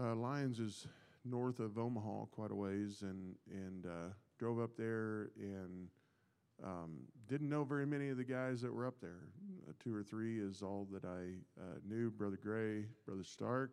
Uh, 0.00 0.14
Lyons 0.14 0.60
is 0.60 0.86
north 1.24 1.58
of 1.58 1.76
Omaha 1.76 2.26
quite 2.26 2.52
a 2.52 2.54
ways, 2.54 3.02
and 3.02 3.34
and 3.50 3.86
uh, 3.86 4.12
drove 4.38 4.60
up 4.60 4.76
there 4.76 5.30
and 5.40 5.88
um, 6.64 6.98
didn't 7.28 7.48
know 7.48 7.64
very 7.64 7.84
many 7.86 8.08
of 8.08 8.16
the 8.16 8.24
guys 8.24 8.60
that 8.60 8.72
were 8.72 8.86
up 8.86 9.00
there. 9.00 9.26
Uh, 9.68 9.72
two 9.82 9.92
or 9.92 10.04
three 10.04 10.38
is 10.38 10.62
all 10.62 10.86
that 10.92 11.04
I 11.04 11.32
uh, 11.60 11.78
knew. 11.84 12.10
Brother 12.10 12.38
Gray, 12.40 12.84
Brother 13.06 13.24
Stark, 13.24 13.72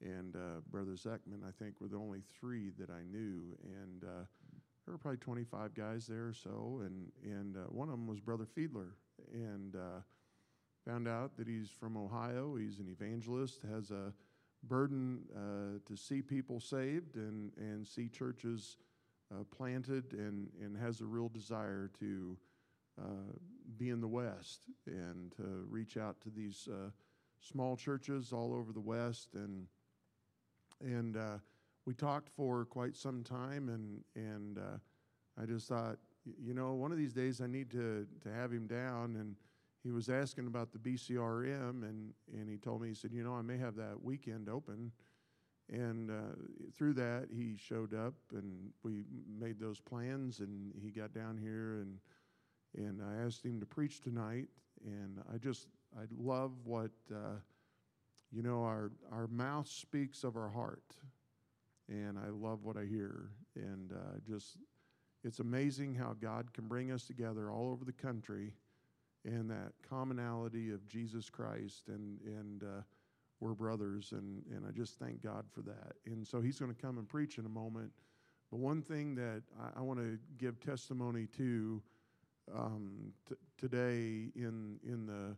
and 0.00 0.34
uh, 0.34 0.60
Brother 0.68 0.92
Zeckman. 0.92 1.46
I 1.46 1.52
think 1.62 1.80
were 1.80 1.88
the 1.88 1.96
only 1.96 2.22
three 2.40 2.70
that 2.78 2.90
I 2.90 3.04
knew, 3.08 3.56
and 3.62 4.02
uh, 4.02 4.24
there 4.84 4.94
were 4.94 4.98
probably 4.98 5.18
25 5.18 5.74
guys 5.74 6.08
there 6.08 6.26
or 6.26 6.34
so, 6.34 6.80
and 6.84 7.12
and 7.22 7.56
one 7.68 7.88
of 7.88 7.92
them 7.92 8.08
was 8.08 8.18
Brother 8.18 8.46
Fiedler, 8.46 8.94
and 9.32 9.76
found 10.84 11.06
out 11.06 11.36
that 11.36 11.46
he's 11.46 11.70
from 11.70 11.96
Ohio. 11.96 12.56
He's 12.56 12.80
an 12.80 12.88
evangelist, 12.88 13.60
has 13.70 13.92
a 13.92 14.12
burden 14.68 15.20
uh, 15.34 15.78
to 15.86 15.96
see 15.96 16.22
people 16.22 16.60
saved 16.60 17.16
and, 17.16 17.52
and 17.56 17.86
see 17.86 18.08
churches 18.08 18.76
uh, 19.32 19.42
planted, 19.56 20.12
and, 20.12 20.48
and 20.62 20.76
has 20.76 21.00
a 21.00 21.04
real 21.04 21.28
desire 21.28 21.90
to 21.98 22.36
uh, 23.00 23.32
be 23.76 23.90
in 23.90 24.00
the 24.00 24.08
West 24.08 24.60
and 24.86 25.32
to 25.32 25.66
reach 25.68 25.96
out 25.96 26.20
to 26.20 26.30
these 26.30 26.68
uh, 26.70 26.90
small 27.40 27.76
churches 27.76 28.32
all 28.32 28.54
over 28.54 28.72
the 28.72 28.80
West. 28.80 29.34
And, 29.34 29.66
and 30.80 31.16
uh, 31.16 31.38
we 31.86 31.94
talked 31.94 32.28
for 32.28 32.64
quite 32.64 32.96
some 32.96 33.24
time, 33.24 33.68
and, 33.68 34.04
and 34.14 34.58
I 35.40 35.44
just 35.44 35.68
thought, 35.68 35.98
you 36.40 36.54
know, 36.54 36.74
one 36.74 36.92
of 36.92 36.98
these 36.98 37.12
days 37.12 37.40
I 37.40 37.46
need 37.46 37.70
to, 37.72 38.06
to 38.22 38.32
have 38.32 38.52
him 38.52 38.66
down 38.66 39.16
and 39.16 39.36
he 39.86 39.92
was 39.92 40.08
asking 40.08 40.48
about 40.48 40.72
the 40.72 40.78
BCRM, 40.78 41.84
and, 41.84 42.12
and 42.32 42.50
he 42.50 42.56
told 42.56 42.82
me, 42.82 42.88
he 42.88 42.94
said, 42.94 43.12
You 43.12 43.22
know, 43.22 43.34
I 43.34 43.42
may 43.42 43.56
have 43.56 43.76
that 43.76 44.02
weekend 44.02 44.48
open. 44.48 44.90
And 45.72 46.10
uh, 46.10 46.34
through 46.76 46.94
that, 46.94 47.28
he 47.32 47.56
showed 47.56 47.94
up, 47.94 48.14
and 48.32 48.70
we 48.82 49.04
made 49.38 49.60
those 49.60 49.80
plans, 49.80 50.40
and 50.40 50.72
he 50.82 50.90
got 50.90 51.14
down 51.14 51.38
here, 51.38 51.82
and, 51.82 51.98
and 52.76 53.00
I 53.00 53.24
asked 53.24 53.44
him 53.44 53.60
to 53.60 53.66
preach 53.66 54.00
tonight. 54.00 54.48
And 54.84 55.20
I 55.32 55.38
just, 55.38 55.68
I 55.96 56.02
love 56.18 56.52
what, 56.64 56.90
uh, 57.12 57.38
you 58.32 58.42
know, 58.42 58.64
our, 58.64 58.90
our 59.12 59.28
mouth 59.28 59.68
speaks 59.68 60.24
of 60.24 60.36
our 60.36 60.48
heart. 60.48 60.96
And 61.88 62.18
I 62.18 62.30
love 62.30 62.64
what 62.64 62.76
I 62.76 62.84
hear. 62.84 63.30
And 63.54 63.92
uh, 63.92 64.18
just, 64.28 64.56
it's 65.22 65.38
amazing 65.38 65.94
how 65.94 66.16
God 66.20 66.52
can 66.52 66.66
bring 66.66 66.90
us 66.90 67.04
together 67.04 67.52
all 67.52 67.70
over 67.70 67.84
the 67.84 67.92
country 67.92 68.52
and 69.26 69.50
that 69.50 69.72
commonality 69.88 70.70
of 70.70 70.86
Jesus 70.86 71.28
Christ, 71.28 71.88
and 71.88 72.20
and 72.24 72.62
uh, 72.62 72.82
we're 73.40 73.54
brothers, 73.54 74.12
and 74.12 74.42
and 74.54 74.64
I 74.66 74.70
just 74.70 74.98
thank 74.98 75.22
God 75.22 75.44
for 75.52 75.62
that. 75.62 75.94
And 76.06 76.26
so 76.26 76.40
He's 76.40 76.58
going 76.58 76.72
to 76.74 76.80
come 76.80 76.98
and 76.98 77.08
preach 77.08 77.38
in 77.38 77.46
a 77.46 77.50
moment. 77.50 77.90
But 78.50 78.60
one 78.60 78.80
thing 78.80 79.16
that 79.16 79.42
I, 79.60 79.80
I 79.80 79.82
want 79.82 79.98
to 79.98 80.18
give 80.38 80.60
testimony 80.60 81.26
to 81.36 81.82
um, 82.54 83.12
t- 83.28 83.34
today 83.58 84.30
in 84.36 84.78
in 84.84 85.06
the 85.06 85.36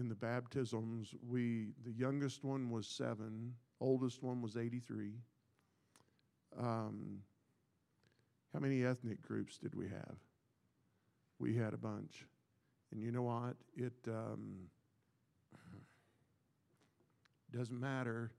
in 0.00 0.08
the 0.08 0.14
baptisms, 0.14 1.14
we 1.28 1.68
the 1.84 1.92
youngest 1.92 2.44
one 2.44 2.70
was 2.70 2.86
seven, 2.86 3.54
oldest 3.80 4.22
one 4.22 4.40
was 4.40 4.56
eighty 4.56 4.80
three. 4.80 5.12
Um, 6.58 7.18
how 8.54 8.60
many 8.60 8.84
ethnic 8.84 9.20
groups 9.20 9.58
did 9.58 9.74
we 9.74 9.86
have? 9.88 10.16
We 11.38 11.54
had 11.54 11.74
a 11.74 11.76
bunch. 11.76 12.24
And 12.92 13.02
you 13.02 13.10
know 13.10 13.22
what? 13.22 13.56
It 13.76 13.94
um, 14.08 14.68
doesn't 17.54 17.78
matter. 17.78 18.32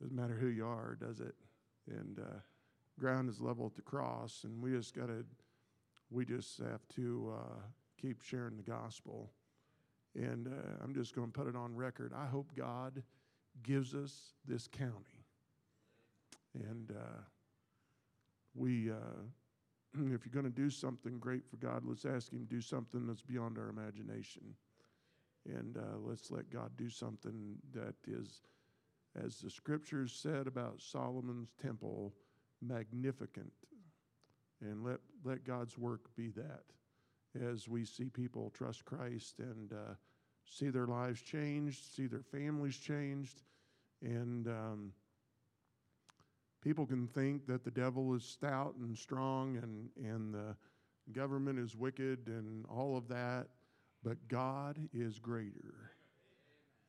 Doesn't 0.00 0.16
matter 0.16 0.34
who 0.34 0.46
you 0.46 0.66
are, 0.66 0.96
does 1.00 1.20
it? 1.20 1.34
And 1.86 2.18
uh, 2.18 2.40
ground 2.98 3.28
is 3.28 3.40
level 3.40 3.66
at 3.66 3.74
the 3.74 3.82
cross, 3.82 4.44
and 4.44 4.62
we 4.62 4.72
just 4.72 4.94
got 4.94 5.06
to. 5.06 5.24
We 6.10 6.24
just 6.24 6.58
have 6.58 6.86
to 6.96 7.34
uh, 7.36 7.60
keep 8.00 8.22
sharing 8.22 8.56
the 8.56 8.64
gospel. 8.64 9.30
And 10.16 10.48
uh, 10.48 10.82
I'm 10.82 10.92
just 10.92 11.14
going 11.14 11.30
to 11.30 11.32
put 11.32 11.46
it 11.46 11.54
on 11.54 11.76
record. 11.76 12.12
I 12.16 12.26
hope 12.26 12.50
God 12.56 13.00
gives 13.62 13.94
us 13.94 14.32
this 14.46 14.66
county. 14.66 15.24
And 16.54 16.90
uh, 16.90 17.20
we 18.54 18.90
uh, 18.90 18.94
if 20.14 20.24
you're 20.24 20.32
going 20.32 20.44
to 20.44 20.50
do 20.50 20.70
something 20.70 21.18
great 21.18 21.48
for 21.48 21.56
God, 21.56 21.82
let's 21.84 22.04
ask 22.04 22.32
Him 22.32 22.40
to 22.40 22.44
do 22.44 22.60
something 22.60 23.06
that's 23.06 23.22
beyond 23.22 23.58
our 23.58 23.68
imagination. 23.68 24.54
And 25.46 25.76
uh, 25.76 25.98
let's 25.98 26.30
let 26.30 26.50
God 26.50 26.70
do 26.76 26.90
something 26.90 27.56
that 27.72 27.94
is, 28.06 28.42
as 29.24 29.38
the 29.38 29.50
scriptures 29.50 30.12
said 30.12 30.46
about 30.46 30.80
Solomon's 30.80 31.54
temple, 31.60 32.12
magnificent. 32.60 33.52
And 34.60 34.84
let, 34.84 34.98
let 35.24 35.44
God's 35.44 35.78
work 35.78 36.14
be 36.14 36.28
that 36.30 36.64
as 37.34 37.68
we 37.68 37.84
see 37.84 38.08
people 38.10 38.50
trust 38.50 38.84
Christ 38.84 39.38
and 39.38 39.72
uh, 39.72 39.94
see 40.44 40.68
their 40.68 40.86
lives 40.86 41.20
changed, 41.20 41.94
see 41.94 42.06
their 42.06 42.22
families 42.22 42.76
changed, 42.76 43.42
and 44.02 44.48
um, 44.48 44.92
people 46.62 46.86
can 46.86 47.06
think 47.08 47.46
that 47.46 47.64
the 47.64 47.70
devil 47.70 48.14
is 48.14 48.24
stout 48.24 48.74
and 48.80 48.96
strong 48.96 49.56
and, 49.56 49.88
and 49.96 50.34
the 50.34 50.54
government 51.12 51.58
is 51.58 51.74
wicked 51.74 52.26
and 52.28 52.64
all 52.66 52.96
of 52.96 53.08
that, 53.08 53.46
but 54.02 54.16
God 54.28 54.78
is 54.92 55.18
greater. 55.18 55.92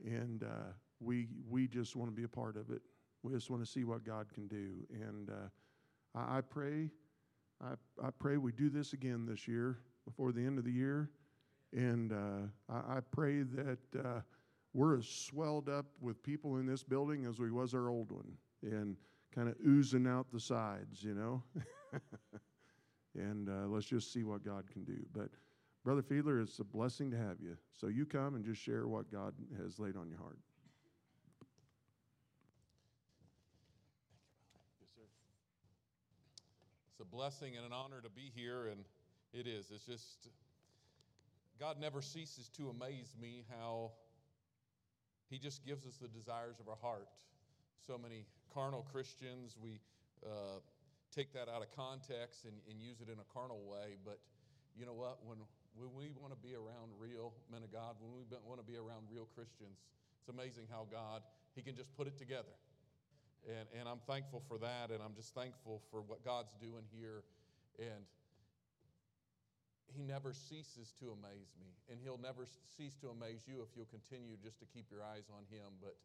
And 0.03 0.43
uh, 0.43 0.73
we, 0.99 1.27
we 1.49 1.67
just 1.67 1.95
want 1.95 2.09
to 2.09 2.15
be 2.15 2.23
a 2.23 2.29
part 2.29 2.57
of 2.57 2.69
it. 2.69 2.81
We 3.23 3.33
just 3.33 3.49
want 3.49 3.63
to 3.63 3.69
see 3.69 3.83
what 3.83 4.03
God 4.03 4.27
can 4.33 4.47
do. 4.47 4.69
And 4.93 5.29
uh, 5.29 6.19
I, 6.19 6.37
I, 6.37 6.41
pray, 6.41 6.89
I, 7.61 7.73
I 8.03 8.09
pray 8.17 8.37
we 8.37 8.51
do 8.51 8.69
this 8.69 8.93
again 8.93 9.25
this 9.25 9.47
year 9.47 9.77
before 10.05 10.31
the 10.31 10.41
end 10.41 10.57
of 10.57 10.65
the 10.65 10.71
year. 10.71 11.09
And 11.73 12.11
uh, 12.11 12.73
I, 12.73 12.97
I, 12.97 12.99
pray 13.11 13.43
that 13.43 13.79
uh, 14.03 14.21
we're 14.73 14.97
as 14.97 15.07
swelled 15.07 15.69
up 15.69 15.85
with 16.01 16.21
people 16.23 16.57
in 16.57 16.65
this 16.65 16.83
building 16.83 17.25
as 17.25 17.39
we 17.39 17.51
was 17.51 17.73
our 17.73 17.89
old 17.89 18.11
one. 18.11 18.33
And 18.63 18.97
kind 19.33 19.47
of 19.47 19.55
oozing 19.65 20.07
out 20.07 20.27
the 20.31 20.39
sides, 20.39 21.03
you 21.03 21.13
know. 21.13 21.43
and 23.15 23.49
uh, 23.49 23.67
let's 23.67 23.85
just 23.85 24.11
see 24.13 24.23
what 24.23 24.43
God 24.43 24.65
can 24.71 24.83
do. 24.83 24.97
But 25.13 25.29
Brother 25.83 26.01
Fiedler, 26.01 26.41
it's 26.41 26.59
a 26.59 26.63
blessing 26.63 27.09
to 27.11 27.17
have 27.17 27.37
you. 27.41 27.57
So 27.73 27.87
you 27.87 28.05
come 28.05 28.35
and 28.35 28.45
just 28.45 28.61
share 28.61 28.87
what 28.87 29.11
God 29.11 29.33
has 29.61 29.79
laid 29.79 29.95
on 29.95 30.09
your 30.09 30.19
heart. 30.19 30.37
It's 36.91 36.99
a 36.99 37.05
blessing 37.05 37.55
and 37.55 37.65
an 37.65 37.73
honor 37.73 38.01
to 38.01 38.09
be 38.09 38.31
here, 38.35 38.67
and 38.67 38.81
it 39.33 39.47
is. 39.47 39.71
It's 39.73 39.85
just, 39.85 40.27
God 41.59 41.79
never 41.79 42.01
ceases 42.01 42.49
to 42.57 42.69
amaze 42.69 43.15
me 43.19 43.43
how 43.49 43.91
He 45.29 45.39
just 45.39 45.65
gives 45.65 45.87
us 45.87 45.97
the 45.97 46.09
desires 46.09 46.59
of 46.59 46.67
our 46.67 46.77
heart. 46.79 47.07
So 47.87 47.97
many 47.97 48.25
carnal 48.53 48.85
Christians, 48.91 49.57
we 49.57 49.79
uh, 50.21 50.61
take 51.09 51.33
that 51.33 51.49
out 51.49 51.65
of 51.65 51.73
context 51.75 52.45
and, 52.45 52.53
and 52.69 52.79
use 52.79 53.01
it 53.01 53.09
in 53.09 53.17
a 53.17 53.27
carnal 53.33 53.59
way. 53.65 53.97
But 54.05 54.19
you 54.77 54.85
know 54.85 54.93
what? 54.93 55.19
When, 55.25 55.37
when 55.73 55.89
we 55.97 56.13
want 56.13 56.31
to 56.31 56.39
be 56.39 56.53
around 56.53 56.93
real 56.99 57.33
men 57.51 57.63
of 57.63 57.71
God, 57.73 57.97
when 57.99 58.13
we 58.13 58.23
want 58.45 58.61
to 58.61 58.67
be 58.67 58.77
around 58.77 59.09
real 59.09 59.27
Christians, 59.33 59.81
it's 60.19 60.29
amazing 60.29 60.69
how 60.69 60.85
God, 60.91 61.25
He 61.55 61.61
can 61.61 61.75
just 61.75 61.89
put 61.97 62.05
it 62.05 62.17
together. 62.17 62.53
And, 63.49 63.65
and 63.73 63.89
I'm 63.89 63.99
thankful 64.05 64.45
for 64.45 64.61
that, 64.61 64.93
and 64.93 65.01
I'm 65.01 65.17
just 65.17 65.33
thankful 65.33 65.81
for 65.89 66.05
what 66.05 66.23
God's 66.23 66.53
doing 66.61 66.85
here. 66.93 67.25
And 67.81 68.05
He 69.89 70.05
never 70.05 70.31
ceases 70.37 70.93
to 71.01 71.09
amaze 71.17 71.57
me, 71.57 71.73
and 71.89 71.97
He'll 71.97 72.21
never 72.21 72.45
cease 72.77 72.93
to 73.01 73.09
amaze 73.09 73.49
you 73.49 73.65
if 73.65 73.73
you'll 73.73 73.89
continue 73.89 74.37
just 74.37 74.61
to 74.61 74.69
keep 74.69 74.85
your 74.93 75.01
eyes 75.01 75.25
on 75.33 75.49
Him. 75.49 75.73
But 75.81 75.97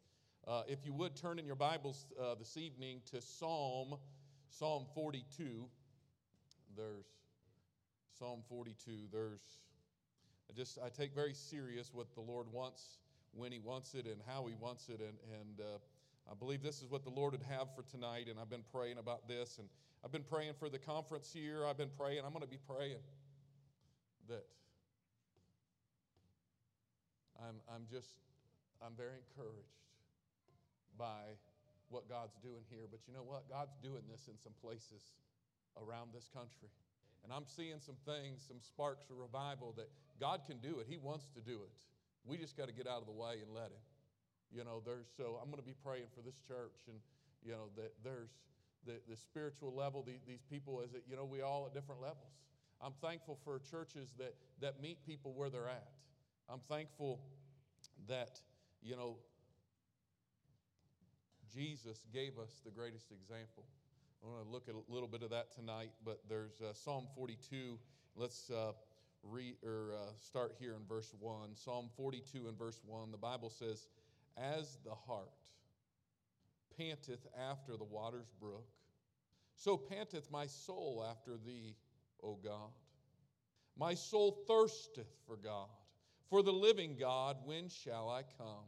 uh, 0.46 0.62
if 0.68 0.84
you 0.84 0.92
would 0.92 1.16
turn 1.16 1.38
in 1.38 1.46
your 1.46 1.56
Bibles 1.56 2.06
uh, 2.22 2.36
this 2.36 2.56
evening 2.56 3.00
to 3.10 3.20
Psalm, 3.20 3.96
Psalm 4.48 4.86
42. 4.94 5.64
There's 6.76 7.06
Psalm 8.16 8.42
42. 8.48 8.92
There's, 9.12 9.40
I 10.48 10.56
just, 10.56 10.78
I 10.84 10.88
take 10.88 11.14
very 11.14 11.34
serious 11.34 11.90
what 11.92 12.14
the 12.14 12.20
Lord 12.20 12.46
wants, 12.52 12.98
when 13.32 13.50
He 13.50 13.58
wants 13.58 13.94
it, 13.94 14.06
and 14.06 14.20
how 14.24 14.46
He 14.46 14.54
wants 14.54 14.88
it. 14.88 15.00
And, 15.00 15.18
and 15.40 15.60
uh, 15.60 15.78
I 16.30 16.34
believe 16.38 16.62
this 16.62 16.80
is 16.80 16.90
what 16.90 17.02
the 17.02 17.10
Lord 17.10 17.32
would 17.32 17.42
have 17.42 17.74
for 17.74 17.82
tonight. 17.82 18.28
And 18.30 18.38
I've 18.38 18.50
been 18.50 18.64
praying 18.72 18.98
about 18.98 19.26
this. 19.26 19.58
And 19.58 19.68
I've 20.04 20.12
been 20.12 20.22
praying 20.22 20.52
for 20.60 20.68
the 20.68 20.78
conference 20.78 21.32
here. 21.32 21.66
I've 21.66 21.78
been 21.78 21.90
praying. 21.98 22.20
I'm 22.24 22.30
going 22.30 22.44
to 22.44 22.48
be 22.48 22.60
praying 22.68 22.98
that 24.28 24.46
I'm, 27.40 27.56
I'm 27.74 27.82
just, 27.90 28.10
I'm 28.80 28.94
very 28.96 29.18
encouraged 29.28 29.85
by 30.98 31.38
what 31.88 32.08
God's 32.08 32.34
doing 32.42 32.64
here. 32.68 32.90
But 32.90 33.00
you 33.06 33.14
know 33.14 33.22
what? 33.22 33.48
God's 33.48 33.76
doing 33.82 34.02
this 34.10 34.26
in 34.26 34.36
some 34.36 34.52
places 34.60 35.14
around 35.78 36.10
this 36.12 36.28
country. 36.32 36.72
And 37.22 37.32
I'm 37.32 37.46
seeing 37.46 37.78
some 37.78 37.98
things, 38.06 38.44
some 38.46 38.58
sparks 38.60 39.10
of 39.10 39.18
revival 39.18 39.74
that 39.76 39.90
God 40.18 40.42
can 40.46 40.58
do 40.58 40.80
it. 40.80 40.86
He 40.88 40.96
wants 40.96 41.26
to 41.34 41.40
do 41.40 41.62
it. 41.62 41.78
We 42.24 42.38
just 42.38 42.56
got 42.56 42.66
to 42.66 42.74
get 42.74 42.86
out 42.86 43.00
of 43.00 43.06
the 43.06 43.14
way 43.14 43.38
and 43.42 43.54
let 43.54 43.70
Him. 43.70 43.84
You 44.50 44.62
know, 44.62 44.82
there's 44.84 45.10
so 45.16 45.38
I'm 45.42 45.50
going 45.50 45.62
to 45.62 45.66
be 45.66 45.74
praying 45.84 46.06
for 46.14 46.22
this 46.22 46.38
church 46.46 46.86
and 46.86 46.98
you 47.46 47.52
know, 47.52 47.70
that 47.76 47.92
there's 48.02 48.30
the, 48.84 48.94
the 49.08 49.16
spiritual 49.16 49.72
level, 49.74 50.02
the, 50.02 50.14
these 50.26 50.42
people, 50.50 50.82
as 50.84 50.94
it, 50.94 51.04
you 51.08 51.16
know, 51.16 51.24
we 51.24 51.42
all 51.42 51.66
at 51.66 51.74
different 51.74 52.00
levels. 52.00 52.34
I'm 52.82 52.92
thankful 53.00 53.38
for 53.44 53.60
churches 53.70 54.12
that, 54.18 54.34
that 54.60 54.82
meet 54.82 55.04
people 55.06 55.32
where 55.32 55.48
they're 55.48 55.68
at. 55.68 55.88
I'm 56.48 56.60
thankful 56.68 57.20
that, 58.08 58.40
you 58.82 58.96
know, 58.96 59.16
Jesus 61.56 62.04
gave 62.12 62.38
us 62.38 62.60
the 62.66 62.70
greatest 62.70 63.10
example. 63.10 63.64
I 64.22 64.28
want 64.28 64.44
to 64.44 64.52
look 64.52 64.68
at 64.68 64.74
a 64.74 64.92
little 64.92 65.08
bit 65.08 65.22
of 65.22 65.30
that 65.30 65.54
tonight, 65.54 65.90
but 66.04 66.20
there's 66.28 66.60
uh, 66.60 66.74
Psalm 66.74 67.06
42. 67.14 67.78
Let's 68.14 68.50
uh, 68.50 68.72
read 69.22 69.54
or 69.64 69.92
uh, 69.94 70.12
start 70.22 70.54
here 70.60 70.74
in 70.74 70.86
verse 70.86 71.14
1. 71.18 71.54
Psalm 71.54 71.88
42 71.96 72.48
and 72.48 72.58
verse 72.58 72.82
1. 72.84 73.10
The 73.10 73.16
Bible 73.16 73.48
says, 73.48 73.86
As 74.36 74.76
the 74.84 74.94
hart 75.06 75.30
panteth 76.76 77.26
after 77.50 77.78
the 77.78 77.84
water's 77.84 78.30
brook, 78.38 78.66
so 79.54 79.78
panteth 79.78 80.30
my 80.30 80.46
soul 80.46 81.06
after 81.08 81.38
thee, 81.46 81.74
O 82.22 82.34
God. 82.34 82.70
My 83.78 83.94
soul 83.94 84.44
thirsteth 84.46 85.08
for 85.26 85.36
God, 85.36 85.68
for 86.28 86.42
the 86.42 86.52
living 86.52 86.96
God. 87.00 87.38
When 87.46 87.70
shall 87.70 88.10
I 88.10 88.24
come 88.36 88.64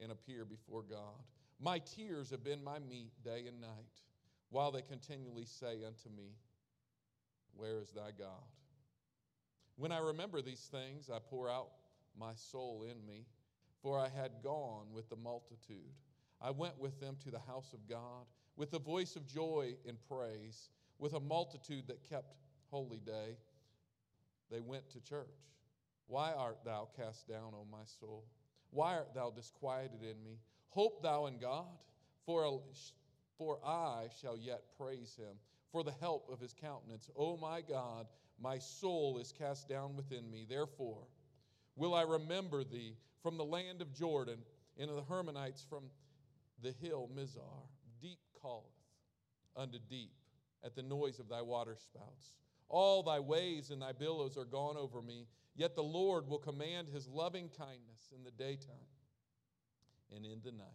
and 0.00 0.12
appear 0.12 0.44
before 0.44 0.82
God? 0.82 1.18
My 1.62 1.78
tears 1.78 2.30
have 2.30 2.42
been 2.42 2.64
my 2.64 2.78
meat 2.78 3.12
day 3.22 3.44
and 3.46 3.60
night, 3.60 4.00
while 4.48 4.72
they 4.72 4.80
continually 4.80 5.44
say 5.44 5.84
unto 5.86 6.08
me, 6.08 6.32
Where 7.54 7.78
is 7.80 7.90
thy 7.90 8.12
God? 8.18 8.48
When 9.76 9.92
I 9.92 9.98
remember 9.98 10.40
these 10.40 10.70
things, 10.70 11.10
I 11.10 11.18
pour 11.18 11.50
out 11.50 11.68
my 12.18 12.32
soul 12.34 12.84
in 12.84 13.06
me, 13.06 13.26
for 13.82 13.98
I 13.98 14.08
had 14.08 14.42
gone 14.42 14.86
with 14.92 15.10
the 15.10 15.16
multitude. 15.16 15.92
I 16.40 16.50
went 16.50 16.78
with 16.78 16.98
them 16.98 17.16
to 17.24 17.30
the 17.30 17.38
house 17.38 17.74
of 17.74 17.86
God 17.86 18.24
with 18.56 18.72
a 18.72 18.78
voice 18.78 19.16
of 19.16 19.26
joy 19.26 19.74
and 19.86 19.98
praise, 20.08 20.70
with 20.98 21.12
a 21.12 21.20
multitude 21.20 21.86
that 21.88 22.08
kept 22.08 22.36
holy 22.70 23.00
day. 23.00 23.36
They 24.50 24.60
went 24.60 24.88
to 24.90 25.00
church. 25.00 25.28
Why 26.06 26.32
art 26.32 26.58
thou 26.64 26.88
cast 26.96 27.28
down, 27.28 27.52
O 27.54 27.66
my 27.70 27.84
soul? 28.00 28.24
Why 28.70 28.96
art 28.96 29.14
thou 29.14 29.30
disquieted 29.30 30.02
in 30.02 30.22
me? 30.24 30.38
Hope 30.70 31.02
thou 31.02 31.26
in 31.26 31.38
God, 31.38 31.66
for, 32.24 32.62
for 33.36 33.58
I 33.64 34.06
shall 34.20 34.36
yet 34.36 34.62
praise 34.78 35.16
him 35.16 35.36
for 35.72 35.84
the 35.84 35.94
help 36.00 36.28
of 36.32 36.40
his 36.40 36.54
countenance. 36.54 37.10
O 37.16 37.36
my 37.36 37.60
God, 37.60 38.06
my 38.40 38.58
soul 38.58 39.18
is 39.18 39.32
cast 39.32 39.68
down 39.68 39.96
within 39.96 40.30
me. 40.30 40.46
Therefore, 40.48 41.06
will 41.76 41.94
I 41.94 42.02
remember 42.02 42.64
thee 42.64 42.96
from 43.22 43.36
the 43.36 43.44
land 43.44 43.82
of 43.82 43.92
Jordan 43.92 44.38
and 44.78 44.90
of 44.90 44.96
the 44.96 45.02
Hermonites 45.02 45.64
from 45.68 45.84
the 46.62 46.72
hill 46.80 47.08
Mizar. 47.14 47.68
Deep 48.00 48.18
calleth 48.40 48.64
unto 49.56 49.78
deep 49.88 50.12
at 50.64 50.74
the 50.74 50.82
noise 50.82 51.18
of 51.18 51.28
thy 51.28 51.42
waterspouts. 51.42 52.36
All 52.68 53.02
thy 53.02 53.18
waves 53.18 53.70
and 53.70 53.82
thy 53.82 53.92
billows 53.92 54.36
are 54.38 54.44
gone 54.44 54.76
over 54.76 55.02
me, 55.02 55.26
yet 55.56 55.74
the 55.74 55.82
Lord 55.82 56.28
will 56.28 56.38
command 56.38 56.88
his 56.88 57.08
loving 57.08 57.50
kindness 57.58 58.12
in 58.14 58.24
the 58.24 58.30
daytime 58.30 58.76
and 60.14 60.24
in 60.24 60.40
the 60.44 60.52
night. 60.52 60.66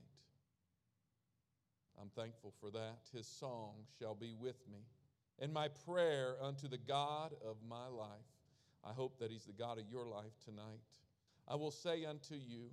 I'm 2.02 2.10
thankful 2.16 2.54
for 2.60 2.72
that. 2.72 3.00
His 3.14 3.28
song 3.28 3.76
shall 4.00 4.16
be 4.16 4.34
with 4.38 4.58
me, 4.72 4.80
and 5.40 5.54
my 5.54 5.70
prayer 5.86 6.36
unto 6.42 6.68
the 6.68 6.78
God 6.78 7.34
of 7.48 7.58
my 7.68 7.88
life. 7.88 8.10
I 8.84 8.94
hope 8.94 9.20
that 9.20 9.32
he's 9.32 9.46
the 9.46 9.54
God 9.54 9.80
of 9.80 9.86
your 9.90 10.06
life 10.06 10.34
tonight. 10.44 10.82
I 11.48 11.56
will 11.56 11.72
say 11.72 12.06
unto 12.06 12.36
you, 12.36 12.70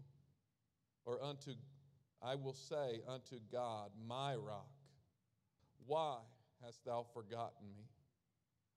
or 1.05 1.23
unto 1.23 1.53
I 2.23 2.37
will 2.37 2.55
say 2.55 3.01
unto 3.09 3.37
God, 3.51 3.91
my 4.07 4.37
rock, 4.37 4.71
why 5.87 6.19
hast 6.65 6.85
thou 6.85 7.05
forgotten 7.13 7.67
me? 7.77 7.85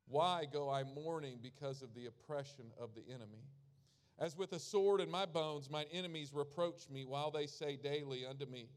Why 0.07 0.45
go 0.51 0.69
I 0.69 0.83
mourning 0.83 1.37
because 1.41 1.81
of 1.81 1.93
the 1.93 2.07
oppression 2.07 2.65
of 2.79 2.89
the 2.95 3.01
enemy? 3.13 3.43
As 4.17 4.37
with 4.37 4.53
a 4.53 4.59
sword 4.59 5.01
in 5.01 5.11
my 5.11 5.25
bones, 5.25 5.69
mine 5.69 5.87
enemies 5.91 6.31
reproach 6.33 6.89
me 6.89 7.03
while 7.05 7.31
they 7.31 7.47
say 7.47 7.75
daily 7.75 8.25
unto 8.25 8.45
me, 8.45 8.69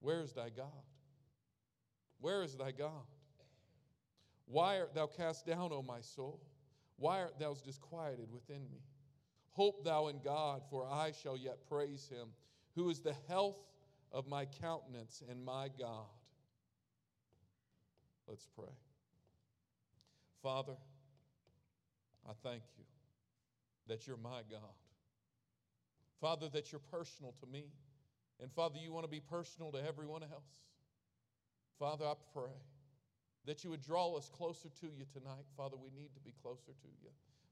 Where 0.00 0.20
is 0.20 0.32
thy 0.32 0.50
God? 0.50 0.66
Where 2.20 2.42
is 2.42 2.56
thy 2.56 2.72
God? 2.72 3.06
Why 4.46 4.80
art 4.80 4.94
thou 4.94 5.06
cast 5.06 5.46
down, 5.46 5.70
O 5.72 5.82
my 5.82 6.00
soul? 6.00 6.40
Why 6.96 7.20
art 7.20 7.38
thou 7.38 7.54
disquieted 7.64 8.30
within 8.32 8.62
me? 8.70 8.82
Hope 9.50 9.84
thou 9.84 10.08
in 10.08 10.18
God, 10.24 10.62
for 10.68 10.86
I 10.86 11.12
shall 11.12 11.36
yet 11.36 11.58
praise 11.68 12.08
him 12.08 12.28
who 12.74 12.90
is 12.90 13.00
the 13.00 13.14
health 13.28 13.58
of 14.10 14.26
my 14.26 14.44
countenance 14.44 15.22
and 15.30 15.44
my 15.44 15.68
God. 15.78 16.06
Let's 18.26 18.48
pray. 18.56 18.72
Father, 20.42 20.76
I 22.28 22.32
thank 22.42 22.62
you 22.76 22.84
that 23.88 24.06
you're 24.06 24.16
my 24.16 24.42
God. 24.50 24.74
Father, 26.20 26.48
that 26.50 26.72
you're 26.72 26.80
personal 26.90 27.34
to 27.40 27.46
me. 27.46 27.64
And 28.40 28.50
Father, 28.52 28.78
you 28.82 28.92
want 28.92 29.04
to 29.04 29.10
be 29.10 29.20
personal 29.20 29.70
to 29.72 29.78
everyone 29.86 30.22
else. 30.22 30.62
Father, 31.78 32.04
I 32.04 32.14
pray 32.32 32.54
that 33.46 33.62
you 33.62 33.70
would 33.70 33.82
draw 33.82 34.14
us 34.16 34.30
closer 34.30 34.68
to 34.80 34.86
you 34.86 35.04
tonight. 35.12 35.44
Father, 35.56 35.76
we 35.76 35.90
need 35.90 36.14
to 36.14 36.20
be 36.20 36.32
closer 36.42 36.72
to 36.72 36.88
you. 37.02 37.10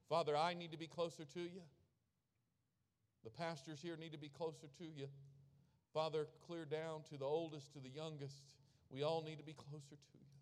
Father, 0.08 0.36
I 0.36 0.54
need 0.54 0.72
to 0.72 0.78
be 0.78 0.86
closer 0.86 1.24
to 1.24 1.40
you. 1.40 1.62
The 3.24 3.30
pastors 3.30 3.80
here 3.80 3.96
need 3.96 4.12
to 4.12 4.18
be 4.18 4.28
closer 4.28 4.66
to 4.78 4.84
you. 4.84 5.06
Father, 5.94 6.26
clear 6.46 6.64
down 6.64 7.02
to 7.10 7.18
the 7.18 7.24
oldest, 7.24 7.72
to 7.74 7.80
the 7.80 7.90
youngest. 7.90 8.34
We 8.90 9.02
all 9.02 9.22
need 9.22 9.38
to 9.38 9.44
be 9.44 9.52
closer 9.52 9.96
to 9.96 10.14
you. 10.14 10.32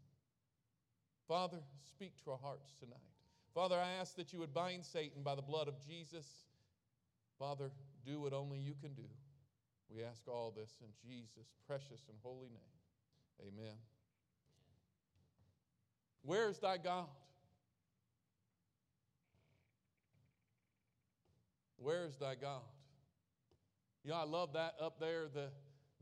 Father, 1.29 1.59
speak 1.85 2.13
to 2.25 2.31
our 2.33 2.39
hearts 2.39 2.73
tonight. 2.79 3.20
Father, 3.55 3.77
I 3.77 4.01
ask 4.01 4.17
that 4.17 4.33
you 4.33 4.39
would 4.39 4.55
bind 4.55 4.85
Satan 4.85 5.23
by 5.23 5.35
the 5.35 5.43
blood 5.43 5.69
of 5.69 5.75
Jesus. 5.87 6.27
Father, 7.39 7.71
do 8.05 8.21
what 8.21 8.33
only 8.33 8.59
you 8.59 8.75
can 8.81 8.95
do. 8.95 9.09
We 9.89 10.05
ask 10.05 10.29
all 10.29 10.53
this 10.57 10.71
in 10.81 10.89
Jesus' 11.03 11.49
precious 11.67 12.03
and 12.09 12.17
holy 12.23 12.49
name. 12.49 13.49
Amen. 13.49 13.75
Where 16.23 16.49
is 16.49 16.59
thy 16.59 16.77
God? 16.77 17.07
Where 21.77 22.07
is 22.07 22.17
thy 22.17 22.35
God? 22.35 22.61
You 24.05 24.11
know, 24.11 24.17
I 24.17 24.25
love 24.25 24.53
that 24.53 24.75
up 24.81 25.01
there, 25.01 25.29
the, 25.33 25.49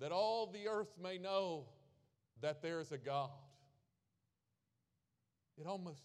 that 0.01 0.13
all 0.13 0.47
the 0.53 0.69
earth 0.69 0.93
may 1.03 1.19
know 1.19 1.67
that 2.41 2.63
there 2.63 2.81
is 2.81 2.93
a 2.93 2.99
God. 2.99 3.31
It 5.57 5.67
almost, 5.67 6.03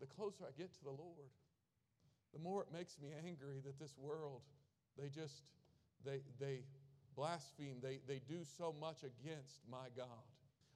the 0.00 0.06
closer 0.06 0.44
I 0.44 0.52
get 0.56 0.72
to 0.74 0.84
the 0.84 0.90
Lord, 0.90 1.30
the 2.32 2.38
more 2.38 2.62
it 2.62 2.68
makes 2.72 2.96
me 3.00 3.08
angry 3.26 3.60
that 3.64 3.78
this 3.78 3.94
world, 3.98 4.42
they 4.98 5.08
just, 5.08 5.42
they, 6.04 6.20
they 6.38 6.60
blaspheme, 7.16 7.78
they, 7.82 8.00
they 8.06 8.20
do 8.28 8.44
so 8.56 8.74
much 8.80 8.98
against 9.02 9.60
my 9.70 9.88
God. 9.96 10.06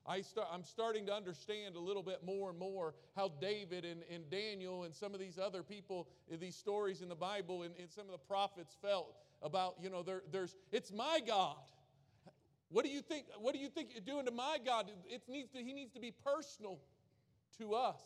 I 0.05 0.21
start, 0.23 0.49
I'm 0.53 0.65
starting 0.65 1.07
to 1.07 1.15
understand 1.15 1.77
a 1.77 1.79
little 1.79 2.03
bit 2.03 2.25
more 2.25 2.51
and 2.51 2.59
more 2.59 2.95
how 3.15 3.31
David 3.41 3.85
and, 3.85 4.03
and 4.11 4.29
Daniel 4.31 4.83
and 4.83 4.93
some 4.93 5.15
of 5.15 5.21
these 5.21 5.39
other 5.39 5.63
people, 5.63 6.09
uh, 6.33 6.37
these 6.41 6.57
stories 6.57 7.03
in 7.03 7.09
the 7.09 7.15
Bible 7.15 7.63
and, 7.63 7.75
and 7.79 7.89
some 7.89 8.07
of 8.07 8.13
the 8.13 8.19
prophets 8.19 8.77
felt 8.83 9.15
about, 9.43 9.77
you 9.81 9.91
know, 9.91 10.03
there, 10.03 10.23
there's, 10.33 10.57
it's 10.73 10.93
my 10.93 11.21
God. 11.25 11.57
What 12.71 12.85
do 12.85 12.91
you 12.91 13.03
think? 13.03 13.27
What 13.39 13.55
do 13.55 13.61
you 13.61 13.69
think 13.69 13.91
you're 13.93 14.01
doing 14.01 14.25
to 14.25 14.33
my 14.33 14.59
God? 14.65 14.91
It 15.07 15.23
needs 15.29 15.51
to, 15.51 15.59
he 15.59 15.75
needs 15.75 15.93
to 15.93 16.01
be 16.01 16.13
personal 16.25 16.81
to 17.59 17.75
us. 17.75 18.01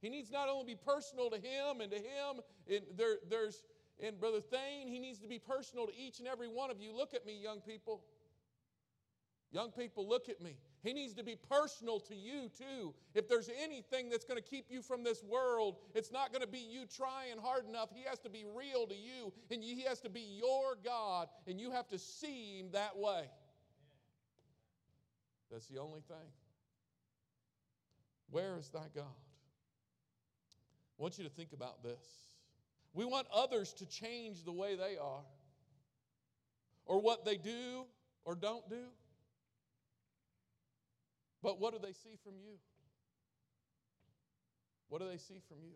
He 0.00 0.08
needs 0.08 0.30
not 0.30 0.48
only 0.48 0.64
be 0.64 0.76
personal 0.76 1.30
to 1.30 1.36
him 1.36 1.80
and 1.80 1.90
to 1.90 1.98
him, 1.98 2.40
and 2.68 2.80
there, 2.96 3.16
there's, 3.28 3.62
and 4.02 4.18
Brother 4.18 4.40
Thane, 4.40 4.88
he 4.88 4.98
needs 4.98 5.18
to 5.20 5.28
be 5.28 5.38
personal 5.38 5.86
to 5.86 5.92
each 5.94 6.18
and 6.18 6.28
every 6.28 6.48
one 6.48 6.70
of 6.70 6.80
you. 6.80 6.94
Look 6.96 7.14
at 7.14 7.26
me, 7.26 7.38
young 7.40 7.60
people. 7.60 8.02
Young 9.52 9.72
people, 9.72 10.08
look 10.08 10.28
at 10.28 10.40
me. 10.40 10.56
He 10.82 10.92
needs 10.92 11.12
to 11.14 11.24
be 11.24 11.36
personal 11.36 11.98
to 12.00 12.14
you 12.14 12.48
too. 12.56 12.94
If 13.14 13.28
there's 13.28 13.50
anything 13.62 14.08
that's 14.08 14.24
going 14.24 14.40
to 14.40 14.48
keep 14.48 14.66
you 14.70 14.80
from 14.80 15.02
this 15.02 15.22
world, 15.24 15.76
it's 15.94 16.12
not 16.12 16.32
going 16.32 16.42
to 16.42 16.48
be 16.48 16.60
you 16.60 16.86
trying 16.86 17.36
hard 17.42 17.66
enough. 17.68 17.90
He 17.92 18.04
has 18.08 18.20
to 18.20 18.30
be 18.30 18.44
real 18.56 18.86
to 18.86 18.94
you, 18.94 19.32
and 19.50 19.62
He 19.62 19.82
has 19.82 20.00
to 20.00 20.08
be 20.08 20.20
your 20.20 20.76
God, 20.84 21.28
and 21.46 21.60
you 21.60 21.72
have 21.72 21.88
to 21.88 21.98
see 21.98 22.60
Him 22.60 22.68
that 22.72 22.96
way. 22.96 23.24
That's 25.50 25.66
the 25.66 25.78
only 25.78 26.00
thing. 26.00 26.30
Where 28.30 28.56
is 28.56 28.68
thy 28.68 28.86
God? 28.94 29.04
I 31.00 31.02
want 31.02 31.16
you 31.16 31.24
to 31.24 31.30
think 31.30 31.54
about 31.54 31.82
this. 31.82 32.26
We 32.92 33.06
want 33.06 33.26
others 33.32 33.72
to 33.74 33.86
change 33.86 34.44
the 34.44 34.52
way 34.52 34.76
they 34.76 34.98
are, 34.98 35.24
or 36.84 37.00
what 37.00 37.24
they 37.24 37.38
do 37.38 37.86
or 38.24 38.34
don't 38.34 38.68
do. 38.68 38.84
But 41.42 41.58
what 41.58 41.72
do 41.72 41.78
they 41.82 41.94
see 41.94 42.18
from 42.22 42.34
you? 42.34 42.58
What 44.90 45.00
do 45.00 45.08
they 45.08 45.16
see 45.16 45.40
from 45.48 45.56
you? 45.62 45.72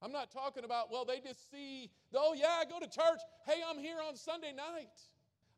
I'm 0.00 0.12
not 0.12 0.30
talking 0.30 0.64
about, 0.64 0.90
well, 0.90 1.04
they 1.04 1.20
just 1.20 1.50
see, 1.50 1.90
oh, 2.14 2.34
yeah, 2.34 2.56
I 2.60 2.64
go 2.64 2.78
to 2.78 2.86
church. 2.86 3.20
Hey, 3.44 3.60
I'm 3.68 3.78
here 3.78 3.96
on 4.08 4.16
Sunday 4.16 4.52
night. 4.56 4.96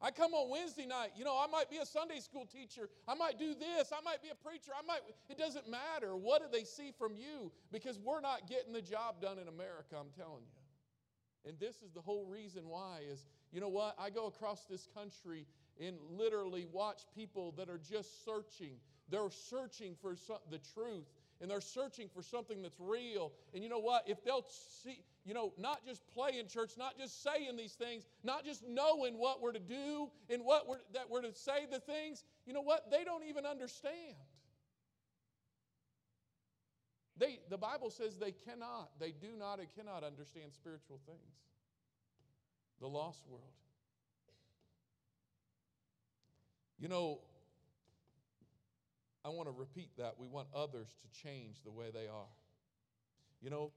I 0.00 0.12
come 0.12 0.32
on 0.32 0.48
Wednesday 0.48 0.86
night, 0.86 1.10
you 1.16 1.24
know, 1.24 1.36
I 1.36 1.46
might 1.50 1.68
be 1.70 1.78
a 1.78 1.86
Sunday 1.86 2.20
school 2.20 2.46
teacher. 2.46 2.88
I 3.08 3.14
might 3.14 3.38
do 3.38 3.54
this. 3.54 3.92
I 3.92 4.00
might 4.04 4.22
be 4.22 4.28
a 4.28 4.48
preacher. 4.48 4.70
I 4.78 4.86
might, 4.86 5.00
it 5.28 5.36
doesn't 5.36 5.68
matter. 5.68 6.16
What 6.16 6.40
do 6.40 6.46
they 6.56 6.64
see 6.64 6.92
from 6.96 7.16
you? 7.16 7.50
Because 7.72 7.98
we're 7.98 8.20
not 8.20 8.48
getting 8.48 8.72
the 8.72 8.82
job 8.82 9.20
done 9.20 9.38
in 9.38 9.48
America, 9.48 9.96
I'm 9.98 10.10
telling 10.16 10.44
you. 10.44 11.50
And 11.50 11.58
this 11.58 11.82
is 11.82 11.92
the 11.92 12.00
whole 12.00 12.26
reason 12.26 12.68
why 12.68 13.00
is, 13.10 13.26
you 13.52 13.60
know 13.60 13.68
what? 13.68 13.96
I 13.98 14.10
go 14.10 14.26
across 14.26 14.66
this 14.66 14.86
country 14.94 15.46
and 15.80 15.96
literally 16.10 16.66
watch 16.72 17.02
people 17.14 17.52
that 17.56 17.68
are 17.68 17.78
just 17.78 18.24
searching. 18.24 18.76
They're 19.08 19.30
searching 19.30 19.96
for 20.00 20.14
the 20.50 20.60
truth 20.74 21.06
and 21.40 21.50
they're 21.50 21.60
searching 21.60 22.08
for 22.12 22.22
something 22.22 22.62
that's 22.62 22.78
real. 22.80 23.32
And 23.54 23.62
you 23.62 23.68
know 23.68 23.78
what? 23.78 24.04
If 24.08 24.24
they'll 24.24 24.46
see, 24.82 25.02
you 25.24 25.34
know, 25.34 25.52
not 25.58 25.84
just 25.86 26.06
play 26.08 26.38
in 26.38 26.48
church, 26.48 26.72
not 26.76 26.98
just 26.98 27.22
saying 27.22 27.56
these 27.56 27.74
things, 27.74 28.04
not 28.24 28.44
just 28.44 28.64
knowing 28.66 29.18
what 29.18 29.40
we're 29.40 29.52
to 29.52 29.60
do 29.60 30.10
and 30.30 30.44
what 30.44 30.68
we're, 30.68 30.78
that 30.94 31.08
we're 31.08 31.22
to 31.22 31.32
say 31.32 31.66
the 31.70 31.78
things, 31.78 32.24
you 32.46 32.52
know 32.52 32.62
what? 32.62 32.90
They 32.90 33.04
don't 33.04 33.24
even 33.24 33.46
understand. 33.46 34.16
They, 37.18 37.40
the 37.50 37.58
Bible 37.58 37.90
says 37.90 38.16
they 38.16 38.32
cannot, 38.32 38.90
they 39.00 39.10
do 39.10 39.28
not 39.38 39.58
and 39.58 39.68
cannot 39.76 40.04
understand 40.04 40.52
spiritual 40.52 41.00
things. 41.06 41.34
The 42.80 42.86
lost 42.86 43.26
world. 43.28 43.42
You 46.78 46.86
know, 46.86 47.18
I 49.28 49.30
want 49.30 49.44
to 49.44 49.52
repeat 49.52 49.92
that. 50.00 50.16
We 50.16 50.24
want 50.24 50.48
others 50.56 50.88
to 51.04 51.06
change 51.12 51.60
the 51.60 51.70
way 51.70 51.92
they 51.92 52.08
are. 52.08 52.32
You 53.44 53.52
know, 53.52 53.76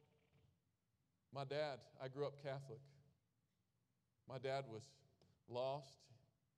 my 1.36 1.44
dad, 1.44 1.84
I 2.00 2.08
grew 2.08 2.24
up 2.24 2.40
Catholic. 2.40 2.80
My 4.32 4.40
dad 4.40 4.64
was 4.72 4.88
lost. 5.52 5.92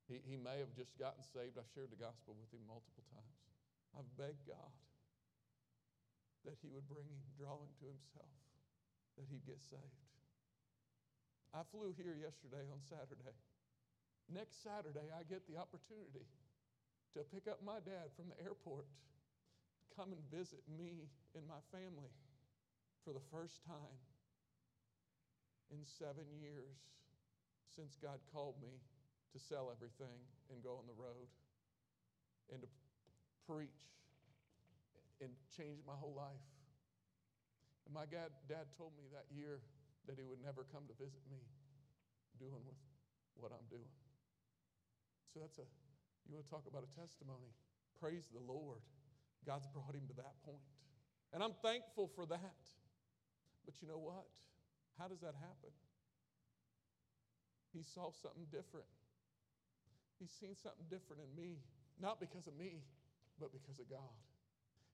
He, 0.06 0.22
he 0.22 0.38
may 0.38 0.62
have 0.62 0.70
just 0.78 0.94
gotten 0.94 1.26
saved. 1.26 1.58
I've 1.58 1.66
shared 1.74 1.90
the 1.90 1.98
gospel 1.98 2.38
with 2.38 2.54
him 2.54 2.62
multiple 2.70 3.02
times. 3.10 3.34
I've 3.98 4.06
begged 4.14 4.46
God 4.46 4.70
that 6.44 6.60
He 6.60 6.68
would 6.70 6.86
bring 6.86 7.08
him, 7.08 7.20
draw 7.34 7.56
him 7.56 7.72
to 7.80 7.86
Himself, 7.88 8.36
that 9.16 9.26
he'd 9.32 9.44
get 9.48 9.58
saved. 9.64 10.02
I 11.56 11.64
flew 11.72 11.94
here 11.96 12.14
yesterday 12.18 12.66
on 12.68 12.82
Saturday. 12.84 13.34
Next 14.28 14.60
Saturday, 14.60 15.08
I 15.12 15.22
get 15.24 15.46
the 15.46 15.56
opportunity 15.56 16.26
to 17.14 17.22
pick 17.30 17.46
up 17.46 17.62
my 17.62 17.78
dad 17.86 18.10
from 18.18 18.26
the 18.30 18.38
airport, 18.42 18.86
come 19.94 20.10
and 20.10 20.22
visit 20.34 20.62
me 20.66 21.06
and 21.38 21.46
my 21.46 21.62
family 21.70 22.10
for 23.06 23.14
the 23.14 23.22
first 23.30 23.62
time 23.62 23.98
in 25.70 25.78
seven 25.86 26.26
years 26.34 26.74
since 27.70 27.94
God 28.02 28.18
called 28.34 28.58
me 28.62 28.82
to 29.34 29.38
sell 29.38 29.70
everything 29.70 30.18
and 30.50 30.62
go 30.62 30.78
on 30.78 30.86
the 30.86 30.98
road 30.98 31.30
and 32.50 32.62
to 32.62 32.68
preach 33.46 33.86
and 35.22 35.30
change 35.54 35.78
my 35.86 35.94
whole 35.94 36.14
life. 36.14 36.46
And 37.86 37.94
my 37.94 38.06
dad, 38.06 38.34
dad 38.50 38.70
told 38.74 38.94
me 38.98 39.06
that 39.14 39.26
year 39.30 39.62
that 40.06 40.18
he 40.18 40.24
would 40.26 40.42
never 40.42 40.66
come 40.70 40.86
to 40.90 40.94
visit 40.98 41.22
me 41.30 41.38
doing 42.38 42.62
with 42.66 42.78
what 43.38 43.52
I'm 43.54 43.66
doing. 43.70 43.90
So 45.32 45.42
that's 45.42 45.58
a 45.58 45.66
you 46.28 46.34
want 46.34 46.46
to 46.46 46.50
talk 46.50 46.64
about 46.66 46.84
a 46.84 46.92
testimony? 47.00 47.52
Praise 48.00 48.28
the 48.32 48.40
Lord. 48.40 48.80
God's 49.46 49.66
brought 49.68 49.94
him 49.94 50.08
to 50.08 50.16
that 50.16 50.34
point. 50.44 50.64
And 51.32 51.42
I'm 51.42 51.52
thankful 51.62 52.08
for 52.14 52.26
that. 52.26 52.62
But 53.64 53.74
you 53.82 53.88
know 53.88 53.98
what? 53.98 54.28
How 54.98 55.08
does 55.08 55.20
that 55.20 55.34
happen? 55.34 55.72
He 57.72 57.82
saw 57.82 58.10
something 58.22 58.46
different. 58.50 58.86
He's 60.20 60.30
seen 60.30 60.54
something 60.54 60.86
different 60.88 61.22
in 61.22 61.42
me, 61.42 61.58
not 62.00 62.20
because 62.20 62.46
of 62.46 62.56
me, 62.56 62.84
but 63.40 63.52
because 63.52 63.78
of 63.80 63.90
God. 63.90 64.14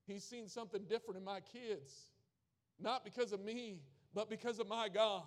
He's 0.06 0.24
seen 0.24 0.48
something 0.48 0.82
different 0.88 1.18
in 1.18 1.24
my 1.24 1.40
kids, 1.40 1.92
not 2.80 3.04
because 3.04 3.32
of 3.32 3.40
me, 3.40 3.82
but 4.14 4.30
because 4.30 4.58
of 4.58 4.68
my 4.68 4.88
God. 4.88 5.24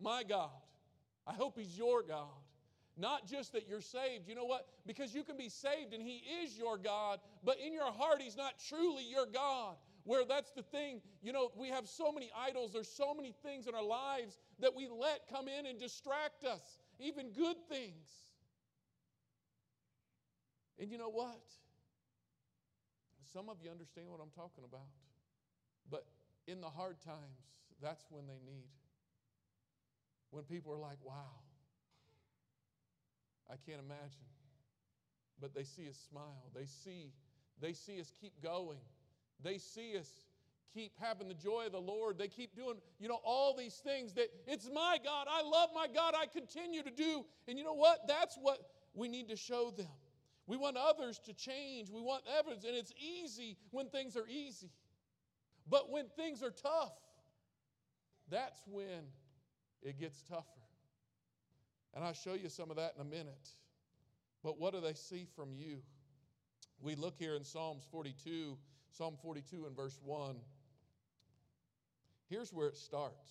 My 0.00 0.22
God. 0.24 0.50
I 1.26 1.34
hope 1.34 1.58
He's 1.58 1.76
your 1.76 2.02
God. 2.02 2.41
Not 2.96 3.26
just 3.26 3.52
that 3.54 3.66
you're 3.68 3.80
saved. 3.80 4.28
You 4.28 4.34
know 4.34 4.44
what? 4.44 4.66
Because 4.86 5.14
you 5.14 5.22
can 5.22 5.36
be 5.36 5.48
saved 5.48 5.94
and 5.94 6.02
He 6.02 6.22
is 6.44 6.58
your 6.58 6.76
God, 6.76 7.20
but 7.42 7.56
in 7.64 7.72
your 7.72 7.90
heart, 7.90 8.20
He's 8.20 8.36
not 8.36 8.54
truly 8.68 9.04
your 9.04 9.26
God. 9.26 9.76
Where 10.04 10.24
that's 10.24 10.50
the 10.50 10.62
thing, 10.62 11.00
you 11.22 11.32
know, 11.32 11.52
we 11.56 11.68
have 11.68 11.86
so 11.86 12.10
many 12.10 12.30
idols, 12.36 12.72
there's 12.72 12.88
so 12.90 13.14
many 13.14 13.32
things 13.44 13.68
in 13.68 13.74
our 13.74 13.84
lives 13.84 14.36
that 14.58 14.74
we 14.74 14.88
let 14.88 15.28
come 15.30 15.46
in 15.46 15.64
and 15.66 15.78
distract 15.78 16.44
us, 16.44 16.60
even 16.98 17.30
good 17.30 17.56
things. 17.68 18.08
And 20.78 20.90
you 20.90 20.98
know 20.98 21.10
what? 21.10 21.40
Some 23.32 23.48
of 23.48 23.58
you 23.62 23.70
understand 23.70 24.08
what 24.10 24.20
I'm 24.20 24.32
talking 24.34 24.64
about. 24.64 24.90
But 25.88 26.04
in 26.48 26.60
the 26.60 26.68
hard 26.68 27.00
times, 27.00 27.38
that's 27.80 28.04
when 28.10 28.26
they 28.26 28.40
need. 28.44 28.68
When 30.30 30.44
people 30.44 30.72
are 30.72 30.78
like, 30.78 30.98
wow, 31.04 31.38
I 33.50 33.54
can't 33.66 33.80
imagine. 33.80 34.26
But 35.40 35.54
they 35.54 35.64
see 35.64 35.88
us 35.88 35.98
smile. 36.08 36.50
They 36.54 36.66
see, 36.66 37.12
they 37.60 37.72
see 37.72 38.00
us 38.00 38.12
keep 38.20 38.42
going. 38.42 38.78
They 39.42 39.58
see 39.58 39.96
us 39.98 40.10
keep 40.72 40.92
having 40.98 41.28
the 41.28 41.34
joy 41.34 41.66
of 41.66 41.72
the 41.72 41.80
Lord. 41.80 42.18
They 42.18 42.28
keep 42.28 42.54
doing, 42.54 42.76
you 42.98 43.08
know, 43.08 43.18
all 43.24 43.56
these 43.56 43.74
things 43.74 44.14
that 44.14 44.28
it's 44.46 44.70
my 44.72 44.98
God. 45.04 45.26
I 45.30 45.42
love 45.42 45.70
my 45.74 45.86
God. 45.92 46.14
I 46.16 46.26
continue 46.26 46.82
to 46.82 46.90
do. 46.90 47.24
And 47.48 47.58
you 47.58 47.64
know 47.64 47.74
what? 47.74 48.06
That's 48.08 48.36
what 48.40 48.58
we 48.94 49.08
need 49.08 49.28
to 49.28 49.36
show 49.36 49.70
them. 49.70 49.88
We 50.46 50.56
want 50.56 50.76
others 50.76 51.18
to 51.26 51.34
change. 51.34 51.90
We 51.90 52.00
want 52.00 52.24
evidence. 52.38 52.64
And 52.64 52.76
it's 52.76 52.92
easy 52.98 53.56
when 53.70 53.88
things 53.88 54.16
are 54.16 54.26
easy. 54.28 54.70
But 55.68 55.90
when 55.90 56.08
things 56.16 56.42
are 56.42 56.50
tough, 56.50 56.92
that's 58.28 58.60
when 58.66 59.04
it 59.82 59.98
gets 59.98 60.22
tougher. 60.22 60.61
And 61.94 62.04
I'll 62.04 62.14
show 62.14 62.34
you 62.34 62.48
some 62.48 62.70
of 62.70 62.76
that 62.76 62.94
in 62.96 63.02
a 63.02 63.08
minute. 63.08 63.48
But 64.42 64.58
what 64.58 64.72
do 64.72 64.80
they 64.80 64.94
see 64.94 65.26
from 65.36 65.54
you? 65.54 65.78
We 66.80 66.94
look 66.94 67.14
here 67.18 67.36
in 67.36 67.44
Psalms 67.44 67.84
42, 67.90 68.56
Psalm 68.90 69.16
42 69.22 69.66
and 69.66 69.76
verse 69.76 70.00
1. 70.02 70.36
Here's 72.28 72.52
where 72.52 72.68
it 72.68 72.76
starts. 72.76 73.28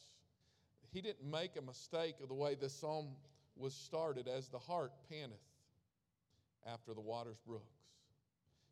He 0.94 1.02
didn't 1.02 1.30
make 1.30 1.58
a 1.58 1.62
mistake 1.62 2.16
of 2.22 2.30
the 2.30 2.34
way 2.34 2.56
this 2.56 2.74
psalm 2.74 3.08
was 3.56 3.74
started 3.74 4.28
as 4.28 4.48
the 4.48 4.60
hart 4.60 4.92
panteth 5.10 5.38
after 6.66 6.94
the 6.94 7.02
waters 7.02 7.38
brooks. 7.46 7.82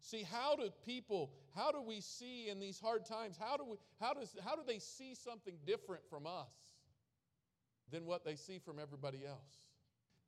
See, 0.02 0.24
how 0.24 0.56
do 0.56 0.70
people, 0.86 1.32
how 1.56 1.72
do 1.72 1.82
we 1.82 2.00
see 2.00 2.50
in 2.50 2.60
these 2.60 2.80
hard 2.80 3.06
times, 3.06 3.38
how 3.38 3.58
do, 3.58 3.66
we, 3.66 3.78
how, 4.00 4.14
does, 4.14 4.36
how 4.46 4.56
do 4.56 4.62
they 4.66 4.80
see 4.80 5.14
something 5.14 5.56
different 5.66 6.04
from 6.10 6.26
us 6.26 6.52
than 7.92 8.06
what 8.06 8.24
they 8.24 8.36
see 8.36 8.60
from 8.60 8.80
everybody 8.80 9.26
else? 9.28 9.69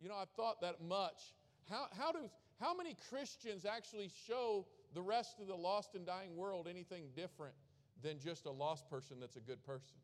You 0.01 0.09
know, 0.09 0.15
I've 0.15 0.31
thought 0.31 0.61
that 0.61 0.81
much. 0.81 1.21
How, 1.69 1.85
how, 1.97 2.11
do, 2.11 2.19
how 2.59 2.75
many 2.75 2.97
Christians 3.09 3.65
actually 3.65 4.09
show 4.27 4.65
the 4.93 5.01
rest 5.01 5.39
of 5.39 5.47
the 5.47 5.55
lost 5.55 5.95
and 5.95 6.05
dying 6.05 6.35
world 6.35 6.67
anything 6.67 7.05
different 7.15 7.53
than 8.01 8.19
just 8.19 8.45
a 8.45 8.51
lost 8.51 8.89
person 8.89 9.19
that's 9.19 9.35
a 9.35 9.41
good 9.41 9.63
person? 9.63 9.95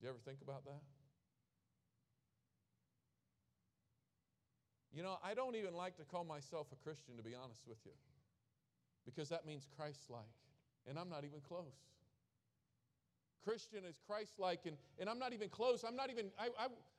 Do 0.00 0.06
you 0.06 0.10
ever 0.10 0.18
think 0.24 0.38
about 0.42 0.64
that? 0.64 0.82
You 4.92 5.02
know, 5.02 5.18
I 5.24 5.34
don't 5.34 5.56
even 5.56 5.74
like 5.74 5.96
to 5.96 6.04
call 6.04 6.24
myself 6.24 6.68
a 6.72 6.76
Christian, 6.76 7.16
to 7.16 7.22
be 7.22 7.34
honest 7.34 7.62
with 7.66 7.78
you, 7.84 7.92
because 9.04 9.28
that 9.30 9.46
means 9.46 9.66
Christ 9.76 10.02
like, 10.08 10.22
and 10.86 10.98
I'm 10.98 11.08
not 11.08 11.24
even 11.24 11.40
close. 11.40 11.93
Christian 13.44 13.84
is 13.84 14.00
Christ 14.06 14.34
like, 14.38 14.60
and, 14.66 14.76
and 14.98 15.08
I'm 15.08 15.18
not 15.18 15.32
even 15.32 15.48
close. 15.48 15.84
I'm 15.86 15.96
not 15.96 16.10
even, 16.10 16.26
I, 16.38 16.48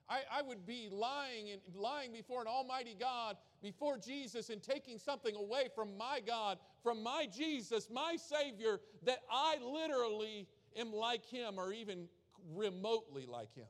I, 0.10 0.20
I 0.32 0.42
would 0.44 0.66
be 0.66 0.88
lying 0.92 1.50
and 1.52 1.62
lying 1.76 2.14
before 2.14 2.42
an 2.42 2.48
almighty 2.48 2.96
God, 3.00 3.38
before 3.62 3.98
Jesus, 3.98 4.50
and 4.50 4.62
taking 4.62 4.98
something 4.98 5.36
away 5.36 5.68
from 5.74 5.98
my 5.98 6.22
God, 6.26 6.60
from 6.84 7.02
my 7.02 7.28
Jesus, 7.36 7.90
my 7.92 8.16
Savior, 8.18 8.80
that 9.04 9.20
I 9.32 9.58
literally 9.64 10.48
am 10.78 10.94
like 10.94 11.26
Him 11.26 11.56
or 11.58 11.74
even 11.74 12.08
remotely 12.54 13.26
like 13.26 13.54
Him. 13.56 13.66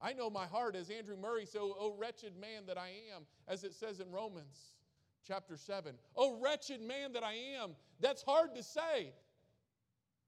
I 0.00 0.12
know 0.12 0.30
my 0.30 0.46
heart, 0.46 0.76
as 0.76 0.90
Andrew 0.90 1.16
Murray 1.16 1.46
said, 1.46 1.60
oh, 1.62 1.76
oh 1.78 1.94
wretched 1.98 2.36
man 2.38 2.66
that 2.66 2.78
I 2.78 2.90
am, 3.14 3.22
as 3.48 3.64
it 3.64 3.74
says 3.74 4.00
in 4.00 4.10
Romans 4.12 4.76
chapter 5.26 5.56
7. 5.56 5.94
Oh, 6.16 6.38
wretched 6.40 6.80
man 6.80 7.12
that 7.12 7.22
I 7.22 7.34
am. 7.34 7.72
That's 8.00 8.22
hard 8.22 8.54
to 8.54 8.62
say. 8.62 9.12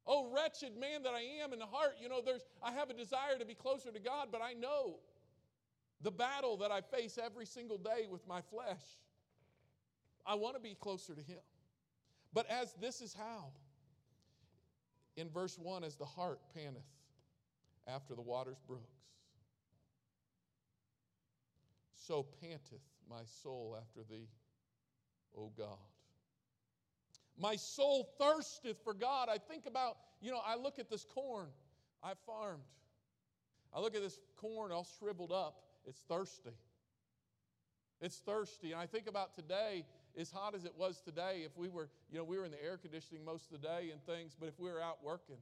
Oh, 0.07 0.30
wretched 0.35 0.76
man 0.78 1.02
that 1.04 1.14
I 1.14 1.42
am 1.42 1.52
in 1.52 1.59
the 1.59 1.66
heart. 1.66 1.97
You 2.00 2.09
know, 2.09 2.21
there's, 2.25 2.42
I 2.62 2.73
have 2.73 2.90
a 2.90 2.95
desire 2.95 3.38
to 3.38 3.45
be 3.45 3.54
closer 3.54 3.90
to 3.90 4.00
God, 4.00 4.28
but 4.33 4.40
I 4.42 4.54
know 4.54 4.97
the 6.02 6.11
battle 6.11 6.57
that 6.59 6.71
I 6.71 6.80
face 6.80 7.19
every 7.23 7.47
single 7.47 7.78
day 7.78 8.07
with 8.11 8.26
my 8.26 8.40
flesh. 8.40 8.83
I 10.26 10.35
want 10.35 10.57
to 10.57 10.61
be 10.61 10.75
closer 10.75 11.14
to 11.14 11.23
Him. 11.23 11.40
But 12.33 12.47
as 12.50 12.75
this 12.80 13.00
is 13.00 13.14
how, 13.14 13.52
in 15.16 15.28
verse 15.28 15.59
1, 15.59 15.85
as 15.85 15.97
the 15.97 16.04
hart 16.04 16.40
panteth 16.54 16.83
after 17.87 18.14
the 18.14 18.23
waters 18.23 18.59
brooks. 18.66 19.00
so 22.11 22.26
panteth 22.40 22.83
my 23.09 23.23
soul 23.42 23.78
after 23.80 24.00
thee, 24.11 24.26
O 25.37 25.52
God. 25.57 25.78
My 27.40 27.56
soul 27.56 28.09
thirsteth 28.18 28.78
for 28.85 28.92
God. 28.92 29.28
I 29.30 29.38
think 29.38 29.64
about, 29.66 29.97
you 30.20 30.30
know, 30.30 30.40
I 30.44 30.56
look 30.56 30.78
at 30.78 30.90
this 30.90 31.04
corn 31.04 31.49
I 32.02 32.12
farmed. 32.26 32.62
I 33.75 33.80
look 33.80 33.94
at 33.94 34.02
this 34.02 34.18
corn 34.37 34.73
all 34.73 34.87
shriveled 34.99 35.32
up. 35.32 35.62
It's 35.87 36.00
thirsty. 36.09 36.50
It's 38.00 38.16
thirsty. 38.18 38.73
And 38.73 38.80
I 38.80 38.87
think 38.87 39.06
about 39.06 39.35
today, 39.35 39.85
as 40.18 40.30
hot 40.30 40.54
as 40.54 40.64
it 40.64 40.73
was 40.76 41.00
today, 41.00 41.42
if 41.44 41.56
we 41.56 41.68
were, 41.68 41.88
you 42.11 42.18
know, 42.18 42.25
we 42.25 42.38
were 42.38 42.44
in 42.44 42.50
the 42.50 42.62
air 42.62 42.76
conditioning 42.78 43.25
most 43.25 43.52
of 43.52 43.61
the 43.61 43.66
day 43.66 43.90
and 43.92 44.02
things, 44.04 44.37
but 44.38 44.49
if 44.49 44.59
we 44.59 44.70
were 44.70 44.80
out 44.80 44.99
working. 45.04 45.37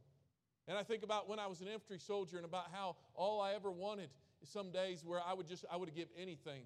And 0.66 0.76
I 0.76 0.82
think 0.82 1.02
about 1.02 1.28
when 1.28 1.38
I 1.38 1.46
was 1.46 1.60
an 1.60 1.68
infantry 1.68 1.98
soldier 1.98 2.36
and 2.36 2.44
about 2.44 2.66
how 2.72 2.96
all 3.14 3.40
I 3.40 3.54
ever 3.54 3.70
wanted 3.70 4.10
some 4.44 4.70
days 4.70 5.02
where 5.04 5.20
I 5.24 5.32
would 5.32 5.48
just, 5.48 5.64
I 5.72 5.76
would 5.76 5.94
give 5.94 6.08
anything 6.20 6.62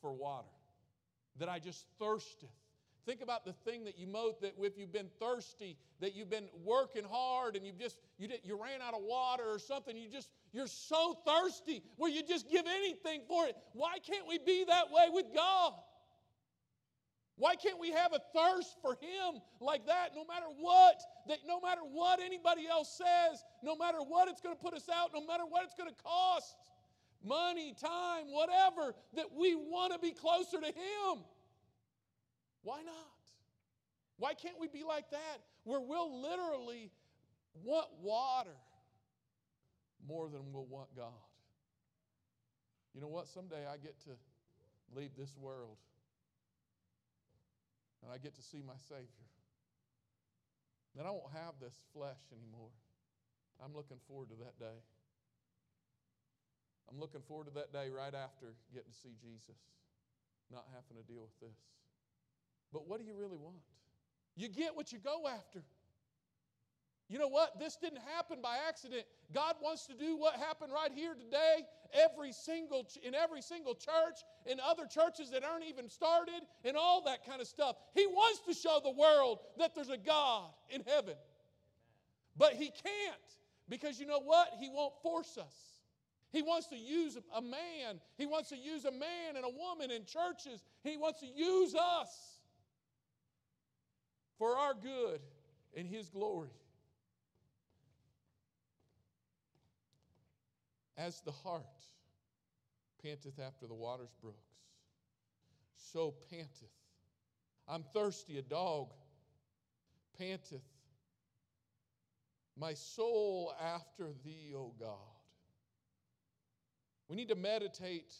for 0.00 0.12
water. 0.12 0.48
That 1.38 1.48
I 1.48 1.58
just 1.58 1.86
thirsted. 1.98 2.50
Think 3.04 3.20
about 3.20 3.44
the 3.44 3.52
thing 3.52 3.84
that 3.84 3.98
you 3.98 4.06
mow 4.06 4.32
that 4.42 4.54
if 4.60 4.78
you've 4.78 4.92
been 4.92 5.10
thirsty, 5.18 5.76
that 6.00 6.14
you've 6.14 6.30
been 6.30 6.48
working 6.64 7.02
hard 7.04 7.56
and 7.56 7.66
you've 7.66 7.78
just 7.78 7.98
you 8.16 8.28
did, 8.28 8.40
you 8.44 8.54
ran 8.54 8.80
out 8.80 8.94
of 8.94 9.02
water 9.02 9.42
or 9.44 9.58
something, 9.58 9.96
you 9.96 10.08
just 10.08 10.30
you're 10.52 10.68
so 10.68 11.18
thirsty 11.26 11.82
where 11.96 12.10
you 12.10 12.22
just 12.22 12.48
give 12.48 12.64
anything 12.66 13.22
for 13.26 13.46
it. 13.46 13.56
Why 13.72 13.98
can't 13.98 14.26
we 14.28 14.38
be 14.38 14.64
that 14.68 14.92
way 14.92 15.08
with 15.12 15.26
God? 15.34 15.72
Why 17.36 17.56
can't 17.56 17.80
we 17.80 17.90
have 17.90 18.12
a 18.12 18.20
thirst 18.38 18.76
for 18.80 18.92
him 18.92 19.40
like 19.60 19.86
that 19.86 20.10
no 20.14 20.24
matter 20.24 20.46
what 20.60 21.00
that 21.26 21.38
no 21.44 21.60
matter 21.60 21.80
what 21.80 22.20
anybody 22.20 22.68
else 22.70 22.96
says, 22.96 23.42
no 23.64 23.74
matter 23.74 23.98
what 23.98 24.28
it's 24.28 24.40
going 24.40 24.54
to 24.54 24.62
put 24.62 24.74
us 24.74 24.88
out, 24.88 25.10
no 25.12 25.26
matter 25.26 25.44
what 25.48 25.64
it's 25.64 25.74
going 25.74 25.90
to 25.90 26.02
cost, 26.04 26.54
money, 27.24 27.74
time, 27.80 28.26
whatever, 28.26 28.94
that 29.16 29.26
we 29.36 29.56
want 29.56 29.92
to 29.92 29.98
be 29.98 30.12
closer 30.12 30.60
to 30.60 30.66
him. 30.66 31.24
Why 32.62 32.82
not? 32.82 32.94
Why 34.18 34.34
can't 34.34 34.58
we 34.60 34.68
be 34.68 34.84
like 34.84 35.10
that 35.10 35.38
where 35.64 35.80
we'll 35.80 36.22
literally 36.22 36.90
want 37.64 37.88
water 38.00 38.56
more 40.06 40.28
than 40.28 40.52
we'll 40.52 40.66
want 40.66 40.94
God? 40.96 41.12
You 42.94 43.00
know 43.00 43.08
what? 43.08 43.26
Someday 43.26 43.66
I 43.66 43.78
get 43.78 43.98
to 44.04 44.10
leave 44.94 45.10
this 45.16 45.34
world 45.36 45.76
and 48.02 48.12
I 48.12 48.18
get 48.18 48.34
to 48.36 48.42
see 48.42 48.62
my 48.66 48.76
Savior. 48.88 49.26
Then 50.94 51.06
I 51.06 51.10
won't 51.10 51.32
have 51.32 51.54
this 51.60 51.74
flesh 51.94 52.20
anymore. 52.30 52.74
I'm 53.64 53.74
looking 53.74 53.98
forward 54.06 54.28
to 54.28 54.36
that 54.44 54.58
day. 54.58 54.78
I'm 56.90 57.00
looking 57.00 57.22
forward 57.24 57.46
to 57.48 57.54
that 57.54 57.72
day 57.72 57.88
right 57.88 58.12
after 58.12 58.52
getting 58.74 58.92
to 58.92 58.98
see 58.98 59.16
Jesus, 59.16 59.56
not 60.52 60.68
having 60.68 61.00
to 61.00 61.06
deal 61.08 61.22
with 61.22 61.38
this. 61.40 61.56
But 62.72 62.88
what 62.88 63.00
do 63.00 63.06
you 63.06 63.14
really 63.14 63.36
want? 63.36 63.56
You 64.36 64.48
get 64.48 64.74
what 64.74 64.92
you 64.92 64.98
go 64.98 65.28
after. 65.28 65.62
You 67.08 67.18
know 67.18 67.28
what? 67.28 67.58
This 67.58 67.76
didn't 67.76 68.00
happen 68.16 68.38
by 68.42 68.56
accident. 68.66 69.02
God 69.34 69.56
wants 69.62 69.86
to 69.86 69.92
do 69.94 70.16
what 70.16 70.34
happened 70.36 70.72
right 70.72 70.90
here 70.94 71.14
today, 71.14 71.66
every 71.92 72.32
single 72.32 72.86
in 73.02 73.14
every 73.14 73.42
single 73.42 73.74
church, 73.74 74.20
in 74.46 74.58
other 74.60 74.86
churches 74.86 75.30
that 75.30 75.44
aren't 75.44 75.66
even 75.66 75.90
started, 75.90 76.40
and 76.64 76.74
all 76.74 77.02
that 77.04 77.26
kind 77.26 77.42
of 77.42 77.46
stuff. 77.46 77.76
He 77.94 78.06
wants 78.06 78.40
to 78.48 78.54
show 78.54 78.80
the 78.82 78.92
world 78.92 79.40
that 79.58 79.74
there's 79.74 79.90
a 79.90 79.98
God 79.98 80.48
in 80.70 80.82
heaven. 80.86 81.16
But 82.34 82.54
he 82.54 82.70
can't 82.70 83.36
because 83.68 84.00
you 84.00 84.06
know 84.06 84.20
what? 84.20 84.48
He 84.58 84.70
won't 84.70 84.94
force 85.02 85.36
us. 85.36 85.54
He 86.32 86.40
wants 86.40 86.68
to 86.68 86.76
use 86.76 87.18
a 87.36 87.42
man. 87.42 88.00
He 88.16 88.24
wants 88.24 88.48
to 88.48 88.56
use 88.56 88.86
a 88.86 88.90
man 88.90 89.36
and 89.36 89.44
a 89.44 89.50
woman 89.50 89.90
in 89.90 90.06
churches. 90.06 90.62
He 90.82 90.96
wants 90.96 91.20
to 91.20 91.26
use 91.26 91.74
us 91.74 92.31
for 94.38 94.56
our 94.56 94.74
good 94.74 95.20
and 95.76 95.86
His 95.86 96.08
glory. 96.08 96.50
As 100.96 101.20
the 101.22 101.32
hart 101.32 101.64
panteth 103.02 103.38
after 103.40 103.66
the 103.66 103.74
water's 103.74 104.12
brooks, 104.20 104.52
so 105.74 106.14
panteth. 106.30 106.68
I'm 107.68 107.84
thirsty, 107.94 108.38
a 108.38 108.42
dog 108.42 108.92
panteth. 110.18 110.62
My 112.56 112.74
soul 112.74 113.54
after 113.60 114.08
thee, 114.24 114.52
O 114.54 114.72
God. 114.78 114.98
We 117.08 117.16
need 117.16 117.28
to 117.28 117.34
meditate 117.34 118.12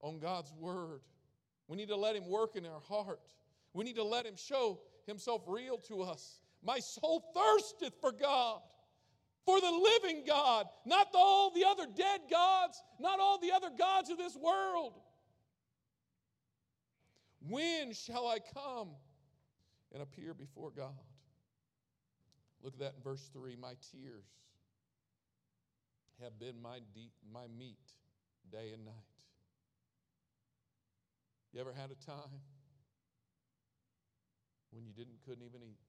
on 0.00 0.18
God's 0.18 0.52
word. 0.58 1.00
We 1.66 1.76
need 1.76 1.88
to 1.88 1.96
let 1.96 2.14
Him 2.14 2.28
work 2.28 2.56
in 2.56 2.66
our 2.66 2.80
heart. 2.80 3.20
We 3.72 3.84
need 3.84 3.96
to 3.96 4.04
let 4.04 4.26
Him 4.26 4.36
show 4.36 4.78
himself 5.06 5.42
real 5.46 5.78
to 5.88 6.02
us. 6.02 6.40
My 6.62 6.78
soul 6.78 7.24
thirsteth 7.34 7.94
for 8.00 8.12
God, 8.12 8.60
for 9.44 9.60
the 9.60 9.70
living 9.70 10.24
God, 10.26 10.66
not 10.86 11.08
all 11.14 11.50
the 11.50 11.64
other 11.64 11.86
dead 11.94 12.22
gods, 12.30 12.82
not 12.98 13.20
all 13.20 13.38
the 13.38 13.52
other 13.52 13.70
gods 13.76 14.10
of 14.10 14.18
this 14.18 14.36
world. 14.36 14.94
When 17.46 17.92
shall 17.92 18.26
I 18.26 18.38
come 18.54 18.88
and 19.92 20.02
appear 20.02 20.32
before 20.32 20.70
God? 20.70 20.98
Look 22.62 22.74
at 22.74 22.80
that 22.80 22.94
in 22.96 23.02
verse 23.02 23.28
3 23.34 23.56
My 23.56 23.74
tears 23.92 24.24
have 26.22 26.38
been 26.38 26.60
my, 26.62 26.78
deep, 26.94 27.12
my 27.30 27.46
meat 27.58 27.76
day 28.50 28.70
and 28.72 28.86
night. 28.86 28.94
You 31.52 31.60
ever 31.60 31.72
had 31.72 31.90
a 31.90 32.06
time 32.06 32.40
when 34.84 34.92
you 34.92 35.04
didn't 35.04 35.16
couldn't 35.24 35.44
even 35.44 35.62
eat. 35.64 35.80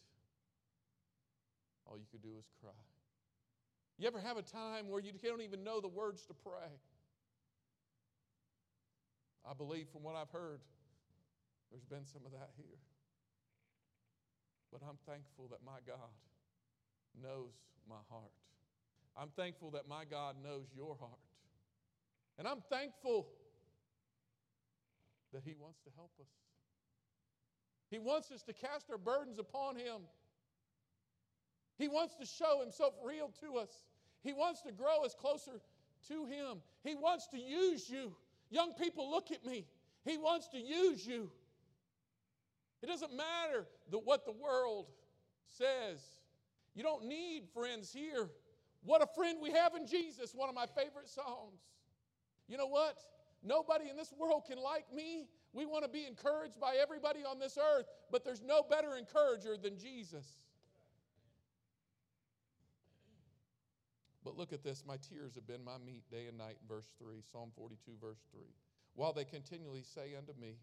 All 1.86 1.98
you 1.98 2.06
could 2.12 2.24
do 2.24 2.34
was 2.34 2.46
cry. 2.62 2.72
You 3.98 4.08
ever 4.08 4.20
have 4.20 4.38
a 4.38 4.42
time 4.42 4.88
where 4.88 5.02
you 5.02 5.12
don't 5.12 5.42
even 5.42 5.64
know 5.64 5.82
the 5.82 5.88
words 5.88 6.26
to 6.28 6.34
pray? 6.34 6.72
I 9.46 9.54
believe 9.54 9.88
from 9.92 10.04
what 10.04 10.16
I've 10.16 10.32
heard, 10.32 10.60
there's 11.72 11.84
been 11.84 12.06
some 12.06 12.22
of 12.26 12.32
that 12.32 12.50
here. 12.58 12.80
But 14.72 14.82
I'm 14.88 14.98
thankful 15.08 15.48
that 15.52 15.60
my 15.66 15.80
God 15.86 16.12
knows 17.22 17.54
my 17.88 18.02
heart. 18.10 18.32
I'm 19.16 19.30
thankful 19.36 19.72
that 19.72 19.88
my 19.88 20.04
God 20.04 20.36
knows 20.44 20.68
your 20.76 20.98
heart. 21.00 21.20
And 22.38 22.48
I'm 22.48 22.64
thankful 22.70 23.28
that 25.32 25.44
He 25.46 25.54
wants 25.58 25.80
to 25.84 25.92
help 25.96 26.12
us. 26.20 26.45
He 27.90 28.00
wants 28.00 28.32
us 28.32 28.42
to 28.44 28.54
cast 28.54 28.90
our 28.90 28.98
burdens 28.98 29.40
upon 29.40 29.76
Him. 29.76 30.02
He 31.78 31.88
wants 31.88 32.16
to 32.16 32.26
show 32.26 32.62
Himself 32.62 32.94
real 33.04 33.32
to 33.42 33.58
us. 33.58 33.70
He 34.24 34.34
wants 34.34 34.62
to 34.62 34.72
grow 34.72 35.04
us 35.04 35.14
closer 35.14 35.62
to 36.08 36.26
Him. 36.26 36.62
He 36.84 36.96
wants 36.96 37.28
to 37.28 37.38
use 37.38 37.90
you. 37.90 38.16
Young 38.50 38.74
people, 38.74 39.10
look 39.10 39.32
at 39.32 39.46
me. 39.46 39.66
He 40.04 40.18
wants 40.18 40.48
to 40.50 40.60
use 40.60 41.06
you. 41.06 41.30
It 42.82 42.88
doesn't 42.88 43.16
matter 43.16 43.66
the, 43.90 43.98
what 43.98 44.26
the 44.26 44.32
world 44.32 44.88
says. 45.48 46.00
You 46.76 46.84
don't 46.84 47.06
need 47.06 47.44
friends 47.54 47.92
here. 47.92 48.30
What 48.84 49.02
a 49.02 49.08
friend 49.16 49.40
we 49.42 49.52
have 49.52 49.74
in 49.76 49.88
Jesus, 49.88 50.36
one 50.36 50.50
of 50.50 50.56
my 50.56 50.68
favorite 50.68 51.10
songs. 51.10 51.60
You 52.48 52.58
know 52.58 52.68
what? 52.68 52.98
Nobody 53.44 53.90
in 53.90 53.96
this 53.96 54.14
world 54.20 54.44
can 54.48 54.60
like 54.62 54.86
me. 54.94 55.28
We 55.56 55.66
want 55.66 55.86
to 55.86 55.90
be 55.90 56.06
encouraged 56.06 56.60
by 56.60 56.76
everybody 56.82 57.22
on 57.22 57.40
this 57.40 57.58
earth, 57.58 57.86
but 58.12 58.26
there's 58.26 58.44
no 58.44 58.62
better 58.62 58.98
encourager 58.98 59.56
than 59.56 59.78
Jesus. 59.78 60.26
But 64.26 64.38
look 64.38 64.52
at 64.52 64.64
this 64.64 64.84
my 64.86 64.98
tears 64.98 65.34
have 65.36 65.48
been 65.48 65.64
my 65.64 65.78
meat 65.78 66.04
day 66.12 66.26
and 66.28 66.38
night, 66.38 66.58
verse 66.68 66.92
3, 67.00 67.22
Psalm 67.32 67.52
42, 67.56 67.94
verse 68.02 68.20
3. 68.34 68.42
While 68.96 69.14
they 69.14 69.24
continually 69.24 69.84
say 69.84 70.16
unto 70.18 70.34
me, 70.40 70.58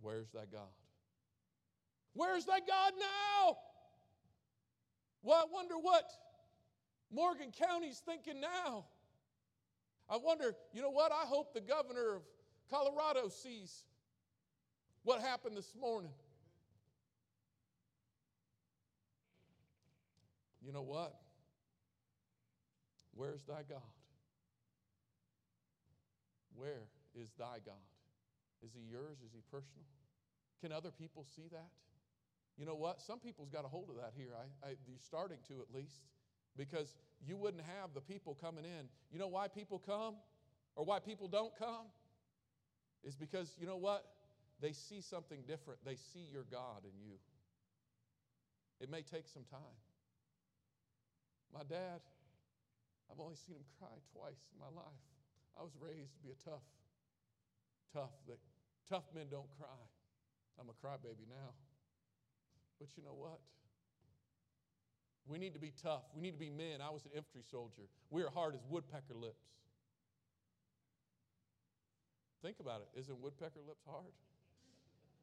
Where's 0.00 0.30
thy 0.30 0.44
God? 0.50 0.70
Where's 2.14 2.44
thy 2.44 2.60
God 2.60 2.92
now? 3.00 3.56
Well, 5.24 5.38
I 5.38 5.52
wonder 5.52 5.74
what 5.74 6.04
Morgan 7.12 7.50
County's 7.50 8.00
thinking 8.04 8.40
now. 8.40 8.84
I 10.08 10.18
wonder, 10.18 10.54
you 10.72 10.82
know 10.82 10.90
what? 10.90 11.10
I 11.10 11.26
hope 11.26 11.52
the 11.52 11.60
governor 11.60 12.16
of 12.16 12.22
Colorado 12.70 13.28
sees 13.28 13.84
what 15.02 15.20
happened 15.20 15.56
this 15.56 15.72
morning. 15.78 16.12
You 20.64 20.72
know 20.72 20.82
what? 20.82 21.14
Where's 23.14 23.42
thy 23.42 23.62
God? 23.68 23.82
Where 26.54 26.88
is 27.14 27.30
thy 27.38 27.58
God? 27.64 27.74
Is 28.64 28.70
he 28.72 28.90
yours? 28.90 29.18
Is 29.26 29.32
he 29.34 29.42
personal? 29.50 29.84
Can 30.60 30.70
other 30.70 30.90
people 30.90 31.26
see 31.34 31.48
that? 31.50 31.68
You 32.56 32.66
know 32.66 32.76
what? 32.76 33.02
Some 33.02 33.18
people's 33.18 33.48
got 33.48 33.64
a 33.64 33.68
hold 33.68 33.90
of 33.90 33.96
that 33.96 34.12
here. 34.16 34.30
I, 34.36 34.68
I, 34.68 34.70
you're 34.86 34.98
starting 35.00 35.38
to 35.48 35.54
at 35.54 35.74
least, 35.74 36.02
because 36.56 36.94
you 37.26 37.36
wouldn't 37.36 37.64
have 37.64 37.94
the 37.94 38.00
people 38.00 38.36
coming 38.40 38.64
in. 38.64 38.88
You 39.10 39.18
know 39.18 39.28
why 39.28 39.48
people 39.48 39.82
come 39.84 40.14
or 40.76 40.84
why 40.84 41.00
people 41.00 41.28
don't 41.28 41.56
come? 41.58 41.86
Is 43.04 43.16
because 43.16 43.54
you 43.58 43.66
know 43.66 43.76
what? 43.76 44.04
They 44.60 44.72
see 44.72 45.00
something 45.00 45.40
different. 45.46 45.80
They 45.84 45.96
see 45.96 46.26
your 46.32 46.44
God 46.50 46.84
in 46.84 46.94
you. 47.02 47.18
It 48.80 48.90
may 48.90 49.02
take 49.02 49.28
some 49.28 49.44
time. 49.50 49.78
My 51.52 51.62
dad, 51.68 52.00
I've 53.10 53.20
only 53.20 53.36
seen 53.36 53.56
him 53.56 53.66
cry 53.78 53.92
twice 54.14 54.40
in 54.54 54.58
my 54.58 54.72
life. 54.72 55.02
I 55.58 55.62
was 55.62 55.72
raised 55.78 56.16
to 56.16 56.22
be 56.22 56.30
a 56.30 56.40
tough, 56.48 56.64
tough, 57.92 58.14
that 58.26 58.38
tough 58.88 59.04
men 59.14 59.26
don't 59.30 59.50
cry. 59.58 59.82
I'm 60.58 60.68
a 60.68 60.76
crybaby 60.80 61.28
now. 61.28 61.52
But 62.80 62.88
you 62.96 63.02
know 63.02 63.14
what? 63.14 63.38
We 65.26 65.38
need 65.38 65.54
to 65.54 65.60
be 65.60 65.72
tough. 65.82 66.02
We 66.14 66.22
need 66.22 66.32
to 66.32 66.38
be 66.38 66.50
men. 66.50 66.80
I 66.82 66.90
was 66.90 67.04
an 67.04 67.12
infantry 67.14 67.42
soldier. 67.48 67.86
We 68.10 68.22
are 68.22 68.30
hard 68.30 68.54
as 68.54 68.60
woodpecker 68.68 69.14
lips. 69.14 69.46
Think 72.42 72.56
about 72.60 72.80
it. 72.80 73.00
Isn't 73.00 73.20
woodpecker 73.20 73.60
lips 73.66 73.84
hard? 73.88 74.12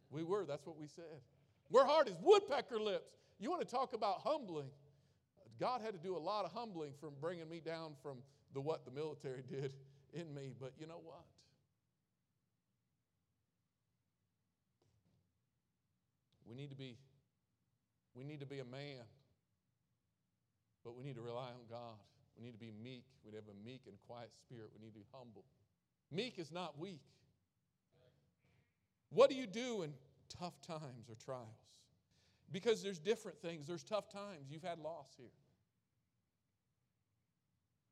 We 0.09 0.23
were. 0.23 0.45
That's 0.45 0.65
what 0.65 0.77
we 0.77 0.87
said. 0.87 1.21
We're 1.69 1.85
hard 1.85 2.07
as 2.07 2.15
woodpecker 2.21 2.79
lips. 2.79 3.11
You 3.39 3.49
want 3.49 3.61
to 3.61 3.67
talk 3.67 3.93
about 3.93 4.21
humbling? 4.23 4.69
God 5.59 5.81
had 5.81 5.93
to 5.93 5.99
do 5.99 6.15
a 6.15 6.19
lot 6.19 6.45
of 6.45 6.53
humbling 6.53 6.93
from 6.99 7.11
bringing 7.19 7.49
me 7.49 7.59
down 7.59 7.91
from 8.01 8.19
the 8.53 8.61
what 8.61 8.85
the 8.85 8.91
military 8.91 9.43
did 9.49 9.73
in 10.13 10.33
me. 10.33 10.53
But 10.59 10.73
you 10.79 10.87
know 10.87 11.01
what? 11.03 11.25
We 16.47 16.55
need 16.55 16.69
to 16.69 16.75
be 16.75 16.97
we 18.15 18.23
need 18.23 18.39
to 18.39 18.45
be 18.45 18.59
a 18.59 18.65
man. 18.65 19.05
But 20.83 20.95
we 20.97 21.03
need 21.03 21.15
to 21.15 21.21
rely 21.21 21.51
on 21.51 21.67
God. 21.69 21.99
We 22.37 22.43
need 22.43 22.53
to 22.53 22.57
be 22.57 22.71
meek. 22.71 23.03
We 23.23 23.31
need 23.31 23.37
to 23.37 23.43
have 23.43 23.51
a 23.51 23.65
meek 23.65 23.81
and 23.85 23.95
quiet 24.07 24.31
spirit. 24.47 24.71
We 24.73 24.79
need 24.79 24.93
to 24.93 24.99
be 24.99 25.05
humble. 25.11 25.43
Meek 26.11 26.39
is 26.39 26.51
not 26.51 26.77
weak. 26.79 27.01
What 29.11 29.29
do 29.29 29.35
you 29.35 29.47
do 29.47 29.83
in 29.83 29.93
tough 30.29 30.59
times 30.61 31.09
or 31.09 31.15
trials? 31.23 31.47
Because 32.51 32.81
there's 32.81 32.99
different 32.99 33.39
things. 33.41 33.67
There's 33.67 33.83
tough 33.83 34.09
times. 34.09 34.49
You've 34.49 34.63
had 34.63 34.79
loss 34.79 35.13
here. 35.17 35.31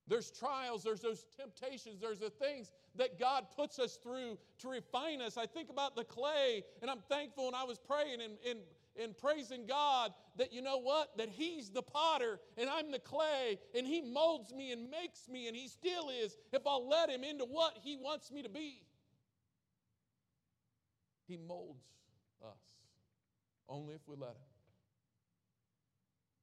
There's 0.08 0.32
trials, 0.32 0.84
there's 0.84 1.02
those 1.02 1.26
temptations, 1.38 2.00
there's 2.00 2.20
the 2.20 2.30
things 2.30 2.72
that 2.96 3.20
God 3.20 3.48
puts 3.56 3.78
us 3.78 3.98
through 4.02 4.38
to 4.60 4.70
refine 4.70 5.22
us. 5.22 5.38
I 5.38 5.46
think 5.46 5.70
about 5.70 5.98
the 5.98 6.06
clay, 6.06 6.64
and 6.82 6.90
I'm 6.90 7.02
thankful 7.10 7.48
and 7.48 7.56
I 7.56 7.66
was 7.66 7.78
praying 7.78 8.22
and, 8.22 8.38
and, 8.50 8.60
and 9.02 9.18
praising 9.18 9.66
God 9.66 10.12
that 10.38 10.54
you 10.54 10.62
know 10.62 10.80
what? 10.80 11.18
That 11.18 11.30
He's 11.30 11.70
the 11.70 11.82
potter 11.82 12.40
and 12.58 12.70
I'm 12.70 12.92
the 12.92 13.00
clay, 13.00 13.60
and 13.76 13.86
He 13.86 14.02
molds 14.02 14.54
me 14.54 14.72
and 14.72 14.90
makes 14.90 15.28
me, 15.30 15.48
and 15.48 15.56
He 15.56 15.68
still 15.68 16.10
is 16.10 16.38
if 16.52 16.66
I'll 16.66 16.88
let 16.88 17.10
Him 17.10 17.24
into 17.24 17.46
what 17.46 17.78
He 17.84 17.98
wants 17.98 18.32
me 18.32 18.44
to 18.44 18.50
be. 18.50 18.82
He 21.28 21.38
molds 21.38 21.84
us 22.42 22.58
only 23.68 23.96
if 23.96 24.02
we 24.08 24.16
let 24.16 24.30
Him 24.30 24.36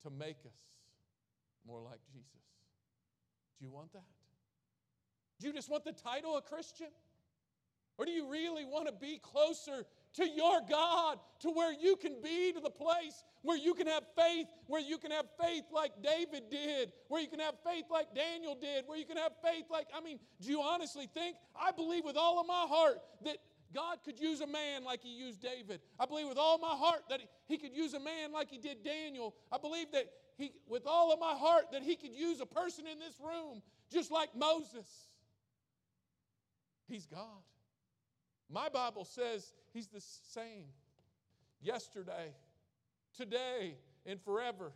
to 0.02 0.10
make 0.10 0.36
us 0.44 0.52
more 1.66 1.80
like 1.80 2.00
Jesus. 2.12 2.28
Do 3.58 3.64
you 3.64 3.70
want 3.70 3.92
that? 3.92 4.04
Do 5.40 5.46
you 5.46 5.52
just 5.52 5.70
want 5.70 5.84
the 5.84 5.92
title 5.92 6.36
of 6.36 6.44
Christian? 6.44 6.88
Or 7.96 8.04
do 8.04 8.10
you 8.10 8.30
really 8.30 8.64
want 8.64 8.86
to 8.86 8.92
be 8.92 9.20
closer 9.22 9.86
to 10.14 10.28
your 10.28 10.60
God, 10.68 11.18
to 11.40 11.50
where 11.50 11.72
you 11.72 11.96
can 11.96 12.16
be, 12.22 12.52
to 12.52 12.60
the 12.60 12.70
place 12.70 13.24
where 13.42 13.58
you 13.58 13.74
can 13.74 13.86
have 13.86 14.04
faith, 14.16 14.46
where 14.68 14.80
you 14.80 14.96
can 14.96 15.10
have 15.10 15.26
faith 15.40 15.64
like 15.72 15.92
David 16.02 16.44
did, 16.50 16.92
where 17.08 17.20
you 17.20 17.28
can 17.28 17.40
have 17.40 17.54
faith 17.64 17.84
like 17.90 18.14
Daniel 18.14 18.56
did, 18.58 18.84
where 18.86 18.98
you 18.98 19.04
can 19.04 19.18
have 19.18 19.32
faith 19.44 19.66
like, 19.70 19.86
I 19.94 20.00
mean, 20.00 20.18
do 20.40 20.50
you 20.50 20.62
honestly 20.62 21.08
think? 21.12 21.36
I 21.54 21.70
believe 21.70 22.04
with 22.04 22.16
all 22.16 22.40
of 22.40 22.46
my 22.46 22.64
heart 22.66 22.98
that 23.24 23.36
God 23.74 23.98
could 24.04 24.18
use 24.18 24.40
a 24.40 24.46
man 24.46 24.84
like 24.84 25.02
he 25.02 25.10
used 25.10 25.42
David. 25.42 25.80
I 25.98 26.06
believe 26.06 26.28
with 26.28 26.38
all 26.38 26.58
my 26.58 26.74
heart 26.74 27.02
that 27.10 27.20
he 27.46 27.58
could 27.58 27.74
use 27.74 27.92
a 27.92 28.00
man 28.00 28.32
like 28.32 28.48
he 28.50 28.58
did 28.58 28.84
Daniel. 28.84 29.34
I 29.52 29.58
believe 29.58 29.90
that 29.92 30.06
he, 30.38 30.52
with 30.68 30.86
all 30.86 31.12
of 31.12 31.20
my 31.20 31.34
heart, 31.34 31.64
that 31.72 31.82
he 31.82 31.96
could 31.96 32.14
use 32.14 32.40
a 32.40 32.46
person 32.46 32.86
in 32.86 32.98
this 32.98 33.20
room 33.20 33.62
just 33.92 34.10
like 34.10 34.30
Moses. 34.34 34.86
He's 36.88 37.06
God. 37.06 37.42
My 38.50 38.68
Bible 38.68 39.04
says 39.04 39.52
he's 39.74 39.88
the 39.88 40.00
same 40.00 40.64
yesterday, 41.60 42.32
today, 43.16 43.74
and 44.06 44.20
forever. 44.22 44.72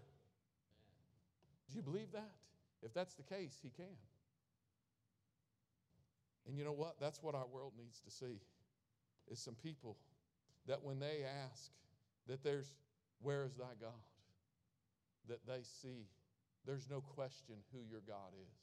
Do 1.71 1.77
you 1.77 1.83
believe 1.83 2.13
that? 2.13 2.33
If 2.83 2.93
that's 2.93 3.15
the 3.15 3.23
case, 3.23 3.59
he 3.63 3.71
can. 3.71 3.97
And 6.47 6.57
you 6.57 6.65
know 6.65 6.73
what? 6.73 6.97
That's 7.01 7.23
what 7.23 7.35
our 7.35 7.47
world 7.47 7.73
needs 7.79 8.01
to 8.01 8.11
see 8.11 8.41
is 9.31 9.39
some 9.39 9.55
people 9.55 9.97
that 10.67 10.83
when 10.83 10.99
they 10.99 11.25
ask 11.45 11.71
that 12.27 12.43
there's, 12.43 12.75
where 13.21 13.45
is 13.45 13.55
thy 13.55 13.75
God? 13.81 14.01
That 15.29 15.47
they 15.47 15.61
see 15.63 16.07
there's 16.67 16.89
no 16.91 17.01
question 17.01 17.57
who 17.73 17.81
your 17.91 18.01
God 18.07 18.33
is 18.41 18.55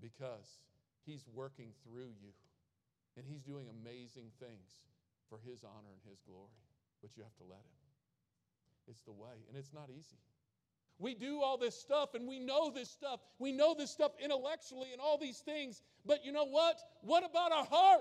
because 0.00 0.60
he's 1.04 1.24
working 1.34 1.72
through 1.84 2.12
you 2.22 2.32
and 3.16 3.26
he's 3.26 3.42
doing 3.42 3.66
amazing 3.68 4.30
things 4.40 4.78
for 5.28 5.38
his 5.44 5.64
honor 5.64 5.92
and 5.92 6.02
his 6.08 6.20
glory. 6.26 6.60
But 7.00 7.16
you 7.16 7.22
have 7.22 7.36
to 7.36 7.44
let 7.44 7.60
him. 7.60 7.78
It's 8.88 9.02
the 9.02 9.12
way, 9.12 9.44
and 9.48 9.56
it's 9.56 9.72
not 9.72 9.90
easy. 9.90 10.16
We 10.98 11.14
do 11.14 11.42
all 11.42 11.56
this 11.56 11.78
stuff 11.78 12.14
and 12.14 12.26
we 12.26 12.40
know 12.40 12.72
this 12.74 12.90
stuff. 12.90 13.20
We 13.38 13.52
know 13.52 13.74
this 13.78 13.90
stuff 13.90 14.12
intellectually 14.22 14.92
and 14.92 15.00
all 15.00 15.16
these 15.16 15.38
things. 15.38 15.82
But 16.04 16.24
you 16.24 16.32
know 16.32 16.46
what? 16.46 16.76
What 17.02 17.24
about 17.24 17.52
our 17.52 17.64
heart? 17.64 18.00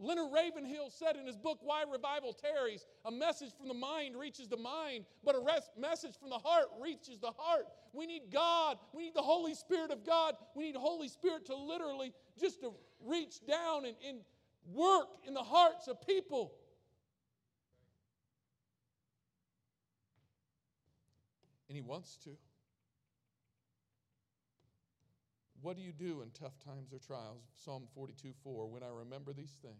Leonard 0.00 0.32
Ravenhill 0.32 0.90
said 0.90 1.16
in 1.16 1.26
his 1.26 1.36
book, 1.36 1.58
Why 1.62 1.84
Revival 1.90 2.32
Tarries, 2.32 2.86
a 3.04 3.10
message 3.10 3.50
from 3.56 3.66
the 3.66 3.74
mind 3.74 4.16
reaches 4.16 4.46
the 4.46 4.56
mind, 4.56 5.06
but 5.24 5.34
a 5.34 5.40
res- 5.40 5.70
message 5.76 6.16
from 6.18 6.30
the 6.30 6.38
heart 6.38 6.66
reaches 6.80 7.18
the 7.18 7.32
heart. 7.36 7.66
We 7.92 8.06
need 8.06 8.30
God. 8.32 8.78
We 8.92 9.04
need 9.04 9.14
the 9.14 9.22
Holy 9.22 9.54
Spirit 9.54 9.90
of 9.90 10.06
God. 10.06 10.34
We 10.54 10.64
need 10.64 10.76
Holy 10.76 11.08
Spirit 11.08 11.46
to 11.46 11.56
literally 11.56 12.12
just 12.38 12.60
to 12.60 12.72
reach 13.04 13.44
down 13.46 13.86
and, 13.86 13.96
and 14.06 14.18
work 14.66 15.08
in 15.26 15.34
the 15.34 15.42
hearts 15.42 15.88
of 15.88 16.00
people. 16.06 16.52
And 21.68 21.76
He 21.76 21.82
wants 21.82 22.16
to. 22.24 22.30
What 25.60 25.76
do 25.76 25.82
you 25.82 25.92
do 25.92 26.22
in 26.22 26.30
tough 26.30 26.58
times 26.64 26.92
or 26.92 26.98
trials? 26.98 27.42
Psalm 27.64 27.84
42 27.94 28.32
4. 28.44 28.66
When 28.68 28.82
I 28.82 28.88
remember 28.88 29.32
these 29.32 29.56
things. 29.60 29.74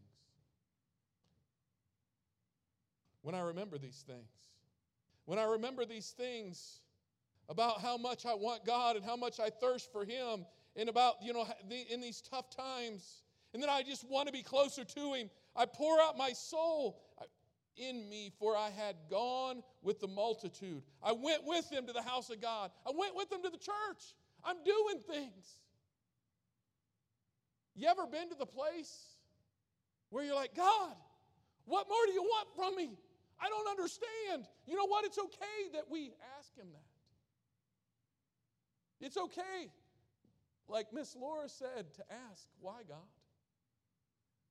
When 3.22 3.34
I 3.34 3.40
remember 3.40 3.78
these 3.78 4.04
things. 4.06 4.28
When 5.24 5.38
I 5.38 5.44
remember 5.44 5.84
these 5.84 6.10
things 6.10 6.80
about 7.48 7.80
how 7.80 7.96
much 7.96 8.26
I 8.26 8.34
want 8.34 8.64
God 8.64 8.96
and 8.96 9.04
how 9.04 9.16
much 9.16 9.40
I 9.40 9.50
thirst 9.50 9.92
for 9.92 10.04
Him 10.04 10.44
and 10.76 10.88
about, 10.88 11.16
you 11.22 11.32
know, 11.32 11.46
in 11.90 12.00
these 12.00 12.20
tough 12.20 12.50
times, 12.50 13.22
and 13.58 13.62
then 13.64 13.70
I 13.70 13.82
just 13.82 14.08
want 14.08 14.28
to 14.28 14.32
be 14.32 14.44
closer 14.44 14.84
to 14.84 15.14
Him, 15.14 15.30
I 15.56 15.66
pour 15.66 16.00
out 16.00 16.16
my 16.16 16.32
soul 16.32 17.02
uh, 17.20 17.24
in 17.76 18.08
me, 18.08 18.30
for 18.38 18.56
I 18.56 18.70
had 18.70 18.94
gone 19.10 19.64
with 19.82 19.98
the 19.98 20.06
multitude. 20.06 20.80
I 21.02 21.10
went 21.10 21.42
with 21.44 21.68
them 21.68 21.84
to 21.88 21.92
the 21.92 22.02
house 22.02 22.30
of 22.30 22.40
God, 22.40 22.70
I 22.86 22.92
went 22.96 23.16
with 23.16 23.30
them 23.30 23.42
to 23.42 23.50
the 23.50 23.58
church. 23.58 24.14
I'm 24.44 24.62
doing 24.62 25.00
things. 25.10 25.58
You 27.74 27.88
ever 27.88 28.06
been 28.06 28.28
to 28.28 28.36
the 28.36 28.46
place 28.46 28.96
where 30.10 30.24
you're 30.24 30.36
like, 30.36 30.54
God, 30.54 30.94
what 31.64 31.88
more 31.88 32.06
do 32.06 32.12
you 32.12 32.22
want 32.22 32.46
from 32.54 32.76
me? 32.76 32.96
I 33.40 33.48
don't 33.48 33.68
understand. 33.68 34.46
You 34.68 34.76
know 34.76 34.86
what? 34.86 35.04
It's 35.04 35.18
okay 35.18 35.72
that 35.72 35.90
we 35.90 36.12
ask 36.38 36.56
Him 36.56 36.68
that. 36.70 39.04
It's 39.04 39.16
okay, 39.16 39.72
like 40.68 40.92
Miss 40.92 41.16
Laura 41.16 41.48
said, 41.48 41.92
to 41.96 42.04
ask, 42.30 42.46
why 42.60 42.82
God? 42.88 42.98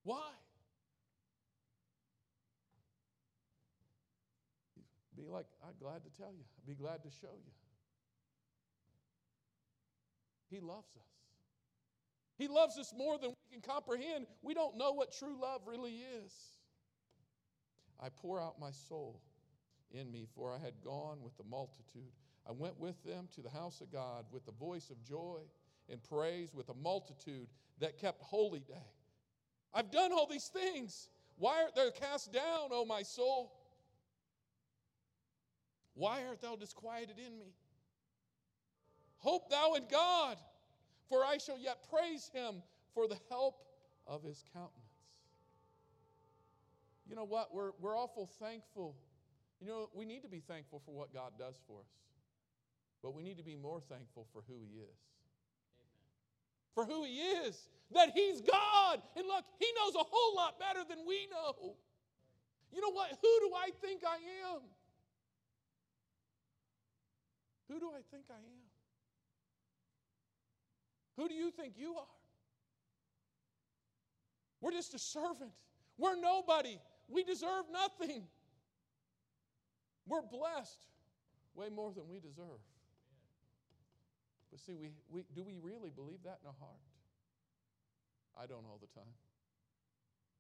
Why? 0.08 0.30
Be 5.18 5.28
like, 5.28 5.48
I'm 5.62 5.74
glad 5.82 6.06
to 6.06 6.10
tell 6.18 6.32
you. 6.32 6.46
I'd 6.58 6.66
be 6.66 6.76
glad 6.76 7.04
to 7.04 7.10
show 7.10 7.34
you. 7.34 7.52
He 10.50 10.62
loves 10.62 10.96
us. 10.96 11.12
He 12.38 12.48
loves 12.48 12.78
us 12.78 12.94
more 12.98 13.18
than 13.18 13.32
we 13.32 13.52
can 13.52 13.62
comprehend. 13.62 14.28
We 14.42 14.54
don't 14.54 14.78
know 14.78 14.94
what 14.94 15.12
true 15.12 15.36
love 15.42 15.64
really 15.68 16.00
is. 16.24 16.32
I 18.00 18.08
pour 18.08 18.40
out 18.40 18.62
my 18.62 18.72
soul 18.72 19.20
in 19.92 20.10
me, 20.10 20.26
for 20.36 20.54
I 20.54 20.64
had 20.64 20.76
gone 20.86 21.18
with 21.22 21.36
the 21.36 21.44
multitude. 21.44 22.14
I 22.48 22.54
went 22.54 22.80
with 22.80 23.04
them 23.04 23.28
to 23.36 23.42
the 23.42 23.50
house 23.50 23.82
of 23.82 23.92
God 23.92 24.24
with 24.32 24.46
the 24.46 24.54
voice 24.54 24.90
of 24.90 25.04
joy 25.04 25.40
and 25.90 26.02
praise, 26.02 26.54
with 26.54 26.70
a 26.70 26.76
multitude 26.76 27.48
that 27.82 28.00
kept 28.00 28.22
holy 28.22 28.60
day. 28.60 28.97
I've 29.78 29.92
done 29.92 30.12
all 30.12 30.26
these 30.26 30.48
things. 30.48 31.08
Why 31.38 31.62
art 31.62 31.76
thou 31.76 31.92
cast 31.92 32.34
down, 32.34 32.70
O 32.72 32.84
my 32.84 33.04
soul? 33.04 33.54
Why 35.94 36.24
art 36.28 36.42
thou 36.42 36.56
disquieted 36.56 37.20
in 37.20 37.38
me? 37.38 37.54
Hope 39.18 39.52
thou 39.52 39.76
in 39.76 39.84
God 39.92 40.38
for 41.10 41.24
I 41.24 41.38
shall 41.38 41.60
yet 41.60 41.88
praise 41.92 42.32
him 42.34 42.64
for 42.96 43.08
the 43.08 43.20
help 43.30 43.62
of 44.08 44.24
his 44.24 44.44
countenance. 44.52 44.74
you 47.08 47.16
know 47.16 47.24
what? 47.24 47.54
We're, 47.54 47.72
we're 47.80 47.96
awful 47.96 48.30
thankful. 48.40 48.96
You 49.62 49.68
know, 49.68 49.90
we 49.94 50.06
need 50.06 50.24
to 50.24 50.28
be 50.28 50.40
thankful 50.40 50.82
for 50.86 50.92
what 50.96 51.14
God 51.14 51.34
does 51.38 51.60
for 51.68 51.82
us, 51.82 51.88
but 53.04 53.14
we 53.14 53.22
need 53.22 53.38
to 53.38 53.44
be 53.44 53.56
more 53.56 53.80
thankful 53.80 54.26
for 54.34 54.42
who 54.48 54.56
He 54.60 54.80
is. 54.80 55.17
For 56.78 56.86
who 56.86 57.06
He 57.06 57.18
is, 57.18 57.70
that 57.92 58.12
He's 58.14 58.40
God. 58.40 59.02
And 59.16 59.26
look, 59.26 59.44
He 59.58 59.66
knows 59.80 59.96
a 59.96 60.06
whole 60.08 60.36
lot 60.36 60.60
better 60.60 60.82
than 60.88 61.00
we 61.08 61.28
know. 61.32 61.74
You 62.72 62.82
know 62.82 62.92
what? 62.92 63.10
Who 63.10 63.40
do 63.40 63.52
I 63.56 63.72
think 63.82 64.04
I 64.08 64.18
am? 64.54 64.62
Who 67.68 67.80
do 67.80 67.88
I 67.88 68.02
think 68.12 68.26
I 68.30 68.36
am? 68.36 68.68
Who 71.18 71.28
do 71.28 71.34
you 71.34 71.50
think 71.50 71.74
you 71.78 71.96
are? 71.96 72.06
We're 74.62 74.72
just 74.72 74.94
a 74.94 75.00
servant. 75.00 75.54
We're 75.98 76.16
nobody. 76.16 76.78
We 77.10 77.24
deserve 77.24 77.66
nothing. 77.74 78.22
We're 80.08 80.22
blessed 80.22 80.86
way 81.56 81.70
more 81.70 81.92
than 81.92 82.08
we 82.08 82.20
deserve. 82.20 82.62
But 84.52 84.60
see, 84.60 84.76
we, 84.76 84.92
we, 85.10 85.24
do 85.36 85.44
we 85.44 85.58
really 85.62 85.90
believe 85.90 86.24
that 86.24 86.40
in 86.42 86.48
our 86.48 86.56
heart? 86.60 86.80
I 88.40 88.46
don't 88.46 88.66
all 88.66 88.80
the 88.80 88.88
time. 89.00 89.14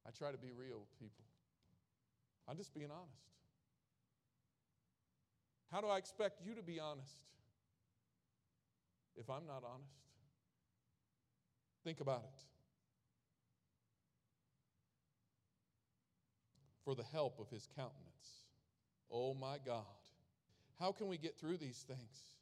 I 0.08 0.12
try 0.12 0.32
to 0.32 0.38
be 0.38 0.52
real 0.52 0.80
with 0.80 1.00
people. 1.00 1.26
I'm 2.48 2.58
just 2.58 2.74
being 2.74 2.92
honest. 2.92 3.28
How 5.72 5.82
do 5.82 5.88
I 5.88 5.98
expect 5.98 6.42
you 6.46 6.56
to 6.56 6.62
be 6.64 6.80
honest 6.80 7.18
if 9.18 9.30
I'm 9.30 9.46
not 9.46 9.64
honest? 9.66 9.92
Think 11.84 12.00
about 12.00 12.24
it. 12.24 12.44
For 16.86 16.96
the 16.96 17.04
help 17.04 17.40
of 17.40 17.50
his 17.50 17.68
countenance. 17.76 18.46
Oh 19.12 19.34
my 19.34 19.58
God. 19.66 19.84
How 20.80 20.94
can 20.94 21.08
we 21.08 21.18
get 21.18 21.38
through 21.38 21.58
these 21.58 21.84
things? 21.88 22.37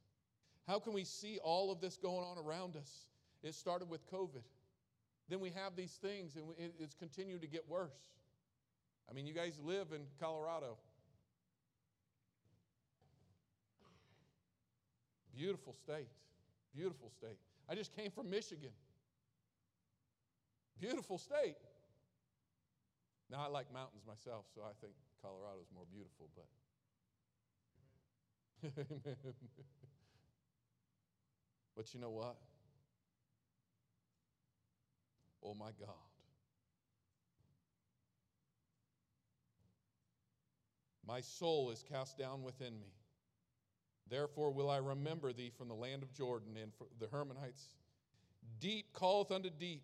How 0.67 0.79
can 0.79 0.93
we 0.93 1.03
see 1.03 1.37
all 1.43 1.71
of 1.71 1.79
this 1.79 1.97
going 1.97 2.25
on 2.25 2.37
around 2.37 2.75
us? 2.75 3.05
It 3.43 3.53
started 3.53 3.89
with 3.89 4.09
COVID. 4.11 4.41
Then 5.29 5.39
we 5.39 5.51
have 5.51 5.75
these 5.75 5.93
things, 6.01 6.35
and 6.35 6.45
it's 6.79 6.95
continued 6.95 7.41
to 7.41 7.47
get 7.47 7.67
worse. 7.69 7.97
I 9.09 9.13
mean, 9.13 9.27
you 9.27 9.33
guys 9.33 9.59
live 9.63 9.87
in 9.93 10.01
Colorado. 10.19 10.77
Beautiful 15.35 15.73
state. 15.73 16.09
Beautiful 16.73 17.09
state. 17.09 17.37
I 17.69 17.75
just 17.75 17.95
came 17.95 18.09
from 18.09 18.29
Michigan. 18.29 18.71
Beautiful 20.79 21.17
state. 21.17 21.55
Now, 23.31 23.43
I 23.45 23.47
like 23.47 23.71
mountains 23.73 24.03
myself, 24.07 24.45
so 24.53 24.61
I 24.61 24.73
think 24.81 24.93
Colorado's 25.21 25.67
more 25.73 25.85
beautiful, 25.91 26.29
but. 26.35 26.47
but 31.75 31.93
you 31.93 31.99
know 31.99 32.09
what? 32.09 32.35
Oh 35.43 35.53
my 35.53 35.71
God. 35.79 35.95
My 41.07 41.21
soul 41.21 41.69
is 41.69 41.83
cast 41.83 42.17
down 42.17 42.41
within 42.41 42.79
me. 42.79 42.93
Therefore 44.09 44.51
will 44.51 44.69
I 44.69 44.77
remember 44.77 45.33
thee 45.33 45.51
from 45.55 45.67
the 45.67 45.75
land 45.75 46.03
of 46.03 46.13
Jordan 46.13 46.57
and 46.61 46.71
the 46.99 47.07
Hermonites. 47.07 47.75
Deep 48.59 48.87
calleth 48.97 49.31
unto 49.31 49.49
deep, 49.49 49.83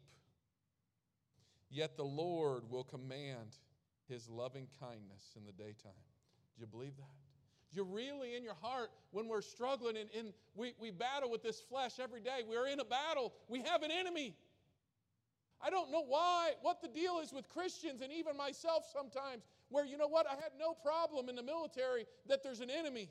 yet 1.70 1.98
the 1.98 2.04
Lord 2.04 2.64
will 2.70 2.84
command 2.84 3.58
his 4.08 4.30
loving 4.30 4.68
kindness 4.80 5.36
in 5.36 5.46
the 5.46 5.52
daytime. 5.52 5.92
Do 6.56 6.62
you 6.62 6.68
believe 6.68 6.96
that? 6.98 7.21
You 7.74 7.84
really, 7.84 8.36
in 8.36 8.44
your 8.44 8.58
heart, 8.62 8.92
when 9.12 9.28
we're 9.28 9.42
struggling 9.42 9.96
and, 9.98 10.10
and 10.18 10.34
we, 10.56 10.74
we 10.80 10.92
battle 10.92 11.32
with 11.32 11.42
this 11.42 11.62
flesh 11.62 11.94
every 12.02 12.22
day, 12.22 12.42
we're 12.48 12.68
in 12.68 12.80
a 12.80 12.86
battle, 12.86 13.34
we 13.48 13.62
have 13.62 13.82
an 13.84 13.92
enemy. 13.92 14.36
I 15.64 15.70
don't 15.70 15.92
know 15.92 16.04
why, 16.04 16.52
what 16.62 16.82
the 16.82 16.88
deal 16.88 17.20
is 17.24 17.32
with 17.32 17.48
Christians 17.48 18.02
and 18.02 18.12
even 18.12 18.36
myself 18.36 18.84
sometimes, 18.92 19.44
where 19.70 19.86
you 19.86 19.98
know 19.98 20.08
what, 20.08 20.26
I 20.28 20.32
had 20.32 20.52
no 20.60 20.74
problem 20.74 21.30
in 21.30 21.36
the 21.36 21.44
military 21.44 22.06
that 22.28 22.44
there's 22.44 22.60
an 22.60 22.70
enemy. 22.70 23.10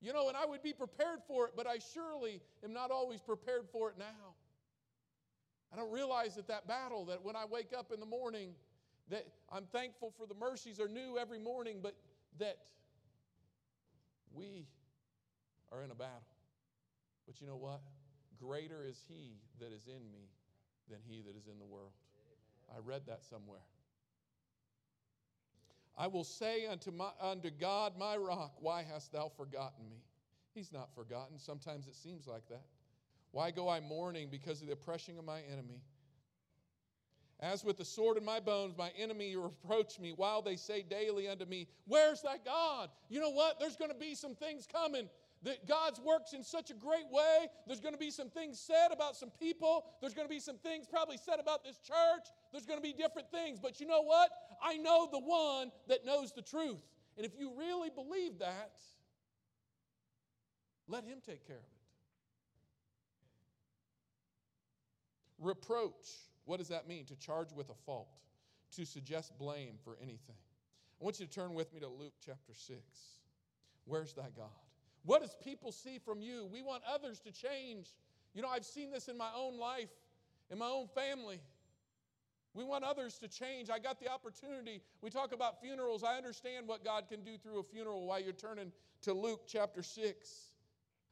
You 0.00 0.12
know, 0.12 0.26
and 0.26 0.36
I 0.36 0.44
would 0.44 0.62
be 0.64 0.72
prepared 0.72 1.20
for 1.28 1.46
it, 1.46 1.52
but 1.56 1.66
I 1.66 1.78
surely 1.94 2.42
am 2.64 2.72
not 2.72 2.90
always 2.90 3.20
prepared 3.20 3.68
for 3.70 3.88
it 3.90 3.94
now. 3.98 4.34
I 5.72 5.76
don't 5.76 5.92
realize 5.92 6.34
that 6.34 6.48
that 6.48 6.66
battle, 6.66 7.06
that 7.06 7.24
when 7.24 7.36
I 7.36 7.44
wake 7.48 7.72
up 7.76 7.92
in 7.92 8.00
the 8.00 8.06
morning, 8.06 8.50
that 9.10 9.26
I'm 9.50 9.64
thankful 9.72 10.12
for 10.18 10.26
the 10.26 10.34
mercies 10.34 10.80
are 10.80 10.88
new 10.88 11.18
every 11.18 11.38
morning, 11.38 11.78
but 11.80 11.94
that 12.40 12.56
we 14.34 14.66
are 15.70 15.82
in 15.82 15.90
a 15.90 15.94
battle. 15.94 16.22
But 17.26 17.40
you 17.40 17.46
know 17.46 17.56
what? 17.56 17.80
Greater 18.38 18.84
is 18.84 19.02
He 19.08 19.36
that 19.60 19.72
is 19.72 19.86
in 19.86 20.10
me 20.10 20.28
than 20.88 20.98
he 21.08 21.22
that 21.22 21.36
is 21.36 21.46
in 21.46 21.58
the 21.58 21.64
world. 21.64 21.92
I 22.74 22.78
read 22.84 23.02
that 23.06 23.24
somewhere. 23.24 23.64
I 25.96 26.06
will 26.06 26.24
say 26.24 26.66
unto, 26.66 26.90
my, 26.90 27.10
unto 27.20 27.50
God, 27.50 27.92
my 27.98 28.16
rock, 28.16 28.54
why 28.60 28.82
hast 28.82 29.12
thou 29.12 29.30
forgotten 29.36 29.88
me? 29.90 30.02
He's 30.54 30.72
not 30.72 30.94
forgotten. 30.94 31.38
Sometimes 31.38 31.86
it 31.86 31.94
seems 31.94 32.26
like 32.26 32.48
that. 32.48 32.64
Why 33.30 33.50
go 33.50 33.68
I 33.68 33.80
mourning 33.80 34.28
because 34.30 34.60
of 34.60 34.68
the 34.68 34.72
oppression 34.72 35.18
of 35.18 35.24
my 35.24 35.40
enemy? 35.50 35.80
As 37.42 37.64
with 37.64 37.76
the 37.76 37.84
sword 37.84 38.16
in 38.16 38.24
my 38.24 38.38
bones, 38.38 38.76
my 38.78 38.92
enemy 38.96 39.34
reproach 39.34 39.98
me 39.98 40.12
while 40.14 40.42
they 40.42 40.54
say 40.54 40.82
daily 40.88 41.26
unto 41.26 41.44
me, 41.44 41.66
Where's 41.86 42.22
thy 42.22 42.36
God? 42.38 42.88
You 43.08 43.20
know 43.20 43.30
what? 43.30 43.58
There's 43.58 43.74
going 43.74 43.90
to 43.90 43.98
be 43.98 44.14
some 44.14 44.36
things 44.36 44.68
coming 44.72 45.08
that 45.42 45.66
God's 45.66 45.98
works 46.00 46.34
in 46.34 46.44
such 46.44 46.70
a 46.70 46.74
great 46.74 47.10
way. 47.10 47.48
There's 47.66 47.80
going 47.80 47.94
to 47.94 47.98
be 47.98 48.12
some 48.12 48.30
things 48.30 48.60
said 48.60 48.92
about 48.92 49.16
some 49.16 49.30
people. 49.40 49.86
There's 50.00 50.14
going 50.14 50.28
to 50.28 50.32
be 50.32 50.38
some 50.38 50.56
things 50.56 50.86
probably 50.86 51.16
said 51.16 51.40
about 51.40 51.64
this 51.64 51.78
church. 51.78 52.28
There's 52.52 52.64
going 52.64 52.78
to 52.78 52.82
be 52.82 52.92
different 52.92 53.28
things. 53.32 53.58
But 53.58 53.80
you 53.80 53.88
know 53.88 54.02
what? 54.02 54.30
I 54.62 54.76
know 54.76 55.08
the 55.10 55.18
one 55.18 55.72
that 55.88 56.06
knows 56.06 56.32
the 56.32 56.42
truth. 56.42 56.84
And 57.16 57.26
if 57.26 57.32
you 57.36 57.52
really 57.58 57.90
believe 57.90 58.38
that, 58.38 58.70
let 60.86 61.02
him 61.04 61.18
take 61.26 61.44
care 61.44 61.56
of 61.56 61.62
it. 61.62 61.68
Reproach. 65.40 66.06
What 66.44 66.58
does 66.58 66.68
that 66.68 66.88
mean? 66.88 67.04
To 67.06 67.16
charge 67.16 67.52
with 67.52 67.70
a 67.70 67.74
fault, 67.86 68.08
to 68.76 68.84
suggest 68.84 69.38
blame 69.38 69.74
for 69.84 69.96
anything. 70.02 70.36
I 71.00 71.04
want 71.04 71.20
you 71.20 71.26
to 71.26 71.32
turn 71.32 71.54
with 71.54 71.72
me 71.72 71.80
to 71.80 71.88
Luke 71.88 72.14
chapter 72.24 72.52
6. 72.54 72.78
Where's 73.84 74.12
thy 74.12 74.28
God? 74.36 74.50
What 75.04 75.22
does 75.22 75.34
people 75.42 75.72
see 75.72 75.98
from 75.98 76.20
you? 76.20 76.48
We 76.52 76.62
want 76.62 76.82
others 76.88 77.20
to 77.20 77.32
change. 77.32 77.88
You 78.34 78.42
know, 78.42 78.48
I've 78.48 78.64
seen 78.64 78.90
this 78.90 79.08
in 79.08 79.18
my 79.18 79.30
own 79.36 79.58
life, 79.58 79.90
in 80.50 80.58
my 80.58 80.68
own 80.68 80.86
family. 80.94 81.40
We 82.54 82.64
want 82.64 82.84
others 82.84 83.18
to 83.18 83.28
change. 83.28 83.70
I 83.70 83.78
got 83.78 83.98
the 83.98 84.08
opportunity. 84.08 84.82
We 85.00 85.10
talk 85.10 85.32
about 85.32 85.60
funerals. 85.60 86.04
I 86.04 86.16
understand 86.16 86.68
what 86.68 86.84
God 86.84 87.08
can 87.08 87.22
do 87.22 87.38
through 87.38 87.58
a 87.58 87.64
funeral 87.64 88.06
while 88.06 88.20
you're 88.20 88.32
turning 88.32 88.70
to 89.02 89.12
Luke 89.12 89.42
chapter 89.46 89.82
6. 89.82 90.52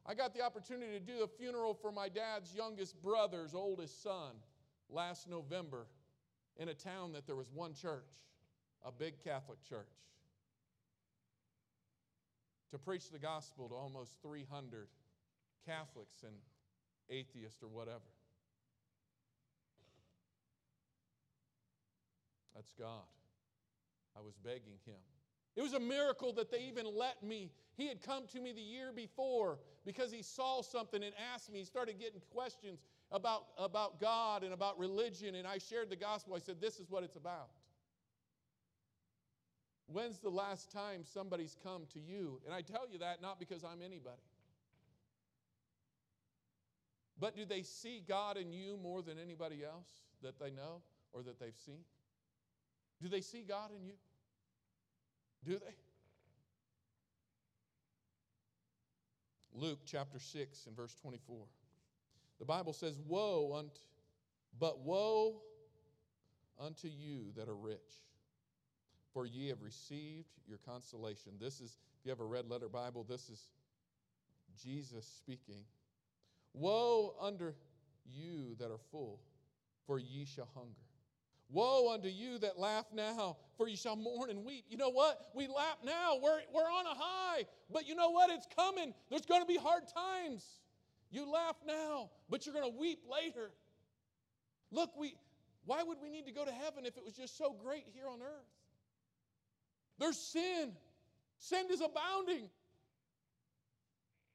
I 0.07 0.15
got 0.15 0.35
the 0.35 0.43
opportunity 0.43 0.93
to 0.93 1.01
do 1.01 1.23
a 1.25 1.27
funeral 1.27 1.75
for 1.75 1.91
my 1.91 2.09
dad's 2.09 2.55
youngest 2.55 3.01
brother's 3.03 3.55
oldest 3.55 4.03
son 4.03 4.33
last 4.93 5.29
November 5.29 5.87
in 6.57 6.69
a 6.69 6.75
town 6.75 7.13
that 7.13 7.27
there 7.27 7.37
was 7.37 7.51
one 7.53 7.75
church, 7.75 8.11
a 8.85 8.93
big 8.93 9.23
Catholic 9.23 9.59
church 9.69 9.87
to 12.71 12.79
preach 12.79 13.11
the 13.11 13.19
gospel 13.19 13.69
to 13.69 13.75
almost 13.75 14.13
300 14.23 14.87
Catholics 15.67 16.23
and 16.23 16.35
atheists 17.09 17.63
or 17.63 17.69
whatever. 17.69 17.99
That's 22.55 22.73
God. 22.79 23.09
I 24.17 24.21
was 24.21 24.35
begging 24.45 24.79
him. 24.87 25.01
It 25.57 25.63
was 25.63 25.73
a 25.73 25.81
miracle 25.81 26.33
that 26.35 26.51
they 26.51 26.61
even 26.69 26.87
let 26.97 27.23
me. 27.23 27.51
He 27.77 27.89
had 27.89 28.03
come 28.03 28.27
to 28.33 28.41
me 28.41 28.53
the 28.53 28.61
year 28.61 28.93
before 28.95 29.59
because 29.85 30.13
he 30.13 30.23
saw 30.23 30.63
something 30.63 31.03
and 31.03 31.13
asked 31.35 31.53
me. 31.53 31.61
He 31.61 31.65
started 31.65 31.99
getting 31.99 32.21
questions 32.33 32.81
about, 33.13 33.47
about 33.59 34.01
God 34.01 34.45
and 34.45 34.53
about 34.53 34.79
religion, 34.79 35.35
and 35.35 35.47
I 35.47 35.59
shared 35.59 35.91
the 35.91 35.97
gospel. 35.97 36.35
I 36.35 36.39
said, 36.39 36.61
This 36.61 36.79
is 36.79 36.91
what 36.91 37.03
it's 37.03 37.17
about. 37.17 37.51
When's 39.87 40.21
the 40.21 40.31
last 40.31 40.71
time 40.71 41.03
somebody's 41.05 41.57
come 41.65 41.83
to 41.93 42.01
you? 42.01 42.41
And 42.45 42.55
I 42.55 42.63
tell 42.63 42.87
you 42.91 42.99
that 43.01 43.21
not 43.21 43.41
because 43.41 43.65
I'm 43.65 43.83
anybody. 43.83 44.23
But 47.19 47.37
do 47.37 47.45
they 47.45 47.63
see 47.63 48.03
God 48.07 48.37
in 48.37 48.53
you 48.53 48.79
more 48.81 49.03
than 49.03 49.19
anybody 49.19 49.65
else 49.65 49.89
that 50.23 50.39
they 50.39 50.51
know 50.51 50.81
or 51.13 51.23
that 51.23 51.41
they've 51.41 51.59
seen? 51.67 51.81
Do 53.03 53.09
they 53.09 53.21
see 53.21 53.43
God 53.43 53.71
in 53.77 53.85
you? 53.85 53.95
Do 55.45 55.59
they? 55.59 55.75
Luke 59.53 59.81
chapter 59.85 60.19
6 60.19 60.67
and 60.67 60.77
verse 60.77 60.95
24. 61.03 61.37
The 62.41 62.45
Bible 62.45 62.73
says, 62.73 62.99
Woe 63.07 63.55
unto, 63.57 63.81
but 64.59 64.81
woe 64.81 65.43
unto 66.59 66.89
you 66.89 67.33
that 67.37 67.49
are 67.49 67.55
rich 67.55 67.79
for 69.13 69.27
ye 69.27 69.49
have 69.49 69.63
received 69.63 70.29
your 70.47 70.59
consolation. 70.59 71.33
This 71.41 71.61
is, 71.61 71.79
if 71.99 72.05
you 72.05 72.11
have 72.11 72.21
a 72.21 72.25
red 72.25 72.49
letter 72.49 72.69
Bible, 72.69 73.05
this 73.09 73.29
is 73.29 73.49
Jesus 74.63 75.07
speaking. 75.07 75.65
Woe 76.53 77.15
unto 77.21 77.53
you 78.07 78.57
that 78.59 78.71
are 78.71 78.81
full, 78.91 79.21
for 79.87 79.99
ye 79.99 80.25
shall 80.25 80.49
hunger. 80.55 80.71
Woe 81.49 81.93
unto 81.93 82.09
you 82.09 82.39
that 82.39 82.59
laugh 82.59 82.87
now, 82.95 83.37
for 83.57 83.69
you 83.69 83.77
shall 83.77 83.97
mourn 83.97 84.31
and 84.31 84.45
weep. 84.45 84.65
You 84.69 84.77
know 84.77 84.91
what? 84.91 85.31
We 85.35 85.49
laugh 85.49 85.79
now. 85.85 86.19
We're, 86.23 86.41
we're 86.55 86.63
on 86.63 86.87
a 86.87 86.95
high. 86.95 87.45
But 87.73 87.89
you 87.89 87.97
know 87.97 88.11
what? 88.11 88.31
It's 88.31 88.47
coming. 88.55 88.95
There's 89.09 89.27
going 89.27 89.41
to 89.41 89.47
be 89.47 89.57
hard 89.57 89.83
times. 89.93 90.45
You 91.11 91.31
laugh 91.31 91.57
now, 91.67 92.11
but 92.29 92.47
you're 92.47 92.55
going 92.55 92.71
to 92.71 92.79
weep 92.79 93.01
later. 93.11 93.51
Look, 94.71 94.91
we 94.99 95.17
why 95.65 95.83
would 95.83 95.99
we 96.03 96.09
need 96.09 96.27
to 96.27 96.33
go 96.33 96.45
to 96.45 96.53
heaven 96.53 96.87
if 96.87 96.97
it 96.97 97.05
was 97.05 97.15
just 97.15 97.37
so 97.37 97.55
great 97.63 97.85
here 97.93 98.09
on 98.09 98.21
earth? 98.23 98.47
There's 99.99 100.17
sin. 100.17 100.73
Sin 101.39 101.67
is 101.71 101.81
abounding. 101.81 102.49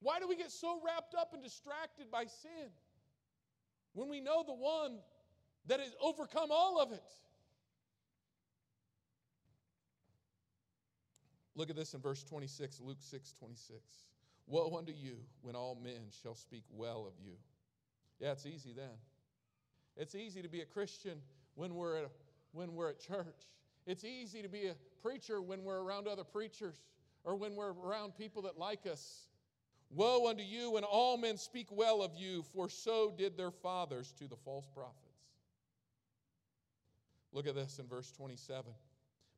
Why 0.01 0.19
do 0.19 0.27
we 0.27 0.35
get 0.35 0.51
so 0.51 0.79
wrapped 0.85 1.15
up 1.15 1.33
and 1.33 1.41
distracted 1.41 2.11
by 2.11 2.25
sin 2.25 2.69
when 3.93 4.07
we 4.07 4.21
know 4.21 4.43
the 4.45 4.53
one 4.53 4.99
that 5.67 5.79
has 5.79 5.95
overcome 6.01 6.49
all 6.51 6.79
of 6.79 6.91
it? 6.91 7.03
Look 11.55 11.69
at 11.69 11.75
this 11.75 11.93
in 11.93 12.01
verse 12.01 12.23
26, 12.23 12.81
Luke 12.81 12.97
6 12.99 13.33
26. 13.39 13.81
Woe 14.47 14.75
unto 14.77 14.91
you 14.91 15.17
when 15.41 15.55
all 15.55 15.75
men 15.81 16.09
shall 16.21 16.35
speak 16.35 16.63
well 16.69 17.07
of 17.07 17.13
you. 17.23 17.33
Yeah, 18.19 18.31
it's 18.31 18.45
easy 18.45 18.73
then. 18.73 18.97
It's 19.97 20.15
easy 20.15 20.41
to 20.41 20.49
be 20.49 20.61
a 20.61 20.65
Christian 20.65 21.19
when 21.55 21.73
we're 21.73 21.97
at, 21.97 22.11
when 22.51 22.73
we're 22.73 22.89
at 22.89 22.99
church. 22.99 23.47
It's 23.87 24.03
easy 24.03 24.41
to 24.41 24.49
be 24.49 24.67
a 24.67 24.75
preacher 25.01 25.41
when 25.41 25.63
we're 25.63 25.81
around 25.81 26.07
other 26.07 26.23
preachers 26.23 26.81
or 27.23 27.35
when 27.35 27.55
we're 27.55 27.73
around 27.73 28.15
people 28.15 28.41
that 28.43 28.57
like 28.57 28.85
us. 28.85 29.27
Woe 29.89 30.27
unto 30.27 30.43
you 30.43 30.71
when 30.71 30.83
all 30.83 31.17
men 31.17 31.37
speak 31.37 31.67
well 31.71 32.01
of 32.01 32.11
you, 32.15 32.43
for 32.53 32.69
so 32.69 33.13
did 33.15 33.37
their 33.37 33.51
fathers 33.51 34.13
to 34.19 34.27
the 34.27 34.35
false 34.35 34.67
prophets. 34.73 34.99
Look 37.31 37.47
at 37.47 37.55
this 37.55 37.79
in 37.79 37.87
verse 37.87 38.11
27. 38.11 38.65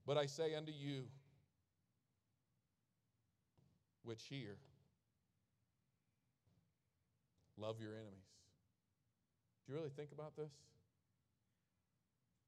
But 0.06 0.18
I 0.18 0.26
say 0.26 0.56
unto 0.56 0.72
you, 0.72 1.04
which 4.04 4.24
hear, 4.30 4.56
love 7.58 7.82
your 7.82 7.94
enemies. 7.94 8.30
Do 9.66 9.74
you 9.74 9.80
really 9.80 9.92
think 9.96 10.12
about 10.12 10.36
this? 10.38 10.52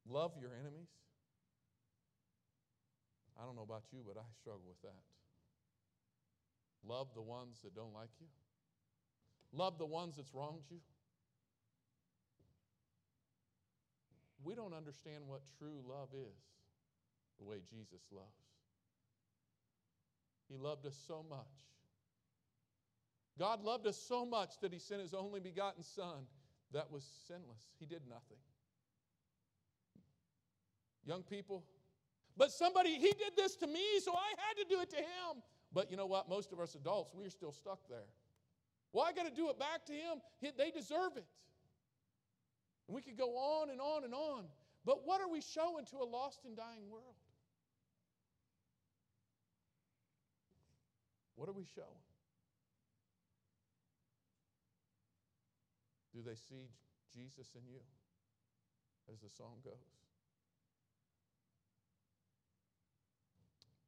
Love 0.08 0.32
your 0.40 0.50
enemies. 0.54 0.88
I 3.38 3.44
don't 3.44 3.56
know 3.56 3.62
about 3.62 3.84
you, 3.92 4.00
but 4.06 4.16
I 4.16 4.24
struggle 4.40 4.64
with 4.66 4.80
that. 4.82 5.02
Love 6.86 7.08
the 7.14 7.22
ones 7.22 7.60
that 7.64 7.74
don't 7.74 7.92
like 7.92 8.10
you. 8.20 8.26
Love 9.52 9.78
the 9.78 9.86
ones 9.86 10.16
that's 10.16 10.32
wronged 10.34 10.62
you. 10.70 10.78
We 14.42 14.54
don't 14.54 14.72
understand 14.72 15.24
what 15.26 15.42
true 15.58 15.82
love 15.86 16.08
is 16.14 16.40
the 17.38 17.44
way 17.44 17.56
Jesus 17.68 18.00
loves. 18.10 18.28
He 20.48 20.56
loved 20.56 20.86
us 20.86 20.96
so 21.06 21.24
much. 21.28 21.46
God 23.40 23.64
loved 23.64 23.86
us 23.86 23.96
so 23.96 24.24
much 24.26 24.60
that 24.60 24.72
He 24.72 24.78
sent 24.78 25.00
His 25.00 25.14
only 25.14 25.40
begotten 25.40 25.82
Son 25.82 26.26
that 26.72 26.92
was 26.92 27.02
sinless. 27.26 27.62
He 27.80 27.86
did 27.86 28.02
nothing. 28.06 28.36
Young 31.06 31.22
people, 31.22 31.64
but 32.36 32.52
somebody, 32.52 32.94
he 32.94 33.12
did 33.12 33.36
this 33.36 33.56
to 33.56 33.66
me, 33.66 33.82
so 34.02 34.12
I 34.12 34.34
had 34.36 34.56
to 34.62 34.64
do 34.68 34.80
it 34.80 34.90
to 34.90 34.96
him. 34.96 35.42
But 35.72 35.90
you 35.90 35.96
know 35.96 36.06
what? 36.06 36.28
Most 36.28 36.52
of 36.52 36.60
us 36.60 36.74
adults, 36.74 37.14
we're 37.14 37.30
still 37.30 37.52
stuck 37.52 37.80
there. 37.88 38.08
Well, 38.92 39.04
I 39.04 39.12
got 39.12 39.26
to 39.26 39.34
do 39.34 39.48
it 39.48 39.58
back 39.58 39.84
to 39.86 39.92
him. 39.92 40.20
They 40.56 40.70
deserve 40.70 41.16
it. 41.16 41.24
And 42.86 42.94
we 42.94 43.02
could 43.02 43.16
go 43.16 43.36
on 43.36 43.70
and 43.70 43.80
on 43.80 44.04
and 44.04 44.14
on. 44.14 44.44
But 44.84 45.06
what 45.06 45.20
are 45.20 45.28
we 45.28 45.40
showing 45.40 45.84
to 45.86 45.96
a 45.98 46.04
lost 46.04 46.40
and 46.44 46.56
dying 46.56 46.88
world? 46.90 47.14
What 51.36 51.48
are 51.48 51.52
we 51.52 51.64
showing? 51.74 52.09
Do 56.14 56.20
they 56.24 56.34
see 56.34 56.68
Jesus 57.14 57.54
in 57.54 57.62
you? 57.68 57.80
As 59.12 59.20
the 59.20 59.28
song 59.28 59.56
goes. 59.64 59.74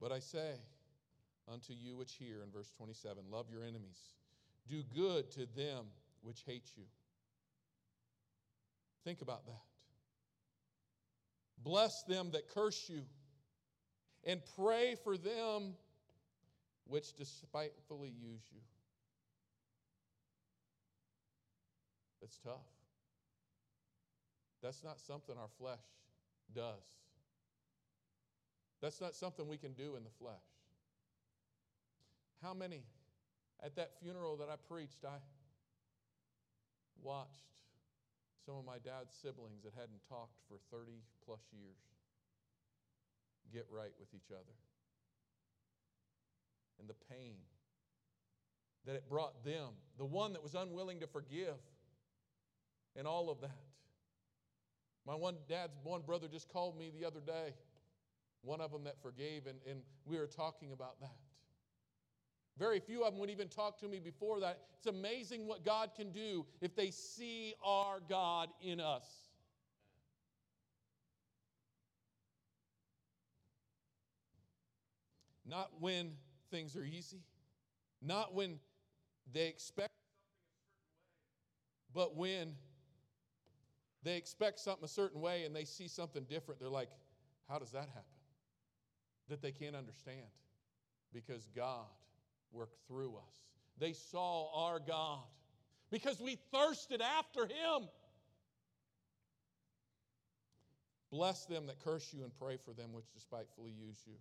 But 0.01 0.11
I 0.11 0.19
say 0.19 0.55
unto 1.53 1.73
you 1.73 1.97
which 1.97 2.15
hear, 2.15 2.43
in 2.43 2.51
verse 2.51 2.71
27, 2.77 3.23
love 3.31 3.47
your 3.51 3.63
enemies, 3.63 4.15
do 4.69 4.83
good 4.95 5.31
to 5.33 5.47
them 5.57 5.87
which 6.23 6.43
hate 6.45 6.71
you. 6.77 6.85
Think 9.05 9.23
about 9.23 9.47
that. 9.47 9.63
Bless 11.63 12.03
them 12.05 12.31
that 12.33 12.49
curse 12.49 12.89
you, 12.89 13.03
and 14.25 14.41
pray 14.57 14.97
for 15.05 15.17
them 15.17 15.75
which 16.89 17.15
despitefully 17.15 18.09
use 18.09 18.43
you. 18.53 18.61
It's 22.23 22.39
tough. 22.39 22.67
That's 24.63 24.85
not 24.85 25.01
something 25.01 25.35
our 25.37 25.51
flesh 25.59 25.83
does. 26.55 26.85
That's 28.81 29.01
not 29.01 29.15
something 29.15 29.49
we 29.49 29.59
can 29.59 29.73
do 29.73 29.97
in 29.97 30.05
the 30.05 30.11
flesh. 30.19 30.35
How 32.43 32.55
many 32.55 32.83
at 33.63 33.77
that 33.77 33.93
funeral 34.03 34.37
that 34.37 34.49
I 34.49 34.55
preached, 34.69 35.05
I 35.05 35.19
watched 37.03 37.47
some 38.45 38.57
of 38.57 38.65
my 38.65 38.79
dad's 38.79 39.15
siblings 39.15 39.63
that 39.65 39.73
hadn't 39.75 40.03
talked 40.09 40.39
for 40.49 40.59
30 40.71 40.93
plus 41.25 41.41
years 41.53 41.79
get 43.53 43.67
right 43.71 43.93
with 44.01 44.09
each 44.15 44.31
other. 44.31 44.57
And 46.81 46.89
the 46.89 46.99
pain 47.11 47.37
that 48.87 48.97
it 48.97 49.09
brought 49.09 49.45
them, 49.45 49.71
the 49.99 50.05
one 50.05 50.33
that 50.33 50.43
was 50.43 50.55
unwilling 50.55 51.01
to 51.01 51.07
forgive, 51.07 51.55
and 52.97 53.07
all 53.07 53.31
of 53.31 53.41
that. 53.41 53.51
My 55.07 55.15
one 55.15 55.37
dad's 55.49 55.77
one 55.83 56.03
brother 56.03 56.29
just 56.29 56.49
called 56.49 56.79
me 56.79 56.91
the 56.97 57.07
other 57.07 57.21
day, 57.21 57.55
one 58.43 58.61
of 58.61 58.71
them 58.71 58.85
that 58.85 59.01
forgave, 59.03 59.47
and, 59.47 59.59
and 59.69 59.81
we 60.05 60.19
were 60.19 60.27
talking 60.27 60.73
about 60.73 61.01
that. 61.01 61.17
Very 62.59 62.81
few 62.81 63.03
of 63.03 63.13
them 63.13 63.21
would 63.21 63.31
even 63.31 63.49
talk 63.49 63.79
to 63.81 63.89
me 63.89 63.99
before 63.99 64.39
that. 64.41 64.61
It's 64.77 64.87
amazing 64.87 65.47
what 65.47 65.65
God 65.65 65.91
can 65.97 66.13
do 66.13 66.45
if 66.61 66.77
they 66.77 66.91
see 66.91 67.55
our 67.65 67.99
God 68.09 68.51
in 68.61 68.79
us. 68.79 69.07
Not 75.47 75.71
when 75.81 76.13
things 76.51 76.77
are 76.77 76.85
easy, 76.85 77.23
not 78.01 78.35
when 78.35 78.59
they 79.33 79.49
expect 79.49 79.93
but 81.95 82.17
when 82.17 82.55
they 84.03 84.17
expect 84.17 84.59
something 84.59 84.85
a 84.85 84.89
certain 84.89 85.21
way 85.21 85.45
and 85.45 85.55
they 85.55 85.65
see 85.65 85.89
something 85.89 86.25
different, 86.25 86.61
they're 86.61 86.69
like, 86.69 86.91
how 87.49 87.59
does 87.59 87.73
that 87.73 87.89
happen? 87.89 88.03
That 89.29 89.43
they 89.43 89.53
can't 89.53 89.77
understand 89.77 90.27
because 91.13 91.49
God 91.55 91.87
worked 92.53 92.79
through 92.89 93.15
us. 93.17 93.35
They 93.79 93.93
saw 93.93 94.69
our 94.69 94.81
God 94.81 95.21
because 95.91 96.21
we 96.21 96.39
thirsted 96.53 97.01
after 97.01 97.47
Him. 97.47 97.89
Bless 101.11 101.45
them 101.45 101.67
that 101.67 101.79
curse 101.81 102.13
you 102.13 102.25
and 102.25 102.33
pray 102.39 102.57
for 102.65 102.73
them 102.73 102.93
which 102.93 103.13
despitefully 103.13 103.71
use 103.71 103.99
you. 104.07 104.15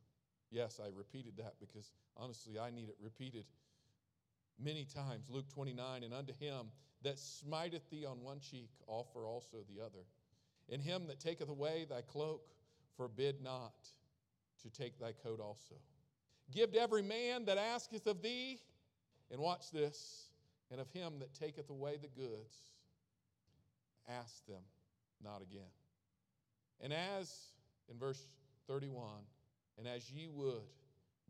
Yes, 0.52 0.82
I 0.84 0.90
repeated 0.94 1.38
that 1.38 1.54
because 1.60 1.92
honestly, 2.18 2.60
I 2.60 2.70
need 2.70 2.90
it 2.90 2.98
repeated 3.02 3.46
many 4.62 4.86
times. 4.86 5.28
Luke 5.30 5.48
29, 5.54 6.04
and 6.04 6.14
unto 6.14 6.34
him 6.34 6.68
that 7.04 7.18
smiteth 7.18 7.90
thee 7.90 8.06
on 8.06 8.22
one 8.22 8.40
cheek, 8.40 8.70
offer 8.88 9.26
also 9.26 9.58
the 9.74 9.84
other. 9.84 10.06
And 10.72 10.82
him 10.82 11.08
that 11.08 11.20
taketh 11.20 11.50
away 11.50 11.86
thy 11.90 12.02
cloak, 12.02 12.42
forbid 12.96 13.42
not 13.42 13.74
to 14.62 14.70
take 14.70 15.00
thy 15.00 15.12
coat 15.12 15.40
also. 15.40 15.76
Give 16.52 16.72
to 16.74 16.80
every 16.80 17.02
man 17.02 17.46
that 17.46 17.58
asketh 17.58 18.06
of 18.08 18.22
thee, 18.22 18.60
and 19.32 19.40
watch 19.40 19.72
this, 19.72 20.28
and 20.70 20.80
of 20.80 20.90
him 20.90 21.14
that 21.20 21.34
taketh 21.34 21.70
away 21.70 21.98
the 22.02 22.08
goods, 22.10 22.56
ask 24.08 24.46
them 24.46 24.62
not 25.24 25.42
again. 25.42 25.62
And 26.82 26.94
as, 26.94 27.34
in 27.90 27.98
verse 27.98 28.24
31, 28.68 29.06
and 29.78 29.88
as 29.88 30.12
ye 30.12 30.28
would 30.28 30.62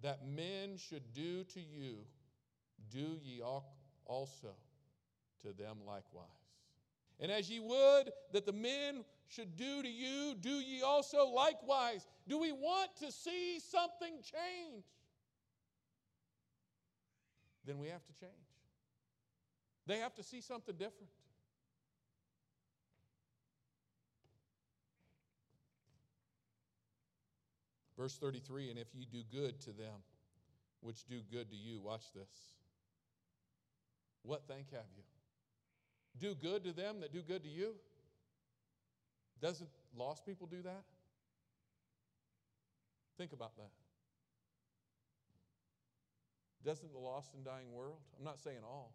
that 0.01 0.27
men 0.27 0.77
should 0.77 1.13
do 1.13 1.43
to 1.43 1.59
you, 1.59 1.97
do 2.91 3.19
ye 3.23 3.41
also 3.41 4.55
to 5.41 5.53
them 5.53 5.77
likewise. 5.85 6.27
And 7.19 7.31
as 7.31 7.49
ye 7.49 7.59
would 7.59 8.11
that 8.33 8.45
the 8.45 8.53
men 8.53 9.03
should 9.27 9.55
do 9.55 9.81
to 9.81 9.87
you, 9.87 10.35
do 10.39 10.49
ye 10.49 10.81
also 10.81 11.27
likewise. 11.27 12.05
Do 12.27 12.39
we 12.39 12.51
want 12.51 12.95
to 12.99 13.11
see 13.11 13.59
something 13.59 14.15
change? 14.23 14.83
Then 17.65 17.77
we 17.77 17.87
have 17.87 18.03
to 18.05 18.13
change. 18.19 18.31
They 19.85 19.99
have 19.99 20.15
to 20.15 20.23
see 20.23 20.41
something 20.41 20.75
different. 20.75 21.11
Verse 27.97 28.17
33 28.17 28.71
And 28.71 28.79
if 28.79 28.87
ye 28.95 29.05
do 29.05 29.21
good 29.31 29.59
to 29.61 29.71
them 29.71 30.01
which 30.81 31.05
do 31.05 31.21
good 31.31 31.51
to 31.51 31.55
you, 31.55 31.79
watch 31.79 32.11
this. 32.13 32.55
What 34.23 34.41
thank 34.47 34.71
have 34.71 34.85
you? 34.95 35.03
Do 36.19 36.35
good 36.35 36.63
to 36.65 36.71
them 36.71 36.99
that 37.01 37.13
do 37.13 37.21
good 37.21 37.43
to 37.43 37.49
you? 37.49 37.75
Doesn't 39.41 39.69
lost 39.97 40.25
people 40.25 40.47
do 40.47 40.61
that? 40.61 40.83
Think 43.17 43.33
about 43.33 43.55
that. 43.57 43.71
Doesn't 46.63 46.91
the 46.91 46.99
lost 46.99 47.33
and 47.33 47.43
dying 47.43 47.71
world? 47.71 47.97
I'm 48.17 48.23
not 48.23 48.39
saying 48.39 48.59
all. 48.63 48.93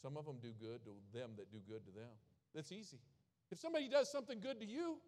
Some 0.00 0.16
of 0.16 0.26
them 0.26 0.36
do 0.40 0.52
good 0.60 0.84
to 0.84 1.18
them 1.18 1.30
that 1.36 1.50
do 1.50 1.58
good 1.68 1.84
to 1.86 1.92
them. 1.92 2.10
That's 2.54 2.70
easy. 2.70 2.98
If 3.50 3.58
somebody 3.58 3.88
does 3.88 4.10
something 4.10 4.40
good 4.40 4.60
to 4.60 4.66
you, 4.66 4.98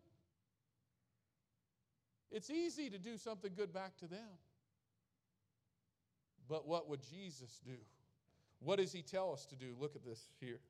it's 2.31 2.51
easy 2.51 2.91
to 2.91 2.99
do 2.99 3.17
something 3.17 3.53
good 3.57 3.73
back 3.73 3.97
to 3.99 4.07
them. 4.07 4.39
But 6.49 6.67
what 6.67 6.89
would 6.89 7.01
Jesus 7.09 7.61
do? 7.65 7.77
What 8.61 8.79
does 8.79 8.93
he 8.93 9.03
tell 9.03 9.33
us 9.33 9.47
to 9.47 9.57
do? 9.57 9.75
Look 9.79 9.97
at 9.97 10.05
this 10.05 10.29
here. 10.41 10.61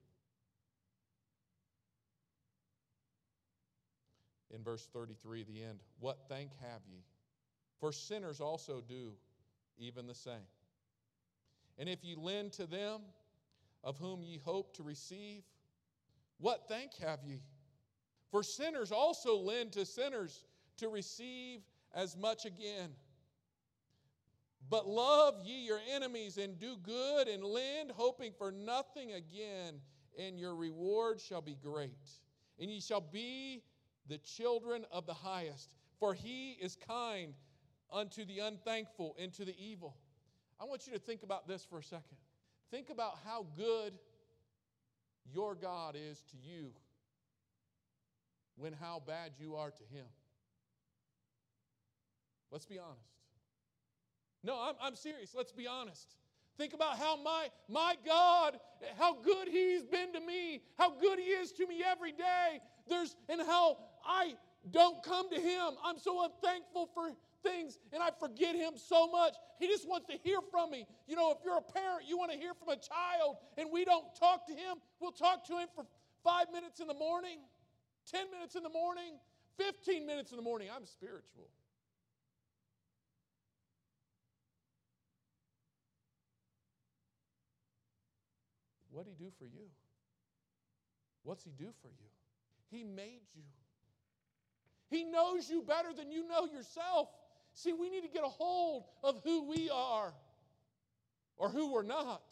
In 4.54 4.62
verse 4.62 4.88
33, 4.92 5.44
the 5.44 5.62
end. 5.62 5.80
What 6.00 6.18
thank 6.28 6.50
have 6.60 6.80
ye? 6.90 7.02
For 7.80 7.92
sinners 7.92 8.40
also 8.40 8.80
do 8.80 9.12
even 9.78 10.06
the 10.06 10.14
same. 10.14 10.48
And 11.78 11.88
if 11.88 12.04
ye 12.04 12.14
lend 12.16 12.52
to 12.54 12.66
them 12.66 13.02
of 13.84 13.98
whom 13.98 14.22
ye 14.22 14.38
hope 14.38 14.74
to 14.76 14.82
receive, 14.82 15.42
what 16.38 16.68
thank 16.68 16.94
have 16.96 17.20
ye? 17.24 17.42
For 18.30 18.42
sinners 18.42 18.92
also 18.92 19.36
lend 19.36 19.72
to 19.72 19.84
sinners 19.84 20.44
to 20.78 20.88
receive 20.88 21.60
as 21.94 22.16
much 22.16 22.44
again. 22.44 22.90
But 24.68 24.88
love 24.88 25.34
ye 25.44 25.64
your 25.64 25.80
enemies 25.94 26.38
and 26.38 26.58
do 26.58 26.76
good 26.82 27.28
and 27.28 27.44
lend, 27.44 27.92
hoping 27.92 28.32
for 28.36 28.50
nothing 28.50 29.12
again, 29.12 29.80
and 30.18 30.38
your 30.38 30.56
reward 30.56 31.20
shall 31.20 31.40
be 31.40 31.56
great. 31.62 32.10
And 32.58 32.70
ye 32.70 32.80
shall 32.80 33.00
be 33.00 33.62
the 34.08 34.18
children 34.18 34.84
of 34.90 35.06
the 35.06 35.14
highest, 35.14 35.74
for 35.98 36.14
he 36.14 36.52
is 36.52 36.76
kind 36.76 37.34
unto 37.92 38.24
the 38.24 38.40
unthankful 38.40 39.16
and 39.20 39.32
to 39.34 39.44
the 39.44 39.54
evil. 39.58 39.96
I 40.60 40.64
want 40.64 40.86
you 40.86 40.92
to 40.92 40.98
think 40.98 41.22
about 41.22 41.46
this 41.46 41.64
for 41.64 41.78
a 41.78 41.82
second. 41.82 42.16
Think 42.70 42.90
about 42.90 43.18
how 43.24 43.46
good 43.56 43.92
your 45.32 45.54
God 45.54 45.96
is 45.96 46.22
to 46.30 46.36
you 46.36 46.70
when 48.56 48.72
how 48.72 49.02
bad 49.06 49.32
you 49.38 49.56
are 49.56 49.70
to 49.70 49.82
him. 49.94 50.06
Let's 52.50 52.66
be 52.66 52.78
honest. 52.78 53.00
No, 54.42 54.56
I'm, 54.56 54.74
I'm 54.80 54.94
serious. 54.94 55.34
Let's 55.36 55.52
be 55.52 55.66
honest. 55.66 56.16
Think 56.56 56.72
about 56.72 56.96
how 56.98 57.16
my, 57.22 57.48
my 57.68 57.96
God, 58.06 58.58
how 58.98 59.14
good 59.14 59.48
He's 59.48 59.82
been 59.82 60.12
to 60.14 60.20
me, 60.20 60.62
how 60.78 60.90
good 60.90 61.18
He 61.18 61.26
is 61.26 61.52
to 61.52 61.66
me 61.66 61.82
every 61.86 62.12
day. 62.12 62.60
There's 62.88 63.14
and 63.28 63.42
how 63.42 63.76
I 64.06 64.34
don't 64.70 65.02
come 65.02 65.30
to 65.30 65.40
Him. 65.40 65.74
I'm 65.84 65.98
so 65.98 66.24
unthankful 66.24 66.88
for 66.94 67.10
things 67.42 67.78
and 67.92 68.02
I 68.02 68.10
forget 68.18 68.54
Him 68.54 68.72
so 68.76 69.10
much. 69.10 69.34
He 69.58 69.66
just 69.66 69.88
wants 69.88 70.06
to 70.06 70.18
hear 70.22 70.38
from 70.50 70.70
me. 70.70 70.86
You 71.06 71.16
know, 71.16 71.30
if 71.32 71.38
you're 71.44 71.58
a 71.58 71.72
parent, 71.72 72.08
you 72.08 72.16
want 72.18 72.32
to 72.32 72.38
hear 72.38 72.54
from 72.54 72.68
a 72.68 72.76
child 72.76 73.36
and 73.56 73.68
we 73.72 73.84
don't 73.84 74.06
talk 74.18 74.46
to 74.48 74.52
Him, 74.52 74.78
we'll 75.00 75.12
talk 75.12 75.46
to 75.46 75.54
Him 75.54 75.68
for 75.74 75.84
five 76.24 76.46
minutes 76.52 76.80
in 76.80 76.86
the 76.86 76.94
morning, 76.94 77.38
10 78.10 78.30
minutes 78.30 78.56
in 78.56 78.62
the 78.62 78.70
morning, 78.70 79.18
15 79.58 80.06
minutes 80.06 80.30
in 80.30 80.36
the 80.36 80.42
morning. 80.42 80.68
I'm 80.74 80.86
spiritual. 80.86 81.48
What'd 88.90 89.12
he 89.12 89.24
do 89.24 89.30
for 89.38 89.44
you? 89.44 89.68
What's 91.22 91.44
he 91.44 91.50
do 91.50 91.68
for 91.82 91.88
you? 91.88 92.08
He 92.70 92.82
made 92.82 93.20
you. 93.34 93.42
He 94.88 95.04
knows 95.04 95.50
you 95.50 95.62
better 95.62 95.92
than 95.96 96.10
you 96.10 96.26
know 96.28 96.46
yourself. 96.46 97.08
See, 97.54 97.72
we 97.72 97.90
need 97.90 98.02
to 98.02 98.08
get 98.08 98.22
a 98.22 98.28
hold 98.28 98.84
of 99.02 99.20
who 99.24 99.48
we 99.48 99.70
are 99.72 100.12
or 101.36 101.48
who 101.48 101.72
we're 101.72 101.82
not 101.82 102.22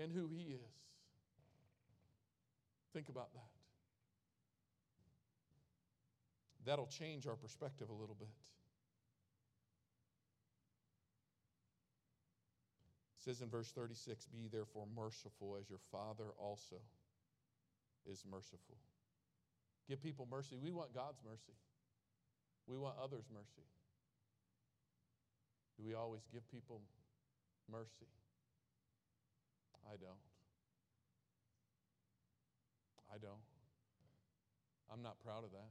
and 0.00 0.12
who 0.12 0.28
he 0.28 0.52
is. 0.52 0.74
Think 2.92 3.08
about 3.08 3.32
that. 3.34 3.40
That'll 6.64 6.86
change 6.86 7.26
our 7.26 7.36
perspective 7.36 7.90
a 7.90 7.92
little 7.92 8.16
bit. 8.18 8.28
It 13.18 13.24
says 13.24 13.40
in 13.42 13.48
verse 13.48 13.70
36 13.72 14.26
Be 14.26 14.48
therefore 14.50 14.86
merciful 14.96 15.56
as 15.60 15.68
your 15.68 15.80
Father 15.90 16.30
also 16.38 16.76
is 18.06 18.22
merciful. 18.30 18.76
Give 19.88 20.02
people 20.02 20.26
mercy. 20.30 20.56
We 20.56 20.72
want 20.72 20.94
God's 20.94 21.20
mercy, 21.24 21.54
we 22.66 22.78
want 22.78 22.96
others' 23.02 23.26
mercy. 23.32 23.66
Do 25.76 25.84
we 25.84 25.94
always 25.94 26.22
give 26.32 26.48
people 26.50 26.80
mercy? 27.70 28.06
I 29.86 29.96
don't. 30.00 30.22
I 33.12 33.18
don't. 33.18 33.42
I'm 34.92 35.02
not 35.02 35.18
proud 35.20 35.44
of 35.44 35.50
that. 35.50 35.70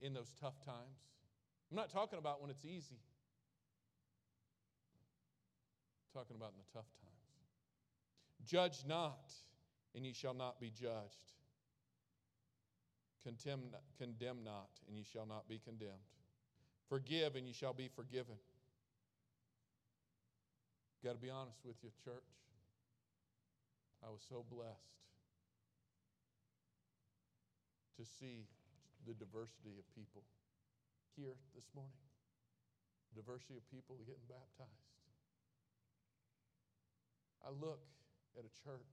In 0.00 0.14
those 0.14 0.32
tough 0.40 0.58
times, 0.64 0.98
I'm 1.70 1.76
not 1.76 1.90
talking 1.90 2.18
about 2.18 2.40
when 2.40 2.50
it's 2.50 2.64
easy 2.64 3.00
talking 6.18 6.36
about 6.36 6.50
in 6.50 6.58
the 6.58 6.70
tough 6.72 6.90
times. 6.98 7.14
Judge 8.44 8.82
not, 8.86 9.30
and 9.98 10.06
ye 10.06 10.12
shall 10.12 10.32
not 10.32 10.60
be 10.60 10.70
judged. 10.70 11.34
Condemn, 13.24 13.74
condemn 13.98 14.44
not, 14.44 14.70
and 14.86 14.96
ye 14.96 15.02
shall 15.02 15.26
not 15.26 15.48
be 15.48 15.58
condemned. 15.58 16.06
Forgive, 16.88 17.34
and 17.34 17.48
ye 17.48 17.52
shall 17.52 17.74
be 17.74 17.90
forgiven. 17.96 18.38
Got 21.02 21.14
to 21.14 21.18
be 21.18 21.30
honest 21.30 21.58
with 21.64 21.74
you, 21.82 21.90
church. 22.04 22.30
I 24.06 24.08
was 24.08 24.22
so 24.28 24.44
blessed 24.48 24.94
to 27.98 28.06
see 28.06 28.46
the 29.04 29.14
diversity 29.14 29.82
of 29.82 29.94
people 29.98 30.22
here 31.16 31.34
this 31.56 31.66
morning. 31.74 32.06
Diversity 33.16 33.56
of 33.56 33.66
people 33.68 33.98
getting 34.06 34.30
baptized. 34.30 34.94
I 37.42 37.50
look 37.50 37.82
at 38.38 38.44
a 38.46 38.52
church 38.62 38.86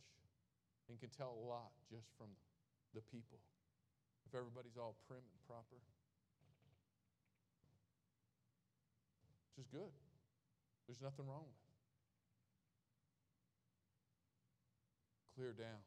and 0.89 0.99
can 0.99 1.09
tell 1.09 1.33
a 1.33 1.43
lot 1.45 1.73
just 1.89 2.09
from 2.17 2.29
the 2.93 3.01
people. 3.09 3.39
If 4.25 4.33
everybody's 4.33 4.77
all 4.77 4.95
prim 5.07 5.21
and 5.21 5.39
proper, 5.45 5.77
which 9.55 9.63
is 9.63 9.71
good. 9.71 9.93
There's 10.85 11.01
nothing 11.01 11.25
wrong 11.25 11.47
with 11.47 11.55
it. 11.55 11.73
Clear 15.35 15.51
down. 15.55 15.81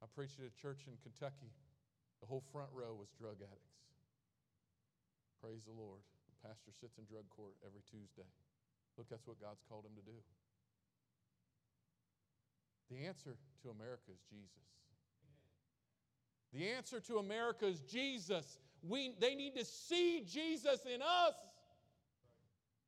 I 0.00 0.06
preached 0.12 0.40
at 0.40 0.48
a 0.48 0.56
church 0.56 0.84
in 0.88 0.96
Kentucky. 1.04 1.52
The 2.20 2.28
whole 2.28 2.44
front 2.52 2.68
row 2.72 2.96
was 2.96 3.08
drug 3.16 3.40
addicts. 3.40 3.80
Praise 5.40 5.64
the 5.64 5.76
Lord. 5.76 6.04
The 6.28 6.48
pastor 6.48 6.72
sits 6.72 7.00
in 7.00 7.08
drug 7.08 7.24
court 7.32 7.56
every 7.64 7.84
Tuesday. 7.88 8.28
Look, 8.96 9.08
that's 9.08 9.24
what 9.24 9.40
God's 9.40 9.64
called 9.64 9.88
him 9.88 9.96
to 9.96 10.04
do. 10.04 10.16
The 12.90 13.06
answer 13.06 13.36
to 13.62 13.70
America 13.70 14.10
is 14.12 14.20
Jesus. 14.28 14.50
The 16.52 16.68
answer 16.70 17.00
to 17.00 17.18
America 17.18 17.66
is 17.66 17.80
Jesus. 17.80 18.58
We, 18.82 19.14
they 19.20 19.34
need 19.34 19.54
to 19.56 19.64
see 19.64 20.24
Jesus 20.26 20.80
in 20.92 21.00
us, 21.00 21.34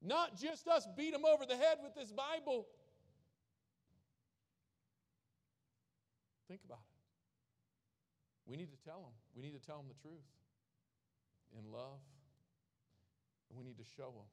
not 0.03 0.37
just 0.37 0.67
us 0.67 0.89
beat 0.97 1.13
them 1.13 1.25
over 1.25 1.47
the 1.47 1.57
head 1.57 1.79
with 1.83 1.95
this 1.95 2.11
Bible. 2.11 2.67
Think 6.49 6.63
about 6.65 6.81
it. 6.81 8.51
We 8.51 8.57
need 8.57 8.71
to 8.73 8.85
tell 8.85 9.01
them. 9.01 9.15
We 9.37 9.43
need 9.43 9.55
to 9.55 9.65
tell 9.65 9.77
them 9.77 9.87
the 9.89 10.01
truth 10.03 10.27
in 11.57 11.71
love. 11.71 12.03
And 13.49 13.59
we 13.59 13.65
need 13.65 13.79
to 13.79 13.85
show 13.97 14.11
them 14.11 14.29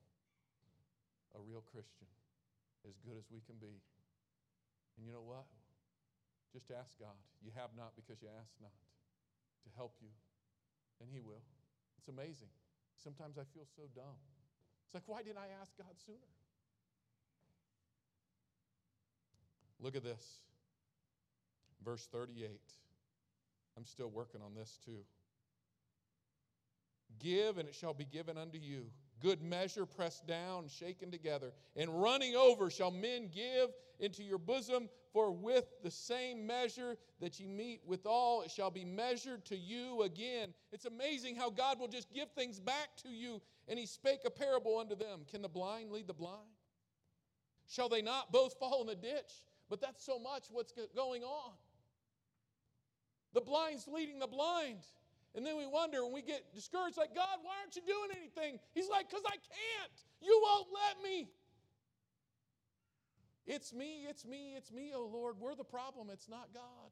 a 1.36 1.40
real 1.40 1.62
Christian 1.62 2.08
as 2.88 2.98
good 3.06 3.18
as 3.20 3.26
we 3.30 3.42
can 3.46 3.56
be. 3.62 3.80
And 4.98 5.06
you 5.06 5.14
know 5.14 5.22
what? 5.22 5.46
Just 6.54 6.72
ask 6.72 6.98
God. 7.00 7.18
You 7.42 7.52
have 7.56 7.70
not 7.78 7.94
because 7.96 8.22
you 8.22 8.28
ask 8.28 8.52
not 8.62 8.74
to 9.64 9.70
help 9.76 9.96
you, 10.02 10.10
and 11.02 11.10
He 11.12 11.22
will. 11.22 11.44
It's 11.98 12.08
amazing. 12.08 12.50
Sometimes 12.98 13.38
I 13.38 13.44
feel 13.54 13.66
so 13.76 13.84
dumb. 13.96 14.18
It's 14.86 14.94
like, 14.94 15.04
why 15.06 15.22
didn't 15.22 15.38
I 15.38 15.48
ask 15.62 15.78
God 15.78 15.94
sooner? 16.06 16.18
Look 19.80 19.96
at 19.96 20.04
this. 20.04 20.40
Verse 21.86 22.08
38. 22.12 22.60
I'm 23.78 23.86
still 23.86 24.10
working 24.10 24.42
on 24.42 24.54
this 24.54 24.80
too. 24.84 25.06
Give, 27.20 27.58
and 27.58 27.68
it 27.68 27.76
shall 27.76 27.94
be 27.94 28.06
given 28.06 28.38
unto 28.38 28.58
you. 28.58 28.86
Good 29.22 29.42
measure, 29.42 29.86
pressed 29.86 30.26
down, 30.28 30.68
shaken 30.68 31.12
together, 31.12 31.52
and 31.76 32.02
running 32.02 32.36
over 32.36 32.70
shall 32.70 32.92
men 32.92 33.30
give 33.34 33.70
into 34.00 34.24
your 34.24 34.38
bosom. 34.38 34.90
For 35.12 35.32
with 35.32 35.66
the 35.84 35.90
same 35.90 36.46
measure 36.46 36.96
that 37.20 37.40
ye 37.40 37.48
meet 37.48 37.82
withal, 37.86 38.44
it 38.44 38.52
shall 38.52 38.70
be 38.70 38.86
measured 38.86 39.44
to 39.46 39.58
you 39.58 40.04
again. 40.04 40.54
It's 40.72 40.86
amazing 40.86 41.36
how 41.36 41.50
God 41.50 41.80
will 41.80 41.88
just 41.88 42.14
give 42.14 42.30
things 42.32 42.60
back 42.60 42.90
to 43.04 43.10
you. 43.10 43.42
And 43.68 43.80
he 43.80 43.88
spake 43.88 44.22
a 44.26 44.30
parable 44.30 44.78
unto 44.78 44.96
them 44.96 45.22
Can 45.30 45.42
the 45.42 45.50
blind 45.50 45.92
lead 45.92 46.08
the 46.08 46.14
blind? 46.14 46.50
Shall 47.68 47.90
they 47.90 48.02
not 48.02 48.32
both 48.32 48.54
fall 48.60 48.82
in 48.82 48.88
the 48.88 48.96
ditch? 48.96 49.44
But 49.70 49.82
that's 49.82 50.04
so 50.04 50.20
much 50.20 50.46
what's 50.52 50.74
going 50.96 51.24
on. 51.24 51.54
The 53.34 53.42
blind's 53.42 53.88
leading 53.88 54.20
the 54.20 54.28
blind. 54.28 54.80
And 55.36 55.46
then 55.46 55.58
we 55.58 55.68
wonder 55.68 56.04
when 56.04 56.14
we 56.14 56.24
get 56.24 56.54
discouraged, 56.56 56.98
like, 56.98 57.14
God, 57.14 57.38
why 57.44 57.54
aren't 57.62 57.76
you 57.76 57.84
doing 57.86 58.18
anything? 58.18 58.60
He's 58.74 58.90
like, 58.90 59.08
because 59.08 59.24
I 59.28 59.38
can't. 59.38 59.98
You 60.22 60.42
won't 60.42 60.68
let 60.74 61.04
me. 61.04 61.30
It's 63.46 63.74
me, 63.74 64.06
it's 64.08 64.26
me, 64.26 64.54
it's 64.56 64.72
me, 64.72 64.92
oh 64.96 65.10
Lord. 65.12 65.36
We're 65.40 65.56
the 65.56 65.64
problem, 65.64 66.10
it's 66.12 66.30
not 66.30 66.50
God. 66.54 66.92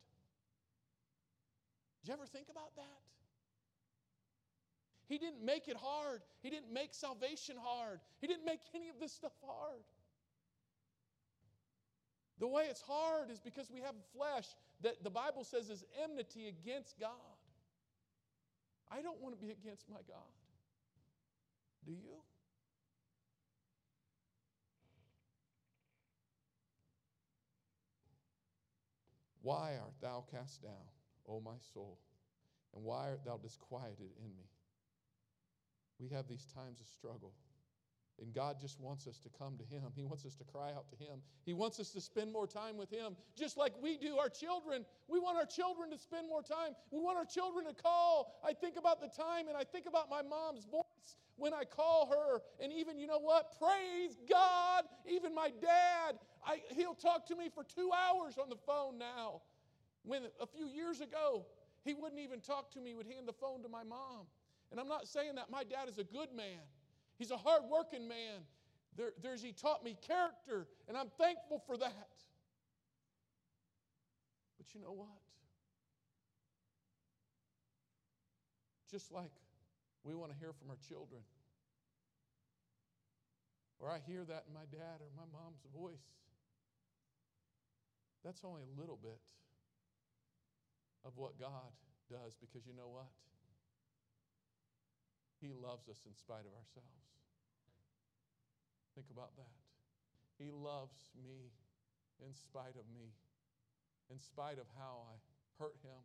Did 2.02 2.10
you 2.10 2.14
ever 2.14 2.26
think 2.26 2.48
about 2.50 2.76
that? 2.76 3.02
He 5.08 5.18
didn't 5.18 5.44
make 5.44 5.68
it 5.68 5.78
hard. 5.78 6.22
He 6.42 6.50
didn't 6.50 6.74
make 6.74 6.94
salvation 6.94 7.56
hard. 7.62 8.00
He 8.20 8.28
didn't 8.28 8.46
make 8.46 8.60
any 8.76 8.90
of 8.90 9.00
this 9.00 9.14
stuff 9.14 9.32
hard. 9.46 9.84
The 12.40 12.48
way 12.48 12.66
it's 12.70 12.82
hard 12.82 13.32
is 13.32 13.40
because 13.40 13.72
we 13.72 13.82
have 13.82 13.96
flesh 14.16 14.46
that 14.82 15.04
the 15.04 15.10
Bible 15.10 15.44
says 15.44 15.70
is 15.70 15.84
enmity 16.04 16.48
against 16.48 17.00
God. 17.00 17.12
I 18.92 19.02
don't 19.02 19.20
want 19.22 19.36
to 19.36 19.42
be 19.42 19.52
against 19.52 19.90
my 19.90 20.02
God. 20.08 20.32
Do 21.86 21.94
you? 21.94 22.22
Why 29.48 29.78
art 29.82 29.94
thou 30.02 30.26
cast 30.30 30.62
down, 30.62 30.92
O 31.26 31.40
my 31.40 31.56
soul? 31.74 32.00
And 32.76 32.84
why 32.84 33.12
art 33.12 33.24
thou 33.24 33.38
disquieted 33.38 34.12
in 34.20 34.36
me? 34.36 34.44
We 36.00 36.10
have 36.10 36.28
these 36.28 36.46
times 36.54 36.82
of 36.82 36.88
struggle. 36.88 37.32
And 38.20 38.34
God 38.34 38.58
just 38.60 38.78
wants 38.82 39.08
us 39.08 39.20
to 39.20 39.30
come 39.30 39.58
to 39.58 39.64
Him. 39.64 39.84
He 39.96 40.04
wants 40.04 40.26
us 40.26 40.36
to 40.36 40.44
cry 40.44 40.72
out 40.72 40.90
to 40.90 40.98
Him. 40.98 41.22
He 41.46 41.54
wants 41.54 41.80
us 41.80 41.92
to 41.92 42.02
spend 42.02 42.34
more 42.34 42.46
time 42.46 42.76
with 42.76 42.92
Him, 42.92 43.16
just 43.38 43.56
like 43.56 43.72
we 43.82 43.98
do 43.98 44.18
our 44.18 44.28
children. 44.28 44.84
We 45.08 45.18
want 45.18 45.38
our 45.38 45.46
children 45.46 45.92
to 45.92 45.98
spend 45.98 46.28
more 46.28 46.44
time. 46.44 46.76
We 46.92 47.00
want 47.00 47.18
our 47.18 47.24
children 47.24 47.68
to 47.68 47.74
call. 47.74 48.42
I 48.44 48.52
think 48.52 48.76
about 48.76 49.00
the 49.00 49.08
time 49.08 49.48
and 49.48 49.56
I 49.56 49.64
think 49.64 49.86
about 49.88 50.10
my 50.10 50.24
mom's 50.24 50.66
voice 50.66 50.84
when 51.38 51.54
I 51.54 51.64
call 51.64 52.08
her. 52.08 52.42
And 52.64 52.74
even, 52.74 53.00
you 53.00 53.08
know 53.08 53.20
what? 53.20 53.58
Praise 53.58 54.18
God. 54.30 54.84
Even 55.10 55.34
my 55.34 55.52
dad, 55.62 56.18
I, 56.46 56.62
he'll 56.76 56.96
talk 56.96 57.28
to 57.28 57.36
me 57.36 57.50
for 57.54 57.64
two 57.64 57.90
hours 57.94 58.38
on 58.38 58.50
the 58.50 58.58
phone 58.58 58.98
now. 58.98 59.42
When 60.04 60.24
a 60.42 60.46
few 60.46 60.68
years 60.68 61.02
ago, 61.02 61.46
he 61.84 61.94
wouldn't 61.94 62.22
even 62.22 62.42
talk 62.42 62.72
to 62.72 62.82
me, 62.82 62.90
he 62.90 62.96
would 62.96 63.08
hand 63.08 63.28
the 63.28 63.34
phone 63.34 63.64
to 63.64 63.70
my 63.70 63.84
mom. 63.84 64.28
And 64.72 64.80
I'm 64.80 64.88
not 64.88 65.08
saying 65.08 65.36
that 65.36 65.50
my 65.50 65.64
dad 65.64 65.88
is 65.88 65.98
a 65.98 66.04
good 66.04 66.34
man. 66.36 66.60
He's 67.18 67.32
a 67.32 67.38
hardworking 67.38 68.08
man. 68.08 68.42
There, 68.96 69.12
there's, 69.22 69.42
he 69.42 69.54
taught 69.54 69.84
me 69.84 69.96
character, 70.06 70.68
and 70.88 70.98
I'm 70.98 71.10
thankful 71.18 71.62
for 71.66 71.78
that. 71.78 72.10
But 74.58 74.74
you 74.74 74.82
know 74.82 74.92
what? 74.92 75.08
Just 78.90 79.12
like 79.12 79.32
we 80.08 80.16
want 80.16 80.32
to 80.32 80.40
hear 80.40 80.56
from 80.56 80.72
our 80.72 80.80
children, 80.88 81.20
or 83.76 83.92
I 83.92 84.00
hear 84.08 84.24
that 84.24 84.48
in 84.48 84.56
my 84.56 84.64
dad 84.72 85.04
or 85.04 85.12
my 85.20 85.28
mom's 85.36 85.60
voice, 85.76 86.08
that's 88.24 88.40
only 88.48 88.64
a 88.64 88.72
little 88.80 88.96
bit 88.96 89.20
of 91.04 91.20
what 91.20 91.36
God 91.36 91.76
does 92.08 92.40
because 92.40 92.64
you 92.64 92.72
know 92.72 92.88
what? 92.88 93.12
He 95.44 95.52
loves 95.52 95.92
us 95.92 96.00
in 96.08 96.16
spite 96.16 96.48
of 96.48 96.56
ourselves. 96.56 97.04
Think 98.96 99.12
about 99.12 99.36
that. 99.36 99.60
He 100.40 100.50
loves 100.56 101.12
me 101.14 101.52
in 102.24 102.34
spite 102.34 102.80
of 102.80 102.88
me, 102.96 103.12
in 104.10 104.18
spite 104.18 104.58
of 104.58 104.66
how 104.80 105.04
I 105.12 105.20
hurt 105.60 105.76
him, 105.84 106.00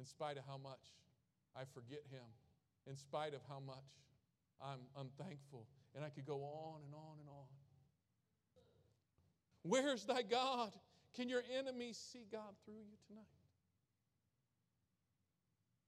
in 0.00 0.08
spite 0.08 0.40
of 0.40 0.48
how 0.48 0.58
much 0.58 0.96
I 1.54 1.62
forget 1.76 2.02
him, 2.10 2.26
in 2.88 2.96
spite 2.96 3.34
of 3.34 3.40
how 3.48 3.60
much 3.60 3.84
I'm 4.60 4.80
unthankful. 4.96 5.66
And 5.94 6.04
I 6.04 6.08
could 6.08 6.26
go 6.26 6.42
on 6.42 6.80
and 6.84 6.94
on 6.94 7.16
and 7.20 7.28
on. 7.28 7.48
Where's 9.62 10.04
thy 10.04 10.22
God? 10.22 10.72
Can 11.14 11.28
your 11.28 11.42
enemies 11.58 11.98
see 11.98 12.26
God 12.30 12.54
through 12.64 12.80
you 12.86 12.96
tonight? 13.06 13.26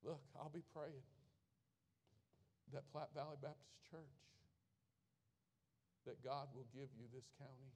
Look, 0.05 0.21
I'll 0.37 0.53
be 0.53 0.65
praying 0.75 1.05
that 2.73 2.89
Platte 2.93 3.13
Valley 3.15 3.37
Baptist 3.43 3.83
Church, 3.91 4.21
that 6.07 6.23
God 6.25 6.49
will 6.55 6.67
give 6.73 6.89
you 6.97 7.05
this 7.13 7.29
county. 7.37 7.73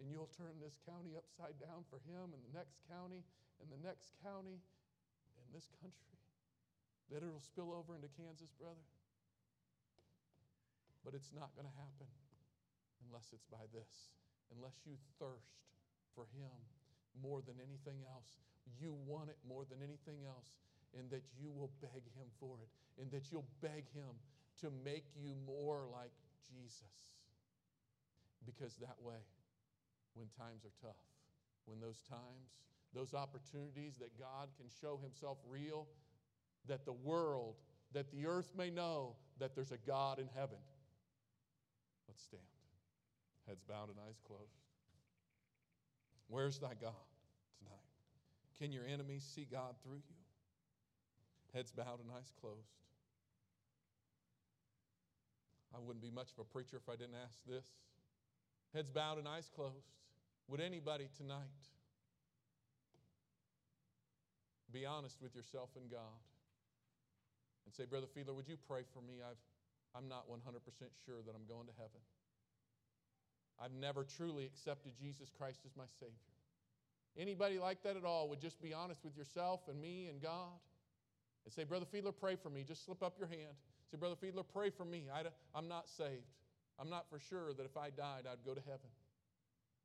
And 0.00 0.10
you'll 0.10 0.32
turn 0.34 0.58
this 0.58 0.80
county 0.82 1.14
upside 1.14 1.54
down 1.62 1.86
for 1.86 2.02
Him, 2.02 2.34
and 2.34 2.42
the 2.42 2.54
next 2.56 2.82
county, 2.90 3.22
and 3.62 3.70
the 3.70 3.78
next 3.86 4.10
county, 4.24 4.58
and 5.38 5.46
this 5.54 5.70
country. 5.78 6.13
That 7.12 7.20
it'll 7.22 7.44
spill 7.44 7.74
over 7.74 7.94
into 7.94 8.08
Kansas, 8.16 8.50
brother. 8.56 8.84
But 11.04 11.12
it's 11.12 11.32
not 11.36 11.52
going 11.52 11.68
to 11.68 11.76
happen 11.76 12.08
unless 13.04 13.28
it's 13.36 13.44
by 13.52 13.68
this, 13.76 14.14
unless 14.56 14.80
you 14.88 14.96
thirst 15.20 15.60
for 16.16 16.24
Him 16.32 16.54
more 17.20 17.44
than 17.44 17.60
anything 17.60 18.00
else. 18.08 18.40
You 18.80 18.96
want 19.04 19.28
it 19.28 19.36
more 19.44 19.68
than 19.68 19.84
anything 19.84 20.24
else 20.24 20.48
and 20.98 21.10
that 21.10 21.22
you 21.38 21.50
will 21.50 21.70
beg 21.82 22.02
Him 22.14 22.30
for 22.38 22.58
it, 22.62 22.70
and 23.00 23.10
that 23.10 23.30
you'll 23.30 23.48
beg 23.60 23.90
Him 23.92 24.14
to 24.62 24.70
make 24.84 25.04
you 25.18 25.34
more 25.46 25.86
like 25.92 26.14
Jesus. 26.46 27.10
Because 28.46 28.76
that 28.76 28.96
way, 29.02 29.18
when 30.14 30.28
times 30.38 30.64
are 30.64 30.76
tough, 30.80 31.00
when 31.66 31.80
those 31.80 32.02
times, 32.08 32.62
those 32.94 33.14
opportunities 33.14 33.98
that 33.98 34.14
God 34.18 34.48
can 34.56 34.66
show 34.80 35.00
Himself 35.02 35.38
real, 35.48 35.88
that 36.68 36.84
the 36.84 36.92
world, 36.92 37.56
that 37.92 38.10
the 38.10 38.26
earth 38.26 38.52
may 38.56 38.70
know 38.70 39.16
that 39.38 39.54
there's 39.54 39.72
a 39.72 39.78
God 39.78 40.18
in 40.18 40.28
heaven. 40.34 40.58
Let's 42.08 42.22
stand. 42.22 42.42
Heads 43.46 43.62
bowed 43.68 43.88
and 43.88 43.98
eyes 44.08 44.20
closed. 44.26 44.42
Where's 46.28 46.58
thy 46.58 46.74
God 46.80 47.06
tonight? 47.58 47.74
Can 48.58 48.72
your 48.72 48.86
enemies 48.86 49.28
see 49.34 49.46
God 49.50 49.74
through 49.82 49.96
you? 49.96 50.14
heads 51.54 51.70
bowed 51.70 52.00
and 52.02 52.10
eyes 52.10 52.32
closed. 52.40 52.82
I 55.74 55.78
wouldn't 55.78 56.02
be 56.02 56.10
much 56.10 56.32
of 56.32 56.40
a 56.40 56.44
preacher 56.44 56.76
if 56.76 56.88
I 56.88 56.96
didn't 56.96 57.14
ask 57.24 57.38
this. 57.46 57.64
Heads 58.74 58.90
bowed 58.90 59.18
and 59.18 59.28
eyes 59.28 59.50
closed. 59.54 59.94
Would 60.48 60.60
anybody 60.60 61.08
tonight 61.16 61.62
be 64.72 64.84
honest 64.84 65.22
with 65.22 65.34
yourself 65.34 65.70
and 65.80 65.88
God 65.88 66.18
and 67.64 67.74
say, 67.74 67.84
Brother 67.84 68.06
Fiedler, 68.06 68.34
would 68.34 68.48
you 68.48 68.56
pray 68.68 68.82
for 68.92 69.00
me? 69.00 69.20
I've, 69.24 69.40
I'm 69.96 70.08
not 70.08 70.28
100% 70.28 70.36
sure 71.04 71.22
that 71.24 71.34
I'm 71.34 71.46
going 71.48 71.66
to 71.66 71.76
heaven. 71.76 72.02
I've 73.60 73.72
never 73.72 74.04
truly 74.04 74.44
accepted 74.44 74.92
Jesus 74.98 75.30
Christ 75.30 75.60
as 75.64 75.72
my 75.76 75.86
Savior. 76.00 76.34
Anybody 77.16 77.58
like 77.58 77.82
that 77.84 77.96
at 77.96 78.04
all 78.04 78.28
would 78.28 78.40
just 78.40 78.60
be 78.60 78.74
honest 78.74 79.04
with 79.04 79.16
yourself 79.16 79.60
and 79.68 79.80
me 79.80 80.08
and 80.10 80.20
God 80.20 80.58
and 81.44 81.54
say, 81.54 81.64
Brother 81.64 81.86
Fiedler, 81.86 82.12
pray 82.18 82.36
for 82.36 82.50
me. 82.50 82.64
Just 82.66 82.84
slip 82.84 83.02
up 83.02 83.16
your 83.18 83.28
hand. 83.28 83.54
Say, 83.90 83.96
Brother 83.96 84.16
Fiedler, 84.16 84.44
pray 84.52 84.70
for 84.70 84.84
me. 84.84 85.04
I, 85.14 85.22
I'm 85.56 85.68
not 85.68 85.88
saved. 85.88 86.26
I'm 86.78 86.90
not 86.90 87.08
for 87.08 87.20
sure 87.20 87.52
that 87.54 87.64
if 87.64 87.76
I 87.76 87.90
died, 87.90 88.26
I'd 88.30 88.44
go 88.44 88.54
to 88.54 88.60
heaven. 88.60 88.90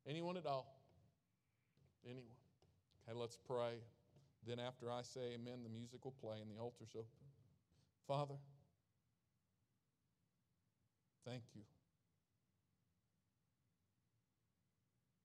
Anyone 0.08 0.36
at 0.36 0.46
all? 0.46 0.82
Anyone? 2.04 2.34
Okay, 3.08 3.16
let's 3.16 3.36
pray. 3.36 3.78
Then, 4.46 4.58
after 4.58 4.90
I 4.90 5.02
say 5.02 5.34
amen, 5.34 5.62
the 5.62 5.68
music 5.68 6.04
will 6.04 6.16
play 6.20 6.38
and 6.40 6.50
the 6.50 6.60
altar's 6.60 6.96
open. 6.96 7.29
Father, 8.10 8.34
thank 11.24 11.44
you 11.54 11.62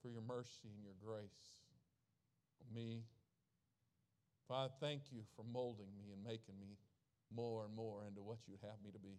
for 0.04 0.10
your 0.10 0.22
mercy 0.22 0.70
and 0.72 0.84
your 0.84 0.94
grace 1.04 1.56
on 2.62 2.76
me 2.76 3.02
Father, 4.48 4.72
thank 4.80 5.02
you 5.12 5.22
for 5.36 5.44
molding 5.52 5.88
me 5.98 6.14
and 6.14 6.24
making 6.24 6.54
me 6.60 6.78
more 7.36 7.66
and 7.66 7.76
more 7.76 8.06
into 8.08 8.22
what 8.22 8.38
you'd 8.48 8.60
have 8.62 8.78
me 8.84 8.92
to 8.92 9.00
be. 9.00 9.18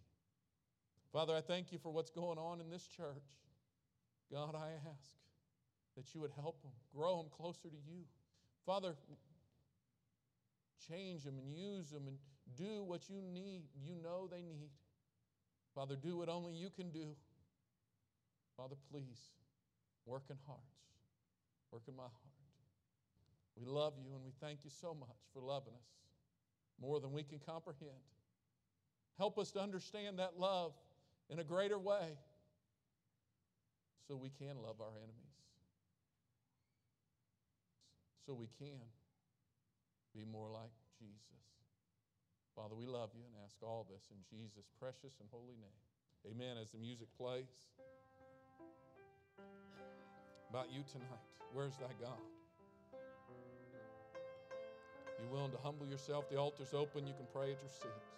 Father, 1.12 1.34
I 1.34 1.40
thank 1.40 1.72
you 1.72 1.78
for 1.78 1.92
what's 1.92 2.10
going 2.10 2.38
on 2.38 2.60
in 2.60 2.70
this 2.70 2.86
church. 2.86 3.26
God, 4.32 4.54
I 4.54 4.74
ask 4.88 5.18
that 5.96 6.14
you 6.14 6.20
would 6.20 6.30
help 6.40 6.62
them, 6.62 6.70
grow 6.94 7.16
them 7.16 7.26
closer 7.36 7.68
to 7.68 7.76
you. 7.88 8.04
Father, 8.64 8.94
change 10.88 11.24
them 11.24 11.38
and 11.38 11.52
use 11.52 11.90
them 11.90 12.06
and 12.06 12.18
do 12.56 12.84
what 12.84 13.08
you 13.08 13.20
need, 13.32 13.62
you 13.84 13.94
know 14.02 14.28
they 14.30 14.42
need. 14.42 14.70
Father, 15.74 15.96
do 15.96 16.18
what 16.18 16.28
only 16.28 16.54
you 16.54 16.70
can 16.70 16.90
do. 16.90 17.14
Father, 18.56 18.76
please 18.90 19.20
work 20.06 20.22
in 20.30 20.36
hearts, 20.46 20.62
work 21.70 21.82
in 21.88 21.96
my 21.96 22.04
heart. 22.04 22.12
We 23.58 23.66
love 23.66 23.94
you 23.98 24.14
and 24.14 24.24
we 24.24 24.32
thank 24.40 24.60
you 24.64 24.70
so 24.70 24.94
much 24.94 25.16
for 25.32 25.40
loving 25.42 25.74
us 25.74 25.96
more 26.80 27.00
than 27.00 27.12
we 27.12 27.22
can 27.22 27.38
comprehend. 27.38 27.90
Help 29.18 29.38
us 29.38 29.50
to 29.52 29.60
understand 29.60 30.18
that 30.18 30.38
love 30.38 30.72
in 31.30 31.38
a 31.38 31.44
greater 31.44 31.78
way 31.78 32.16
so 34.06 34.14
we 34.16 34.30
can 34.30 34.56
love 34.62 34.80
our 34.80 34.96
enemies, 34.96 35.34
so 38.24 38.34
we 38.34 38.46
can 38.58 38.78
be 40.14 40.24
more 40.30 40.48
like 40.48 40.70
Jesus. 40.98 41.16
Father, 42.56 42.74
we 42.74 42.86
love 42.88 43.12
you 43.12 43.20
and 43.20 43.36
ask 43.44 43.60
all 43.60 43.84
this 43.84 44.08
in 44.08 44.16
Jesus' 44.32 44.64
precious 44.80 45.20
and 45.20 45.28
holy 45.28 45.60
name. 45.60 45.80
Amen. 46.24 46.56
As 46.56 46.72
the 46.72 46.78
music 46.78 47.06
plays, 47.20 47.52
about 50.48 50.72
you 50.72 50.80
tonight, 50.90 51.20
where's 51.52 51.76
thy 51.76 51.92
God? 52.00 52.16
You 55.20 55.28
willing 55.30 55.52
to 55.52 55.58
humble 55.58 55.86
yourself? 55.86 56.30
The 56.30 56.36
altar's 56.36 56.72
open. 56.72 57.06
You 57.06 57.12
can 57.12 57.28
pray 57.30 57.52
at 57.52 57.60
your 57.60 57.68
seats. 57.68 58.08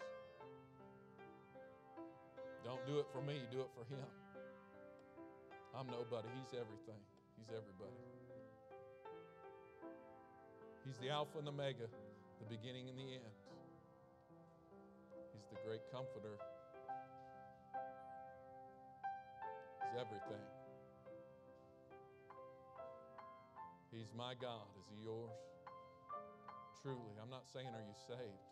Don't 2.62 2.84
do 2.86 2.98
it 3.00 3.06
for 3.10 3.22
me, 3.22 3.42
do 3.50 3.60
it 3.60 3.70
for 3.74 3.82
Him. 3.90 4.06
I'm 5.74 5.86
nobody. 5.86 6.28
He's 6.38 6.54
everything, 6.54 7.02
He's 7.38 7.50
everybody. 7.50 7.98
He's 10.86 10.98
the 10.98 11.10
Alpha 11.10 11.38
and 11.38 11.46
the 11.46 11.50
Omega, 11.50 11.90
the 12.38 12.46
beginning 12.46 12.88
and 12.88 12.98
the 12.98 13.14
end. 13.14 13.47
The 15.50 15.58
great 15.64 15.80
comforter. 15.90 16.36
He's 19.82 20.00
everything. 20.00 20.44
He's 23.90 24.12
my 24.16 24.34
God. 24.40 24.68
Is 24.78 24.86
He 24.92 25.04
yours? 25.04 25.32
Truly, 26.82 27.16
I'm 27.20 27.30
not 27.30 27.48
saying 27.52 27.66
are 27.66 27.82
you 27.82 27.96
saved, 28.06 28.46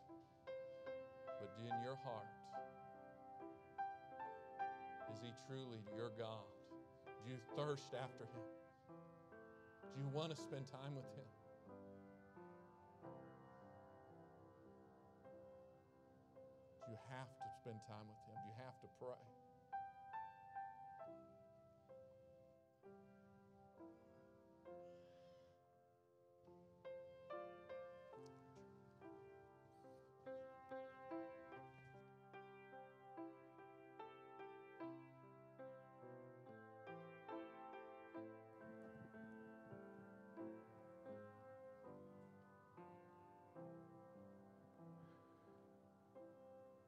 but 1.39 1.51
in 1.61 1.71
your 1.85 1.97
heart, 2.03 2.27
is 5.15 5.21
He 5.23 5.31
truly 5.47 5.79
your 5.95 6.11
God? 6.19 6.49
Do 7.23 7.31
you 7.31 7.39
thirst 7.55 7.95
after 7.95 8.25
Him? 8.25 8.47
Do 9.95 10.01
you 10.01 10.09
want 10.13 10.35
to 10.35 10.37
spend 10.37 10.67
time 10.67 10.97
with 10.97 11.07
Him? 11.15 11.29
Spend 17.67 17.83
time 17.91 18.07
with 18.07 18.23
Him? 18.31 18.39
You 18.47 18.55
have 18.63 18.79
to 18.79 18.87
pray? 19.03 19.46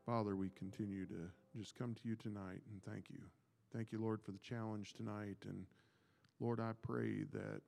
Father, 0.08 0.34
we 0.36 0.48
continue 0.58 1.04
to 1.04 1.28
just 1.54 1.74
come 1.74 1.94
to 1.94 2.08
you 2.08 2.16
tonight 2.16 2.62
and 2.70 2.82
thank 2.90 3.10
you. 3.10 3.18
Thank 3.74 3.92
you, 3.92 4.00
Lord, 4.00 4.22
for 4.22 4.30
the 4.30 4.38
challenge 4.38 4.94
tonight. 4.94 5.36
And 5.46 5.66
Lord, 6.40 6.60
I 6.60 6.70
pray 6.80 7.24
that 7.30 7.60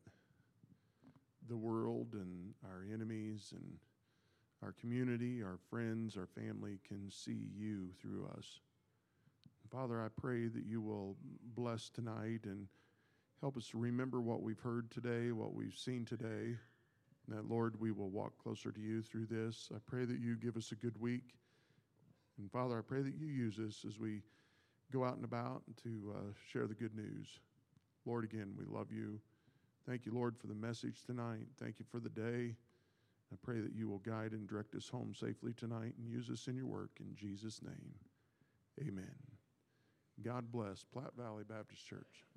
the 1.50 1.56
world 1.58 2.14
and 2.14 2.54
our 2.64 2.82
enemies 2.90 3.52
and 3.54 3.74
our 4.62 4.72
community, 4.80 5.42
our 5.42 5.58
friends, 5.68 6.16
our 6.16 6.28
family 6.28 6.78
can 6.88 7.10
see 7.10 7.50
you 7.54 7.88
through 8.00 8.26
us. 8.38 8.60
Father, 9.70 10.00
I 10.00 10.08
pray 10.18 10.48
that 10.48 10.64
you 10.64 10.80
will 10.80 11.16
bless 11.54 11.90
tonight 11.90 12.44
and 12.44 12.68
help 13.42 13.58
us 13.58 13.68
to 13.68 13.78
remember 13.78 14.22
what 14.22 14.40
we've 14.40 14.60
heard 14.60 14.90
today, 14.90 15.30
what 15.30 15.52
we've 15.52 15.76
seen 15.76 16.06
today. 16.06 16.56
And 17.26 17.36
that, 17.36 17.50
Lord, 17.50 17.78
we 17.78 17.92
will 17.92 18.08
walk 18.08 18.32
closer 18.42 18.72
to 18.72 18.80
you 18.80 19.02
through 19.02 19.26
this. 19.26 19.68
I 19.74 19.78
pray 19.86 20.06
that 20.06 20.20
you 20.20 20.36
give 20.36 20.56
us 20.56 20.72
a 20.72 20.76
good 20.76 20.98
week. 20.98 21.34
And 22.40 22.50
Father, 22.50 22.78
I 22.78 22.82
pray 22.82 23.02
that 23.02 23.14
you 23.14 23.26
use 23.26 23.58
us 23.58 23.84
as 23.86 23.98
we 23.98 24.22
go 24.92 25.04
out 25.04 25.16
and 25.16 25.24
about 25.24 25.62
to 25.84 26.14
uh, 26.16 26.32
share 26.50 26.66
the 26.66 26.74
good 26.74 26.94
news. 26.94 27.38
Lord, 28.06 28.24
again, 28.24 28.54
we 28.56 28.64
love 28.64 28.90
you. 28.90 29.20
Thank 29.86 30.06
you, 30.06 30.12
Lord, 30.12 30.36
for 30.38 30.46
the 30.46 30.54
message 30.54 31.04
tonight. 31.04 31.46
Thank 31.62 31.78
you 31.78 31.84
for 31.90 32.00
the 32.00 32.08
day. 32.08 32.56
I 33.32 33.36
pray 33.42 33.60
that 33.60 33.74
you 33.74 33.88
will 33.88 33.98
guide 33.98 34.32
and 34.32 34.48
direct 34.48 34.74
us 34.74 34.88
home 34.88 35.14
safely 35.14 35.52
tonight 35.52 35.94
and 35.98 36.08
use 36.08 36.30
us 36.30 36.48
in 36.48 36.56
your 36.56 36.66
work. 36.66 36.90
In 36.98 37.14
Jesus' 37.14 37.60
name, 37.62 37.94
amen. 38.80 39.14
God 40.22 40.50
bless 40.50 40.84
Platte 40.84 41.16
Valley 41.16 41.44
Baptist 41.48 41.86
Church. 41.86 42.29